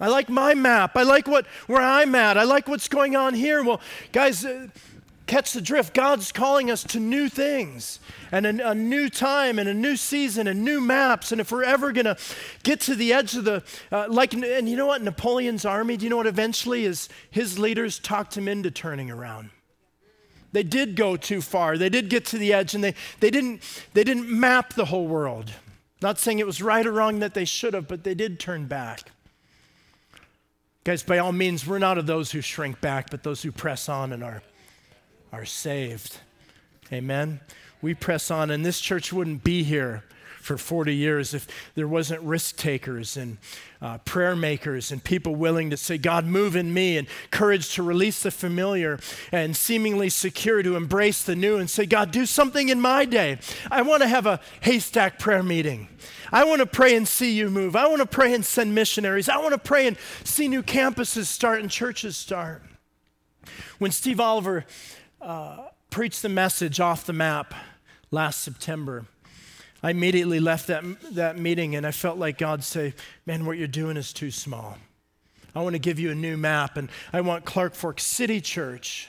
I 0.00 0.08
like 0.08 0.28
my 0.28 0.54
map. 0.54 0.96
I 0.96 1.02
like 1.02 1.28
what 1.28 1.46
where 1.66 1.82
I'm 1.82 2.14
at. 2.14 2.36
I 2.36 2.44
like 2.44 2.66
what's 2.66 2.88
going 2.88 3.14
on 3.14 3.34
here. 3.34 3.62
Well, 3.62 3.80
guys, 4.12 4.44
uh, 4.44 4.68
catch 5.26 5.52
the 5.52 5.60
drift. 5.60 5.94
God's 5.94 6.32
calling 6.32 6.70
us 6.70 6.82
to 6.84 7.00
new 7.00 7.28
things 7.28 8.00
and 8.30 8.44
a, 8.46 8.70
a, 8.70 8.74
new 8.74 9.08
time 9.08 9.58
and 9.58 9.68
a 9.68 9.74
new 9.74 9.96
season 9.96 10.46
and 10.46 10.64
new 10.64 10.80
maps. 10.80 11.32
And 11.32 11.40
if 11.40 11.50
we're 11.50 11.64
ever 11.64 11.92
going 11.92 12.04
to 12.04 12.16
get 12.62 12.80
to 12.82 12.94
the 12.94 13.12
edge 13.12 13.36
of 13.36 13.44
the, 13.44 13.62
uh, 13.90 14.06
like, 14.08 14.34
and 14.34 14.68
you 14.68 14.76
know 14.76 14.86
what? 14.86 15.02
Napoleon's 15.02 15.64
army, 15.64 15.96
do 15.96 16.04
you 16.04 16.10
know 16.10 16.16
what 16.16 16.26
eventually 16.26 16.84
is 16.84 17.08
his 17.30 17.58
leaders 17.58 17.98
talked 17.98 18.36
him 18.36 18.48
into 18.48 18.70
turning 18.70 19.10
around? 19.10 19.50
They 20.52 20.62
did 20.62 20.94
go 20.94 21.16
too 21.16 21.40
far. 21.40 21.78
They 21.78 21.88
did 21.88 22.08
get 22.08 22.26
to 22.26 22.38
the 22.38 22.52
edge 22.52 22.74
and 22.74 22.84
they, 22.84 22.94
they, 23.20 23.30
didn't, 23.30 23.62
they 23.92 24.04
didn't 24.04 24.28
map 24.28 24.74
the 24.74 24.84
whole 24.86 25.06
world. 25.06 25.52
Not 26.00 26.18
saying 26.18 26.38
it 26.38 26.46
was 26.46 26.62
right 26.62 26.86
or 26.86 26.92
wrong 26.92 27.20
that 27.20 27.34
they 27.34 27.44
should 27.44 27.74
have, 27.74 27.88
but 27.88 28.04
they 28.04 28.14
did 28.14 28.38
turn 28.38 28.66
back. 28.66 29.10
Guys, 30.84 31.02
by 31.02 31.16
all 31.16 31.32
means, 31.32 31.66
we're 31.66 31.78
not 31.78 31.96
of 31.96 32.06
those 32.06 32.30
who 32.30 32.42
shrink 32.42 32.78
back, 32.82 33.08
but 33.10 33.22
those 33.22 33.42
who 33.42 33.50
press 33.50 33.88
on 33.88 34.12
and 34.12 34.22
are, 34.22 34.42
are 35.32 35.46
saved. 35.46 36.18
Amen. 36.92 37.40
We 37.80 37.94
press 37.94 38.30
on, 38.30 38.50
and 38.50 38.66
this 38.66 38.80
church 38.80 39.10
wouldn't 39.10 39.42
be 39.42 39.62
here 39.62 40.04
for 40.44 40.58
40 40.58 40.94
years 40.94 41.32
if 41.32 41.46
there 41.74 41.88
wasn't 41.88 42.20
risk 42.20 42.56
takers 42.56 43.16
and 43.16 43.38
uh, 43.80 43.96
prayer 43.98 44.36
makers 44.36 44.92
and 44.92 45.02
people 45.02 45.34
willing 45.34 45.70
to 45.70 45.76
say, 45.76 45.96
God, 45.96 46.26
move 46.26 46.54
in 46.54 46.72
me, 46.72 46.98
and 46.98 47.08
courage 47.30 47.74
to 47.74 47.82
release 47.82 48.22
the 48.22 48.30
familiar 48.30 48.98
and 49.32 49.56
seemingly 49.56 50.10
secure 50.10 50.62
to 50.62 50.76
embrace 50.76 51.22
the 51.22 51.34
new 51.34 51.56
and 51.56 51.68
say, 51.70 51.86
God, 51.86 52.10
do 52.10 52.26
something 52.26 52.68
in 52.68 52.78
my 52.78 53.06
day. 53.06 53.38
I 53.70 53.82
want 53.82 54.02
to 54.02 54.08
have 54.08 54.26
a 54.26 54.40
haystack 54.60 55.18
prayer 55.18 55.42
meeting. 55.42 55.88
I 56.30 56.44
want 56.44 56.60
to 56.60 56.66
pray 56.66 56.94
and 56.94 57.08
see 57.08 57.32
you 57.32 57.48
move. 57.48 57.74
I 57.74 57.86
want 57.86 58.00
to 58.00 58.06
pray 58.06 58.34
and 58.34 58.44
send 58.44 58.74
missionaries. 58.74 59.30
I 59.30 59.38
want 59.38 59.52
to 59.52 59.58
pray 59.58 59.86
and 59.86 59.96
see 60.24 60.46
new 60.46 60.62
campuses 60.62 61.24
start 61.24 61.62
and 61.62 61.70
churches 61.70 62.18
start. 62.18 62.62
When 63.78 63.90
Steve 63.90 64.20
Oliver 64.20 64.66
uh, 65.22 65.68
preached 65.88 66.20
the 66.20 66.28
message 66.28 66.80
off 66.80 67.06
the 67.06 67.12
map 67.14 67.54
last 68.10 68.40
September, 68.40 69.06
I 69.84 69.90
immediately 69.90 70.40
left 70.40 70.68
that, 70.68 70.82
that 71.12 71.38
meeting 71.38 71.76
and 71.76 71.86
I 71.86 71.90
felt 71.90 72.16
like 72.16 72.38
God 72.38 72.64
say, 72.64 72.94
Man, 73.26 73.44
what 73.44 73.58
you're 73.58 73.68
doing 73.68 73.98
is 73.98 74.14
too 74.14 74.30
small. 74.30 74.78
I 75.54 75.60
want 75.60 75.74
to 75.74 75.78
give 75.78 76.00
you 76.00 76.10
a 76.10 76.14
new 76.14 76.38
map, 76.38 76.78
and 76.78 76.88
I 77.12 77.20
want 77.20 77.44
Clark 77.44 77.74
Fork 77.74 78.00
City 78.00 78.40
Church 78.40 79.08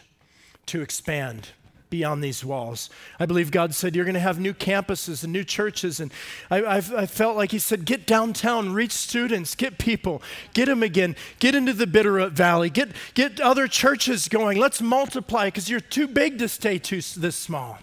to 0.65 0.81
expand 0.81 1.49
beyond 1.89 2.21
these 2.21 2.43
walls. 2.43 2.89
I 3.21 3.25
believe 3.25 3.51
God 3.51 3.73
said, 3.73 3.95
You're 3.95 4.03
going 4.03 4.15
to 4.15 4.19
have 4.19 4.37
new 4.37 4.53
campuses 4.53 5.23
and 5.23 5.31
new 5.31 5.45
churches. 5.45 6.01
And 6.01 6.11
I, 6.51 6.65
I 6.75 7.05
felt 7.05 7.37
like 7.37 7.51
He 7.51 7.59
said, 7.59 7.85
Get 7.85 8.05
downtown, 8.05 8.73
reach 8.73 8.91
students, 8.91 9.55
get 9.55 9.77
people, 9.77 10.21
get 10.53 10.65
them 10.65 10.83
again, 10.83 11.15
get 11.39 11.55
into 11.55 11.71
the 11.71 11.85
Bitterroot 11.85 12.33
Valley, 12.33 12.69
get, 12.69 12.89
get 13.13 13.39
other 13.39 13.69
churches 13.69 14.27
going. 14.27 14.59
Let's 14.59 14.81
multiply 14.81 15.45
because 15.45 15.69
you're 15.69 15.79
too 15.79 16.07
big 16.07 16.37
to 16.39 16.49
stay 16.49 16.79
too, 16.79 16.99
this 17.15 17.37
small 17.37 17.79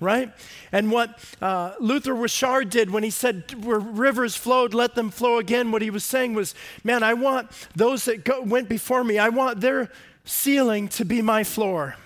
right? 0.00 0.32
And 0.72 0.90
what 0.90 1.18
uh, 1.40 1.74
Luther 1.80 2.14
Wishard 2.14 2.70
did 2.70 2.90
when 2.90 3.02
he 3.02 3.10
said, 3.10 3.64
Where 3.64 3.78
rivers 3.78 4.36
flowed, 4.36 4.74
let 4.74 4.94
them 4.94 5.10
flow 5.10 5.38
again, 5.38 5.70
what 5.70 5.82
he 5.82 5.90
was 5.90 6.04
saying 6.04 6.34
was, 6.34 6.54
Man, 6.84 7.02
I 7.02 7.14
want 7.14 7.50
those 7.74 8.04
that 8.04 8.24
go, 8.24 8.42
went 8.42 8.68
before 8.68 9.04
me, 9.04 9.18
I 9.18 9.28
want 9.28 9.60
their 9.60 9.90
ceiling 10.24 10.88
to 10.88 11.04
be 11.04 11.22
my 11.22 11.44
floor. 11.44 11.96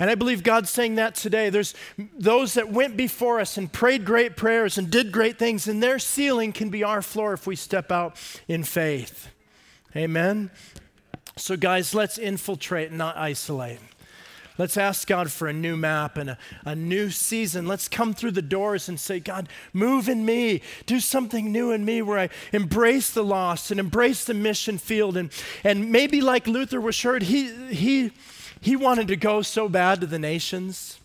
And 0.00 0.08
I 0.08 0.14
believe 0.14 0.44
God's 0.44 0.70
saying 0.70 0.94
that 0.94 1.16
today. 1.16 1.50
There's 1.50 1.74
those 2.16 2.54
that 2.54 2.70
went 2.70 2.96
before 2.96 3.40
us 3.40 3.56
and 3.56 3.70
prayed 3.70 4.04
great 4.04 4.36
prayers 4.36 4.78
and 4.78 4.90
did 4.90 5.10
great 5.10 5.38
things, 5.38 5.66
and 5.66 5.82
their 5.82 5.98
ceiling 5.98 6.52
can 6.52 6.70
be 6.70 6.84
our 6.84 7.02
floor 7.02 7.32
if 7.32 7.46
we 7.48 7.56
step 7.56 7.90
out 7.90 8.16
in 8.46 8.62
faith. 8.62 9.28
Amen? 9.96 10.52
So, 11.36 11.56
guys, 11.56 11.94
let's 11.94 12.16
infiltrate, 12.16 12.92
not 12.92 13.16
isolate. 13.16 13.80
Let's 14.58 14.76
ask 14.76 15.06
God 15.06 15.30
for 15.30 15.46
a 15.46 15.52
new 15.52 15.76
map 15.76 16.18
and 16.18 16.30
a, 16.30 16.38
a 16.64 16.74
new 16.74 17.10
season. 17.10 17.68
Let's 17.68 17.88
come 17.88 18.12
through 18.12 18.32
the 18.32 18.42
doors 18.42 18.88
and 18.88 18.98
say, 18.98 19.20
God, 19.20 19.48
move 19.72 20.08
in 20.08 20.24
me. 20.24 20.62
Do 20.84 20.98
something 20.98 21.52
new 21.52 21.70
in 21.70 21.84
me 21.84 22.02
where 22.02 22.18
I 22.18 22.28
embrace 22.52 23.10
the 23.10 23.22
lost 23.22 23.70
and 23.70 23.78
embrace 23.78 24.24
the 24.24 24.34
mission 24.34 24.76
field. 24.76 25.16
And, 25.16 25.30
and 25.62 25.92
maybe 25.92 26.20
like 26.20 26.48
Luther 26.48 26.80
Wishard, 26.80 27.22
he, 27.22 27.54
he, 27.72 28.10
he 28.60 28.74
wanted 28.74 29.06
to 29.08 29.16
go 29.16 29.42
so 29.42 29.68
bad 29.68 30.00
to 30.00 30.08
the 30.08 30.18
nations. 30.18 30.98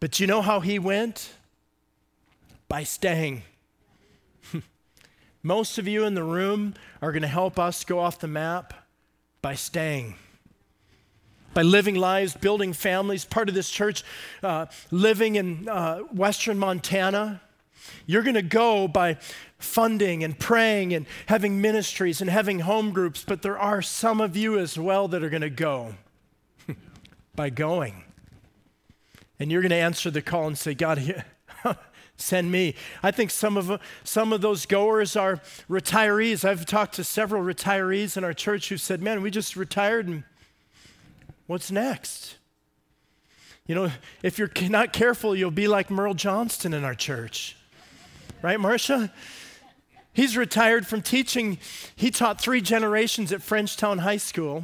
But 0.00 0.18
you 0.18 0.26
know 0.26 0.42
how 0.42 0.58
he 0.58 0.80
went? 0.80 1.32
By 2.66 2.82
staying. 2.82 3.44
Most 5.44 5.78
of 5.78 5.86
you 5.86 6.04
in 6.04 6.14
the 6.14 6.24
room 6.24 6.74
are 7.00 7.12
going 7.12 7.22
to 7.22 7.28
help 7.28 7.60
us 7.60 7.84
go 7.84 8.00
off 8.00 8.18
the 8.18 8.26
map 8.26 8.74
by 9.40 9.54
staying 9.54 10.16
by 11.54 11.62
living 11.62 11.94
lives, 11.94 12.34
building 12.34 12.72
families, 12.72 13.24
part 13.24 13.48
of 13.48 13.54
this 13.54 13.70
church, 13.70 14.04
uh, 14.42 14.66
living 14.90 15.36
in 15.36 15.68
uh, 15.68 15.98
Western 15.98 16.58
Montana. 16.58 17.40
You're 18.06 18.22
going 18.22 18.34
to 18.34 18.42
go 18.42 18.86
by 18.88 19.18
funding 19.58 20.24
and 20.24 20.38
praying 20.38 20.94
and 20.94 21.06
having 21.26 21.60
ministries 21.60 22.20
and 22.20 22.30
having 22.30 22.60
home 22.60 22.92
groups, 22.92 23.24
but 23.26 23.42
there 23.42 23.58
are 23.58 23.82
some 23.82 24.20
of 24.20 24.36
you 24.36 24.58
as 24.58 24.78
well 24.78 25.08
that 25.08 25.22
are 25.22 25.30
going 25.30 25.42
to 25.42 25.50
go 25.50 25.94
by 27.34 27.50
going. 27.50 28.04
And 29.38 29.50
you're 29.50 29.62
going 29.62 29.70
to 29.70 29.76
answer 29.76 30.10
the 30.10 30.22
call 30.22 30.46
and 30.46 30.56
say, 30.56 30.74
God, 30.74 31.24
send 32.16 32.52
me. 32.52 32.74
I 33.02 33.10
think 33.10 33.30
some 33.30 33.56
of, 33.56 33.80
some 34.04 34.32
of 34.32 34.40
those 34.40 34.66
goers 34.66 35.16
are 35.16 35.40
retirees. 35.68 36.44
I've 36.44 36.66
talked 36.66 36.94
to 36.96 37.04
several 37.04 37.42
retirees 37.42 38.16
in 38.16 38.24
our 38.24 38.34
church 38.34 38.68
who 38.68 38.76
said, 38.76 39.00
Man, 39.00 39.22
we 39.22 39.30
just 39.30 39.56
retired 39.56 40.06
and 40.06 40.24
What's 41.50 41.72
next? 41.72 42.36
You 43.66 43.74
know, 43.74 43.90
if 44.22 44.38
you're 44.38 44.52
not 44.68 44.92
careful, 44.92 45.34
you'll 45.34 45.50
be 45.50 45.66
like 45.66 45.90
Merle 45.90 46.14
Johnston 46.14 46.72
in 46.72 46.84
our 46.84 46.94
church. 46.94 47.56
Right, 48.40 48.60
Marcia? 48.60 49.12
He's 50.12 50.36
retired 50.36 50.86
from 50.86 51.02
teaching. 51.02 51.58
He 51.96 52.12
taught 52.12 52.40
three 52.40 52.60
generations 52.60 53.32
at 53.32 53.40
Frenchtown 53.40 53.98
High 53.98 54.18
School. 54.18 54.62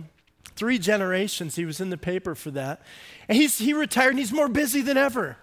Three 0.55 0.78
generations. 0.78 1.57
He 1.57 1.64
was 1.64 1.80
in 1.80 1.91
the 1.91 1.99
paper 1.99 2.37
for 2.37 2.53
that. 2.53 2.82
And 3.28 3.37
he's, 3.37 3.59
he 3.59 3.72
retired 3.72 4.11
and 4.11 4.20
he's 4.20 4.32
more 4.32 4.49
busy 4.49 4.80
than 4.80 4.97
ever. 4.97 5.39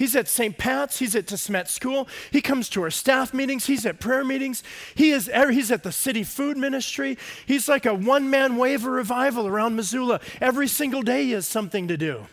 He's 0.00 0.16
at 0.16 0.28
St. 0.28 0.56
Pat's. 0.56 0.98
He's 0.98 1.14
at 1.14 1.26
DeSmet 1.26 1.68
School. 1.68 2.08
He 2.30 2.40
comes 2.40 2.70
to 2.70 2.82
our 2.82 2.90
staff 2.90 3.34
meetings. 3.34 3.66
He's 3.66 3.84
at 3.84 4.00
prayer 4.00 4.24
meetings. 4.24 4.62
He 4.94 5.10
is, 5.10 5.28
er, 5.28 5.50
he's 5.50 5.70
at 5.70 5.82
the 5.82 5.92
city 5.92 6.24
food 6.24 6.56
ministry. 6.56 7.18
He's 7.44 7.68
like 7.68 7.84
a 7.84 7.92
one 7.92 8.30
man 8.30 8.56
wave 8.56 8.86
of 8.86 8.92
revival 8.92 9.46
around 9.46 9.76
Missoula. 9.76 10.20
Every 10.40 10.68
single 10.68 11.02
day 11.02 11.24
he 11.24 11.32
has 11.32 11.46
something 11.46 11.86
to 11.88 11.98
do. 11.98 12.28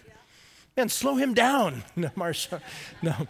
And 0.77 0.89
slow 0.89 1.15
him 1.15 1.33
down. 1.33 1.83
No, 1.97 2.07
Marsha. 2.15 2.61
No. 3.01 3.27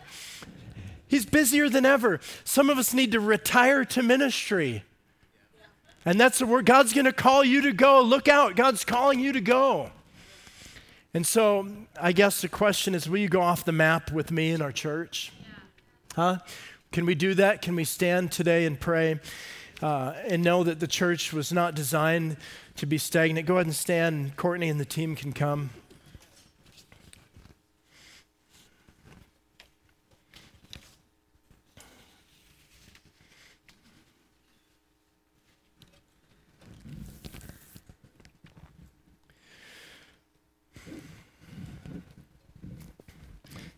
He's 1.08 1.26
busier 1.26 1.68
than 1.68 1.84
ever. 1.84 2.20
Some 2.44 2.70
of 2.70 2.78
us 2.78 2.94
need 2.94 3.14
to 3.14 3.20
retire 3.20 3.86
to 3.86 4.04
ministry. 4.04 4.84
And 6.06 6.20
that's 6.20 6.44
where 6.44 6.62
God's 6.62 6.94
going 6.94 7.06
to 7.06 7.12
call 7.12 7.44
you 7.44 7.64
to 7.64 7.72
go. 7.72 8.04
Look 8.04 8.28
out. 8.28 8.56
God's 8.56 8.86
calling 8.86 9.20
you 9.20 9.34
to 9.34 9.42
go. 9.42 9.90
And 11.18 11.26
so 11.26 11.68
I 11.99 12.11
guess 12.11 12.41
the 12.41 12.47
question 12.47 12.93
is 12.93 13.09
will 13.09 13.18
you 13.18 13.28
go 13.28 13.41
off 13.41 13.65
the 13.65 13.72
map 13.72 14.11
with 14.11 14.30
me 14.30 14.51
in 14.51 14.61
our 14.61 14.72
church? 14.72 15.32
Yeah. 15.39 15.47
Huh? 16.15 16.38
Can 16.91 17.07
we 17.07 17.15
do 17.15 17.34
that? 17.34 17.63
Can 17.63 17.76
we 17.76 17.86
stand 17.86 18.32
today 18.32 18.68
and 18.68 18.80
pray 18.80 19.20
uh, 19.82 20.13
and 20.28 20.43
know 20.43 20.63
that 20.63 20.80
the 20.80 20.86
church 20.86 21.34
was 21.34 21.51
not 21.51 21.74
designed 21.74 22.38
to 22.76 22.86
be 22.86 22.99
stagnant? 22.99 23.47
Go 23.47 23.55
ahead 23.55 23.65
and 23.65 23.74
stand. 23.74 24.36
Courtney 24.36 24.70
and 24.70 24.80
the 24.80 24.86
team 24.86 25.15
can 25.15 25.34
come. 25.34 25.72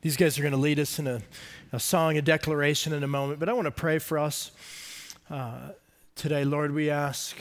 These 0.01 0.15
guys 0.15 0.39
are 0.39 0.41
going 0.41 0.53
to 0.53 0.57
lead 0.57 0.79
us 0.79 0.97
in 0.97 1.07
a, 1.07 1.21
a, 1.73 1.79
song, 1.79 2.17
a 2.17 2.21
declaration 2.21 2.93
in 2.93 3.03
a 3.03 3.07
moment, 3.07 3.37
but 3.37 3.49
I 3.49 3.53
want 3.53 3.65
to 3.65 3.71
pray 3.71 3.99
for 3.99 4.17
us 4.17 4.51
uh, 5.29 5.71
today. 6.15 6.45
Lord, 6.45 6.73
we 6.73 6.89
ask 6.89 7.35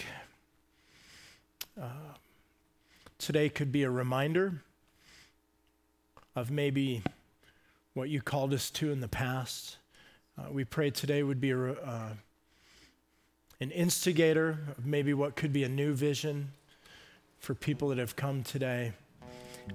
uh, 1.81 1.87
today 3.17 3.49
could 3.49 3.71
be 3.71 3.85
a 3.85 3.91
reminder 3.91 4.61
of 6.35 6.51
maybe 6.51 7.05
what 7.95 8.09
you 8.09 8.21
called 8.21 8.53
us 8.53 8.71
to 8.71 8.91
in 8.91 9.01
the 9.01 9.09
past. 9.09 9.77
Uh, 10.37 10.51
we 10.51 10.65
pray 10.65 10.91
today 10.91 11.23
would 11.23 11.41
be 11.41 11.53
a, 11.53 11.75
uh, 11.75 12.13
an 13.61 13.71
instigator 13.71 14.59
of 14.77 14.85
maybe 14.85 15.15
what 15.15 15.37
could 15.37 15.53
be 15.53 15.63
a 15.63 15.69
new 15.69 15.93
vision 15.93 16.51
for 17.39 17.55
people 17.55 17.91
that 17.91 17.99
have 17.99 18.17
come 18.17 18.43
today. 18.43 18.93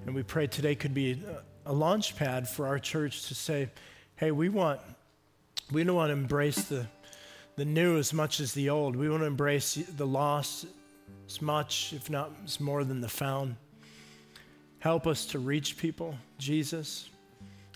And 0.04 0.14
we 0.14 0.22
pray 0.22 0.46
today 0.46 0.74
could 0.74 0.92
be 0.92 1.22
a 1.66 1.72
launch 1.72 2.16
pad 2.16 2.48
for 2.48 2.66
our 2.66 2.78
church 2.78 3.28
to 3.28 3.34
say, 3.34 3.70
hey, 4.16 4.30
we 4.30 4.48
want, 4.48 4.80
we 5.72 5.84
don't 5.84 5.96
want 5.96 6.10
to 6.10 6.12
embrace 6.12 6.64
the, 6.64 6.86
the 7.56 7.64
new 7.64 7.98
as 7.98 8.12
much 8.12 8.40
as 8.40 8.52
the 8.52 8.70
old. 8.70 8.96
We 8.96 9.08
want 9.08 9.22
to 9.22 9.26
embrace 9.26 9.74
the 9.74 10.06
lost 10.06 10.66
as 11.26 11.40
much, 11.40 11.92
if 11.92 12.10
not 12.10 12.30
as 12.44 12.60
more 12.60 12.84
than 12.84 13.00
the 13.00 13.08
found. 13.08 13.56
Help 14.78 15.06
us 15.06 15.24
to 15.26 15.38
reach 15.38 15.78
people, 15.78 16.14
Jesus. 16.38 17.08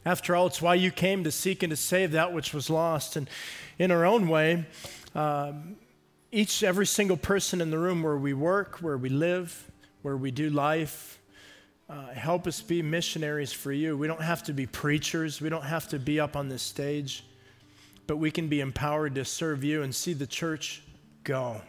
After 0.05 0.37
all, 0.37 0.47
it's 0.47 0.61
why 0.61 0.75
you 0.75 0.91
came 0.91 1.25
to 1.25 1.31
seek 1.31 1.63
and 1.63 1.71
to 1.71 1.77
save 1.77 2.13
that 2.13 2.33
which 2.33 2.53
was 2.53 2.69
lost. 2.69 3.17
And 3.17 3.29
in 3.79 3.91
our 3.91 4.05
own 4.05 4.29
way, 4.29 4.67
um, 5.15 5.77
each, 6.31 6.63
every 6.63 6.87
single 6.87 7.17
person 7.17 7.61
in 7.63 7.71
the 7.71 7.79
room 7.79 8.03
where 8.03 8.19
we 8.19 8.35
work, 8.35 8.79
where 8.83 8.99
we 8.99 9.09
live, 9.09 9.71
where 10.03 10.17
we 10.17 10.31
do 10.31 10.51
life. 10.51 11.19
Uh, 11.89 12.09
help 12.13 12.47
us 12.47 12.61
be 12.61 12.83
missionaries 12.83 13.51
for 13.51 13.73
you. 13.73 13.97
We 13.97 14.07
don't 14.07 14.21
have 14.21 14.43
to 14.45 14.53
be 14.53 14.67
preachers, 14.67 15.41
we 15.41 15.49
don't 15.49 15.65
have 15.65 15.89
to 15.89 15.99
be 15.99 16.21
up 16.21 16.37
on 16.37 16.49
this 16.49 16.63
stage, 16.63 17.25
but 18.07 18.19
we 18.19 18.31
can 18.31 18.49
be 18.49 18.61
empowered 18.61 19.15
to 19.15 19.25
serve 19.25 19.65
you 19.65 19.83
and 19.83 19.95
see 19.95 20.13
the 20.13 20.27
church 20.27 20.83
go. 21.25 21.63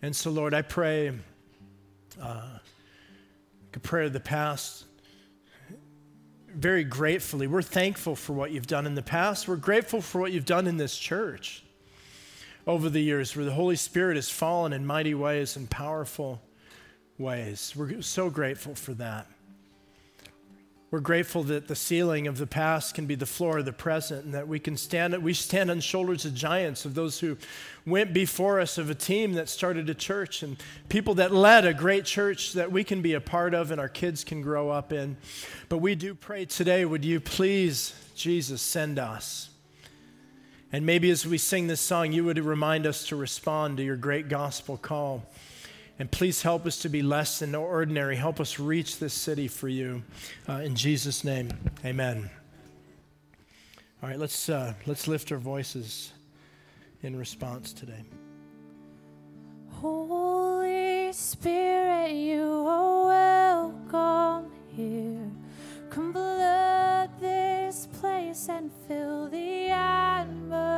And 0.00 0.14
so, 0.14 0.30
Lord, 0.30 0.54
I 0.54 0.62
pray 0.62 1.12
uh, 2.22 2.58
a 3.74 3.78
prayer 3.80 4.04
of 4.04 4.12
the 4.12 4.20
past 4.20 4.84
very 6.54 6.84
gratefully. 6.84 7.48
We're 7.48 7.62
thankful 7.62 8.14
for 8.14 8.32
what 8.32 8.52
you've 8.52 8.68
done 8.68 8.86
in 8.86 8.94
the 8.94 9.02
past. 9.02 9.48
We're 9.48 9.56
grateful 9.56 10.00
for 10.00 10.20
what 10.20 10.30
you've 10.30 10.44
done 10.44 10.68
in 10.68 10.76
this 10.76 10.96
church 10.96 11.64
over 12.64 12.88
the 12.88 13.00
years, 13.00 13.34
where 13.34 13.44
the 13.44 13.52
Holy 13.54 13.74
Spirit 13.74 14.14
has 14.14 14.30
fallen 14.30 14.72
in 14.72 14.86
mighty 14.86 15.14
ways 15.14 15.56
and 15.56 15.68
powerful 15.68 16.40
ways. 17.18 17.72
We're 17.76 18.02
so 18.02 18.30
grateful 18.30 18.74
for 18.74 18.94
that. 18.94 19.26
We're 20.94 21.00
grateful 21.00 21.42
that 21.44 21.66
the 21.66 21.74
ceiling 21.74 22.28
of 22.28 22.38
the 22.38 22.46
past 22.46 22.94
can 22.94 23.06
be 23.06 23.16
the 23.16 23.26
floor 23.26 23.58
of 23.58 23.64
the 23.64 23.72
present 23.72 24.26
and 24.26 24.34
that 24.34 24.46
we 24.46 24.60
can 24.60 24.76
stand 24.76 25.20
we 25.24 25.34
stand 25.34 25.68
on 25.68 25.80
shoulders 25.80 26.24
of 26.24 26.34
giants 26.34 26.84
of 26.84 26.94
those 26.94 27.18
who 27.18 27.36
went 27.84 28.12
before 28.12 28.60
us 28.60 28.78
of 28.78 28.90
a 28.90 28.94
team 28.94 29.32
that 29.32 29.48
started 29.48 29.90
a 29.90 29.94
church 29.94 30.44
and 30.44 30.56
people 30.88 31.14
that 31.14 31.34
led 31.34 31.66
a 31.66 31.74
great 31.74 32.04
church 32.04 32.52
that 32.52 32.70
we 32.70 32.84
can 32.84 33.02
be 33.02 33.14
a 33.14 33.20
part 33.20 33.54
of 33.54 33.72
and 33.72 33.80
our 33.80 33.88
kids 33.88 34.22
can 34.22 34.40
grow 34.40 34.70
up 34.70 34.92
in. 34.92 35.16
But 35.68 35.78
we 35.78 35.96
do 35.96 36.14
pray 36.14 36.44
today 36.44 36.84
would 36.84 37.04
you 37.04 37.18
please 37.18 37.92
Jesus 38.14 38.62
send 38.62 39.00
us. 39.00 39.50
And 40.70 40.86
maybe 40.86 41.10
as 41.10 41.26
we 41.26 41.38
sing 41.38 41.66
this 41.66 41.80
song 41.80 42.12
you 42.12 42.24
would 42.24 42.38
remind 42.38 42.86
us 42.86 43.04
to 43.08 43.16
respond 43.16 43.78
to 43.78 43.82
your 43.82 43.96
great 43.96 44.28
gospel 44.28 44.76
call. 44.76 45.26
And 45.98 46.10
please 46.10 46.42
help 46.42 46.66
us 46.66 46.78
to 46.78 46.88
be 46.88 47.02
less 47.02 47.38
than 47.38 47.54
ordinary. 47.54 48.16
Help 48.16 48.40
us 48.40 48.58
reach 48.58 48.98
this 48.98 49.14
city 49.14 49.46
for 49.48 49.68
you. 49.68 50.02
Uh, 50.48 50.54
in 50.54 50.74
Jesus' 50.74 51.22
name, 51.22 51.50
amen. 51.84 52.30
All 54.02 54.08
right, 54.08 54.18
let's, 54.18 54.48
uh, 54.48 54.74
let's 54.86 55.06
lift 55.06 55.30
our 55.32 55.38
voices 55.38 56.12
in 57.02 57.16
response 57.16 57.72
today. 57.72 58.02
Holy 59.70 61.12
Spirit, 61.12 62.12
you 62.12 62.42
are 62.42 63.06
welcome 63.06 64.50
here. 64.68 65.30
Come 65.90 66.12
flood 66.12 67.10
this 67.20 67.86
place 68.00 68.48
and 68.48 68.70
fill 68.88 69.28
the 69.28 69.68
atmosphere. 69.68 70.74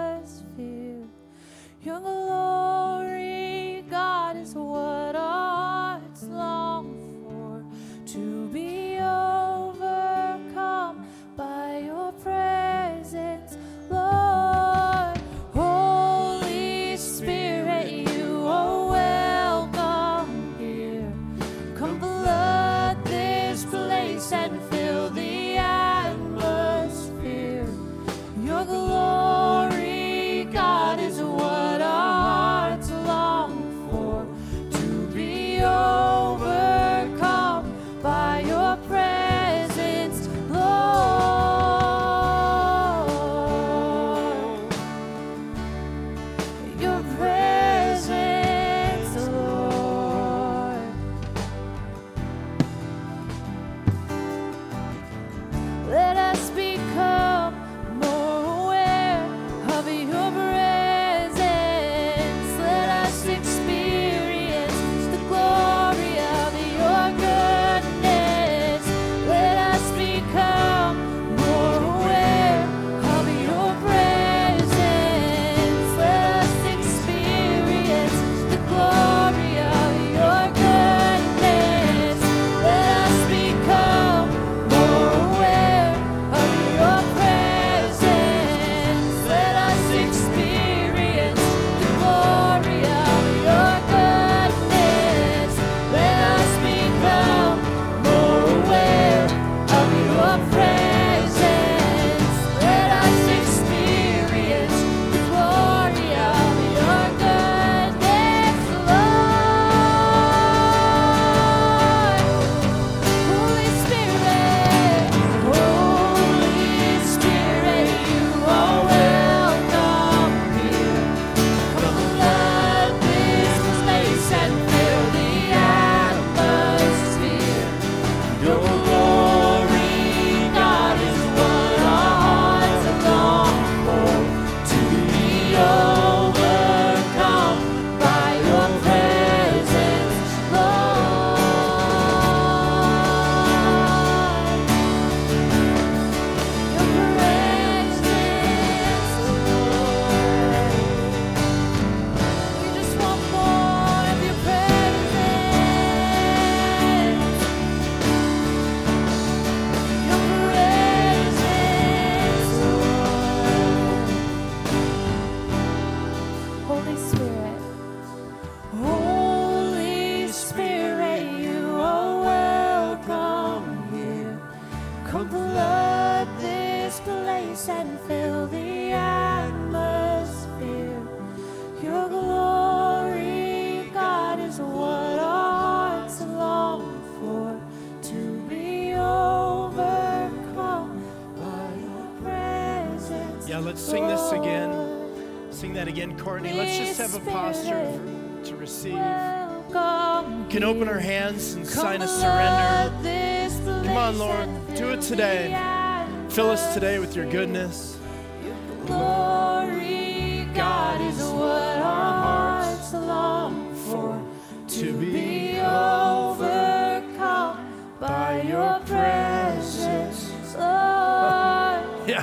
Your 1.82 2.00
glory, 2.00 3.55
what 4.55 5.16
our 5.16 5.99
hearts 5.99 6.24
long 6.24 6.94
for. 7.24 7.64
To 8.12 8.49
be 8.49 8.86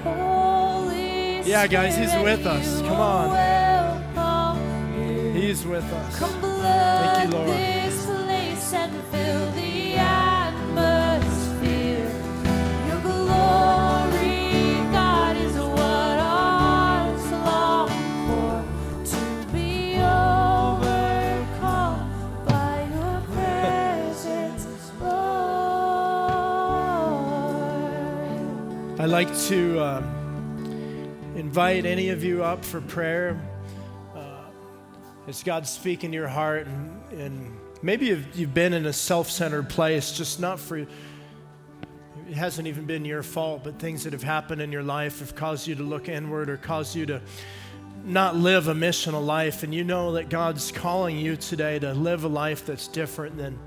Yeah. 0.01 1.43
Yeah, 1.45 1.67
guys, 1.67 1.95
he's 1.95 2.13
with 2.23 2.45
us. 2.45 2.81
Come 2.81 2.99
on. 2.99 3.29
are 3.29 4.15
welcome 4.15 4.93
here. 4.93 5.33
He's 5.33 5.65
with 5.65 5.83
us. 5.83 6.19
Thank 6.19 7.31
you, 7.31 7.37
Lord. 7.37 7.73
I'd 29.03 29.09
like 29.09 29.37
to 29.47 29.83
um, 29.83 31.33
invite 31.35 31.85
any 31.85 32.07
of 32.07 32.23
you 32.23 32.41
up 32.41 32.63
for 32.63 32.79
prayer. 32.79 33.37
Uh, 34.15 34.45
as 35.27 35.43
God's 35.43 35.69
speaking 35.69 36.11
to 36.11 36.15
your 36.15 36.29
heart, 36.29 36.67
and, 36.67 37.11
and 37.11 37.57
maybe 37.81 38.05
you've, 38.05 38.33
you've 38.33 38.53
been 38.53 38.71
in 38.71 38.85
a 38.85 38.93
self 38.93 39.29
centered 39.29 39.67
place, 39.67 40.13
just 40.13 40.39
not 40.39 40.57
for 40.57 40.77
it 40.77 40.87
hasn't 42.33 42.65
even 42.65 42.85
been 42.85 43.03
your 43.03 43.23
fault, 43.23 43.65
but 43.65 43.77
things 43.77 44.05
that 44.05 44.13
have 44.13 44.23
happened 44.23 44.61
in 44.61 44.71
your 44.71 44.83
life 44.83 45.19
have 45.19 45.35
caused 45.35 45.67
you 45.67 45.75
to 45.75 45.83
look 45.83 46.07
inward 46.07 46.49
or 46.49 46.55
caused 46.55 46.95
you 46.95 47.05
to 47.07 47.21
not 48.05 48.37
live 48.37 48.69
a 48.69 48.73
missional 48.73 49.25
life. 49.25 49.63
And 49.63 49.75
you 49.75 49.83
know 49.83 50.13
that 50.13 50.29
God's 50.29 50.71
calling 50.71 51.17
you 51.17 51.35
today 51.35 51.77
to 51.77 51.93
live 51.93 52.23
a 52.23 52.29
life 52.29 52.65
that's 52.65 52.87
different 52.87 53.35
than 53.35 53.59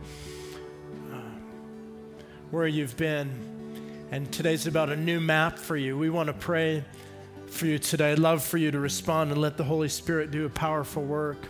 uh, 1.13 1.19
where 2.51 2.67
you've 2.67 2.97
been. 2.97 3.56
And 4.13 4.33
today's 4.33 4.69
about 4.69 4.91
a 4.91 4.97
new 4.97 5.19
map 5.19 5.59
for 5.59 5.77
you. 5.77 5.99
We 5.99 6.11
want 6.11 6.29
to 6.29 6.33
pray 6.33 6.85
for 7.49 7.67
you 7.67 7.81
today. 7.81 8.13
I'd 8.13 8.21
love 8.21 8.45
for 8.45 8.57
you 8.57 8.71
to 8.71 8.79
respond 8.79 9.33
and 9.33 9.41
let 9.41 9.57
the 9.57 9.65
Holy 9.65 9.89
Spirit 9.89 10.31
do 10.31 10.47
a 10.47 10.49
powerful 10.49 11.03
work 11.03 11.49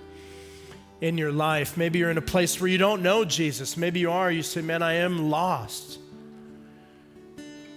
in 1.03 1.19
your 1.19 1.33
life. 1.33 1.77
Maybe 1.77 1.99
you're 1.99 2.11
in 2.11 2.17
a 2.17 2.23
place 2.23 2.59
where 2.59 2.69
you 2.69 2.79
don't 2.79 3.03
know 3.03 3.27
Jesus. 3.27 3.77
Maybe 3.77 4.01
you 4.01 4.11
are. 4.11 4.31
You 4.31 4.43
say, 4.43 4.63
Man, 4.63 4.83
I 4.83 4.95
am 4.95 5.31
lost. 5.31 5.99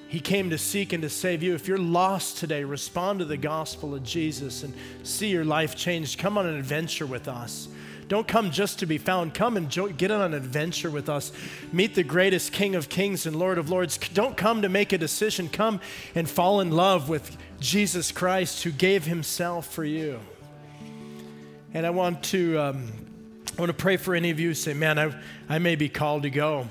He 0.08 0.22
came 0.22 0.50
to 0.50 0.58
seek 0.58 0.94
and 0.94 1.04
to 1.04 1.10
save 1.10 1.44
you. 1.44 1.56
If 1.56 1.68
you're 1.68 1.78
lost 1.78 2.38
today, 2.38 2.64
respond 2.64 3.20
to 3.20 3.26
the 3.26 3.38
gospel 3.38 3.94
of 3.94 4.02
Jesus 4.04 4.64
and 4.64 4.74
see 5.04 5.28
your 5.28 5.44
life 5.44 5.76
changed. 5.76 6.20
Come 6.20 6.38
on 6.38 6.46
an 6.46 6.56
adventure 6.56 7.06
with 7.06 7.28
us. 7.28 7.68
Don't 8.10 8.28
come 8.28 8.50
just 8.50 8.80
to 8.80 8.88
be 8.88 8.98
found. 8.98 9.36
Come 9.36 9.56
and 9.56 9.70
jo- 9.70 9.90
get 9.90 10.10
on 10.10 10.22
an 10.22 10.34
adventure 10.34 10.90
with 10.90 11.10
us. 11.10 11.32
Meet 11.72 11.94
the 11.94 12.04
greatest 12.04 12.52
King 12.52 12.74
of 12.74 12.90
Kings 12.90 13.28
and 13.28 13.36
Lord 13.36 13.60
of 13.60 13.70
Lords. 13.70 14.00
Don't 14.16 14.36
come 14.36 14.64
to 14.64 14.70
make 14.70 14.92
a 14.92 14.98
decision. 14.98 15.48
Come 15.48 15.80
and 16.16 16.28
fall 16.28 16.60
in 16.60 16.72
love 16.72 17.08
with 17.08 17.38
Jesus 17.60 18.12
Christ 18.12 18.64
who 18.64 18.72
gave 18.72 19.06
himself 19.06 19.72
for 19.72 19.86
you. 19.86 20.20
And 21.72 21.86
I 21.86 21.92
want 21.92 22.24
to, 22.26 22.58
um, 22.58 22.92
I 23.56 23.62
want 23.62 23.70
to 23.70 23.78
pray 23.78 23.96
for 23.96 24.16
any 24.16 24.32
of 24.32 24.40
you 24.40 24.50
who 24.50 24.54
say, 24.56 24.74
man, 24.74 24.98
I, 24.98 25.14
I 25.48 25.60
may 25.60 25.76
be 25.76 25.88
called 25.88 26.24
to 26.24 26.32
go. 26.32 26.68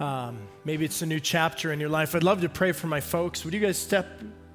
Um, 0.00 0.38
maybe 0.64 0.86
it's 0.86 1.02
a 1.02 1.06
new 1.06 1.20
chapter 1.20 1.74
in 1.74 1.78
your 1.78 1.90
life. 1.90 2.14
I'd 2.14 2.22
love 2.22 2.40
to 2.40 2.48
pray 2.48 2.72
for 2.72 2.86
my 2.86 3.00
folks. 3.00 3.44
Would 3.44 3.52
you 3.52 3.60
guys 3.60 3.76
step, 3.76 4.06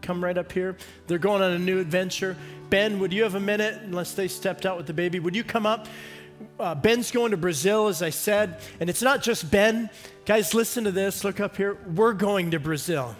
come 0.02 0.24
right 0.24 0.38
up 0.38 0.52
here? 0.52 0.78
They're 1.08 1.18
going 1.18 1.41
on 1.41 1.52
a 1.52 1.60
new 1.60 1.80
adventure. 1.80 2.36
Ben, 2.70 3.00
would 3.00 3.12
you 3.12 3.24
have 3.24 3.36
a 3.36 3.39
minute, 3.39 3.82
unless 3.84 4.14
they 4.14 4.28
stepped 4.28 4.66
out 4.66 4.78
with 4.78 4.88
the 4.88 4.93
baby? 4.93 5.20
Would 5.20 5.36
you 5.36 5.43
come 5.43 5.66
up? 5.66 5.88
Uh, 6.60 6.76
Ben's 6.76 7.12
going 7.12 7.32
to 7.32 7.38
Brazil, 7.38 7.88
as 7.88 8.02
I 8.02 8.10
said, 8.10 8.60
and 8.80 8.89
it's 8.89 9.02
not 9.02 9.22
just 9.22 9.50
Ben. 9.52 9.89
Guys, 10.26 10.54
listen 10.54 10.84
to 10.86 10.91
this. 10.91 11.24
Look 11.24 11.39
up 11.39 11.58
here. 11.58 11.78
We're 11.95 12.14
going 12.14 12.52
to 12.52 12.60
Brazil. 12.60 13.16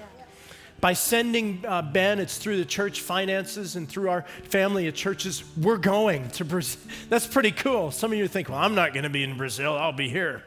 By 0.82 0.93
sending 0.93 1.65
uh, 1.67 1.82
Ben, 1.82 2.19
it's 2.19 2.38
through 2.38 2.57
the 2.57 2.65
church 2.65 3.01
finances 3.01 3.75
and 3.75 3.89
through 3.89 4.09
our 4.09 4.21
family 4.43 4.88
of 4.88 4.95
churches. 4.95 5.43
We're 5.57 5.77
going 5.77 6.30
to 6.32 6.45
Brazil. 6.45 6.80
That's 7.09 7.27
pretty 7.27 7.51
cool. 7.51 7.91
Some 7.91 8.13
of 8.13 8.17
you 8.17 8.27
think, 8.27 8.47
well, 8.47 8.59
I'm 8.59 8.75
not 8.75 8.93
going 8.93 9.03
to 9.03 9.09
be 9.09 9.23
in 9.23 9.38
Brazil, 9.38 9.73
I'll 9.77 9.91
be 9.91 10.09
here. 10.09 10.43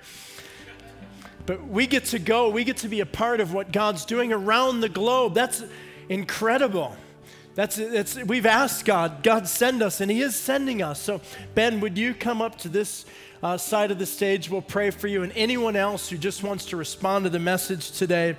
But 1.44 1.66
we 1.66 1.86
get 1.86 2.06
to 2.06 2.18
go, 2.18 2.48
we 2.48 2.64
get 2.64 2.78
to 2.78 2.88
be 2.88 3.00
a 3.00 3.06
part 3.06 3.40
of 3.40 3.52
what 3.52 3.72
God's 3.72 4.04
doing 4.04 4.32
around 4.32 4.80
the 4.80 4.88
globe. 4.88 5.34
That's 5.34 5.64
incredible. 6.08 6.96
That's, 7.54 7.76
that's, 7.76 8.16
we've 8.16 8.46
asked 8.46 8.86
God, 8.86 9.22
God 9.22 9.46
send 9.46 9.82
us, 9.82 10.00
and 10.00 10.10
He 10.10 10.22
is 10.22 10.34
sending 10.34 10.82
us. 10.82 11.00
So, 11.00 11.20
Ben, 11.54 11.80
would 11.80 11.98
you 11.98 12.14
come 12.14 12.40
up 12.40 12.56
to 12.58 12.68
this 12.68 13.04
uh, 13.42 13.58
side 13.58 13.90
of 13.90 13.98
the 13.98 14.06
stage? 14.06 14.48
We'll 14.48 14.62
pray 14.62 14.90
for 14.90 15.06
you. 15.06 15.22
And 15.22 15.32
anyone 15.36 15.76
else 15.76 16.08
who 16.08 16.16
just 16.16 16.42
wants 16.42 16.66
to 16.66 16.76
respond 16.76 17.24
to 17.24 17.30
the 17.30 17.38
message 17.38 17.92
today, 17.92 18.36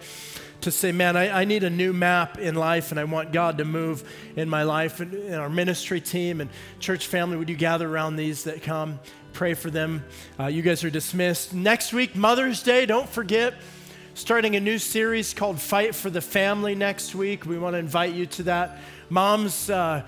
to 0.61 0.71
say, 0.71 0.91
man, 0.91 1.17
I, 1.17 1.41
I 1.41 1.45
need 1.45 1.63
a 1.63 1.69
new 1.69 1.93
map 1.93 2.39
in 2.39 2.55
life, 2.55 2.91
and 2.91 2.99
I 2.99 3.03
want 3.03 3.31
God 3.31 3.57
to 3.59 3.65
move 3.65 4.09
in 4.35 4.49
my 4.49 4.63
life. 4.63 4.99
And, 4.99 5.13
and 5.13 5.35
our 5.35 5.49
ministry 5.49 6.01
team 6.01 6.41
and 6.41 6.49
church 6.79 7.05
family, 7.05 7.37
would 7.37 7.49
you 7.49 7.55
gather 7.55 7.87
around 7.87 8.15
these 8.15 8.45
that 8.45 8.63
come? 8.63 8.99
Pray 9.33 9.53
for 9.55 9.69
them. 9.69 10.05
Uh, 10.39 10.47
you 10.47 10.61
guys 10.61 10.83
are 10.83 10.89
dismissed. 10.89 11.53
Next 11.53 11.91
week, 11.91 12.15
Mother's 12.15 12.63
Day, 12.63 12.85
don't 12.85 13.09
forget 13.09 13.55
starting 14.15 14.55
a 14.55 14.59
new 14.59 14.77
series 14.77 15.33
called 15.33 15.59
Fight 15.59 15.95
for 15.95 16.09
the 16.09 16.21
Family 16.21 16.75
next 16.75 17.15
week. 17.15 17.45
We 17.45 17.57
want 17.57 17.73
to 17.73 17.79
invite 17.79 18.13
you 18.13 18.25
to 18.27 18.43
that. 18.43 18.77
Moms, 19.09 19.69
uh, 19.69 20.03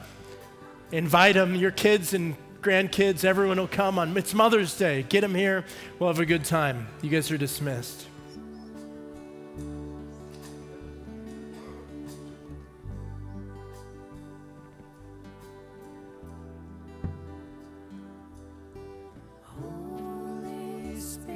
invite 0.92 1.36
them, 1.36 1.56
your 1.56 1.72
kids 1.72 2.14
and 2.14 2.36
grandkids, 2.62 3.24
everyone 3.24 3.58
will 3.58 3.68
come 3.68 4.00
on. 4.00 4.16
It's 4.18 4.34
Mother's 4.34 4.78
Day. 4.78 5.04
Get 5.04 5.22
them 5.22 5.36
here. 5.36 5.66
We'll 6.00 6.10
have 6.10 6.20
a 6.20 6.26
good 6.26 6.46
time. 6.46 6.88
You 7.02 7.10
guys 7.10 7.32
are 7.32 7.38
dismissed. 7.38 8.08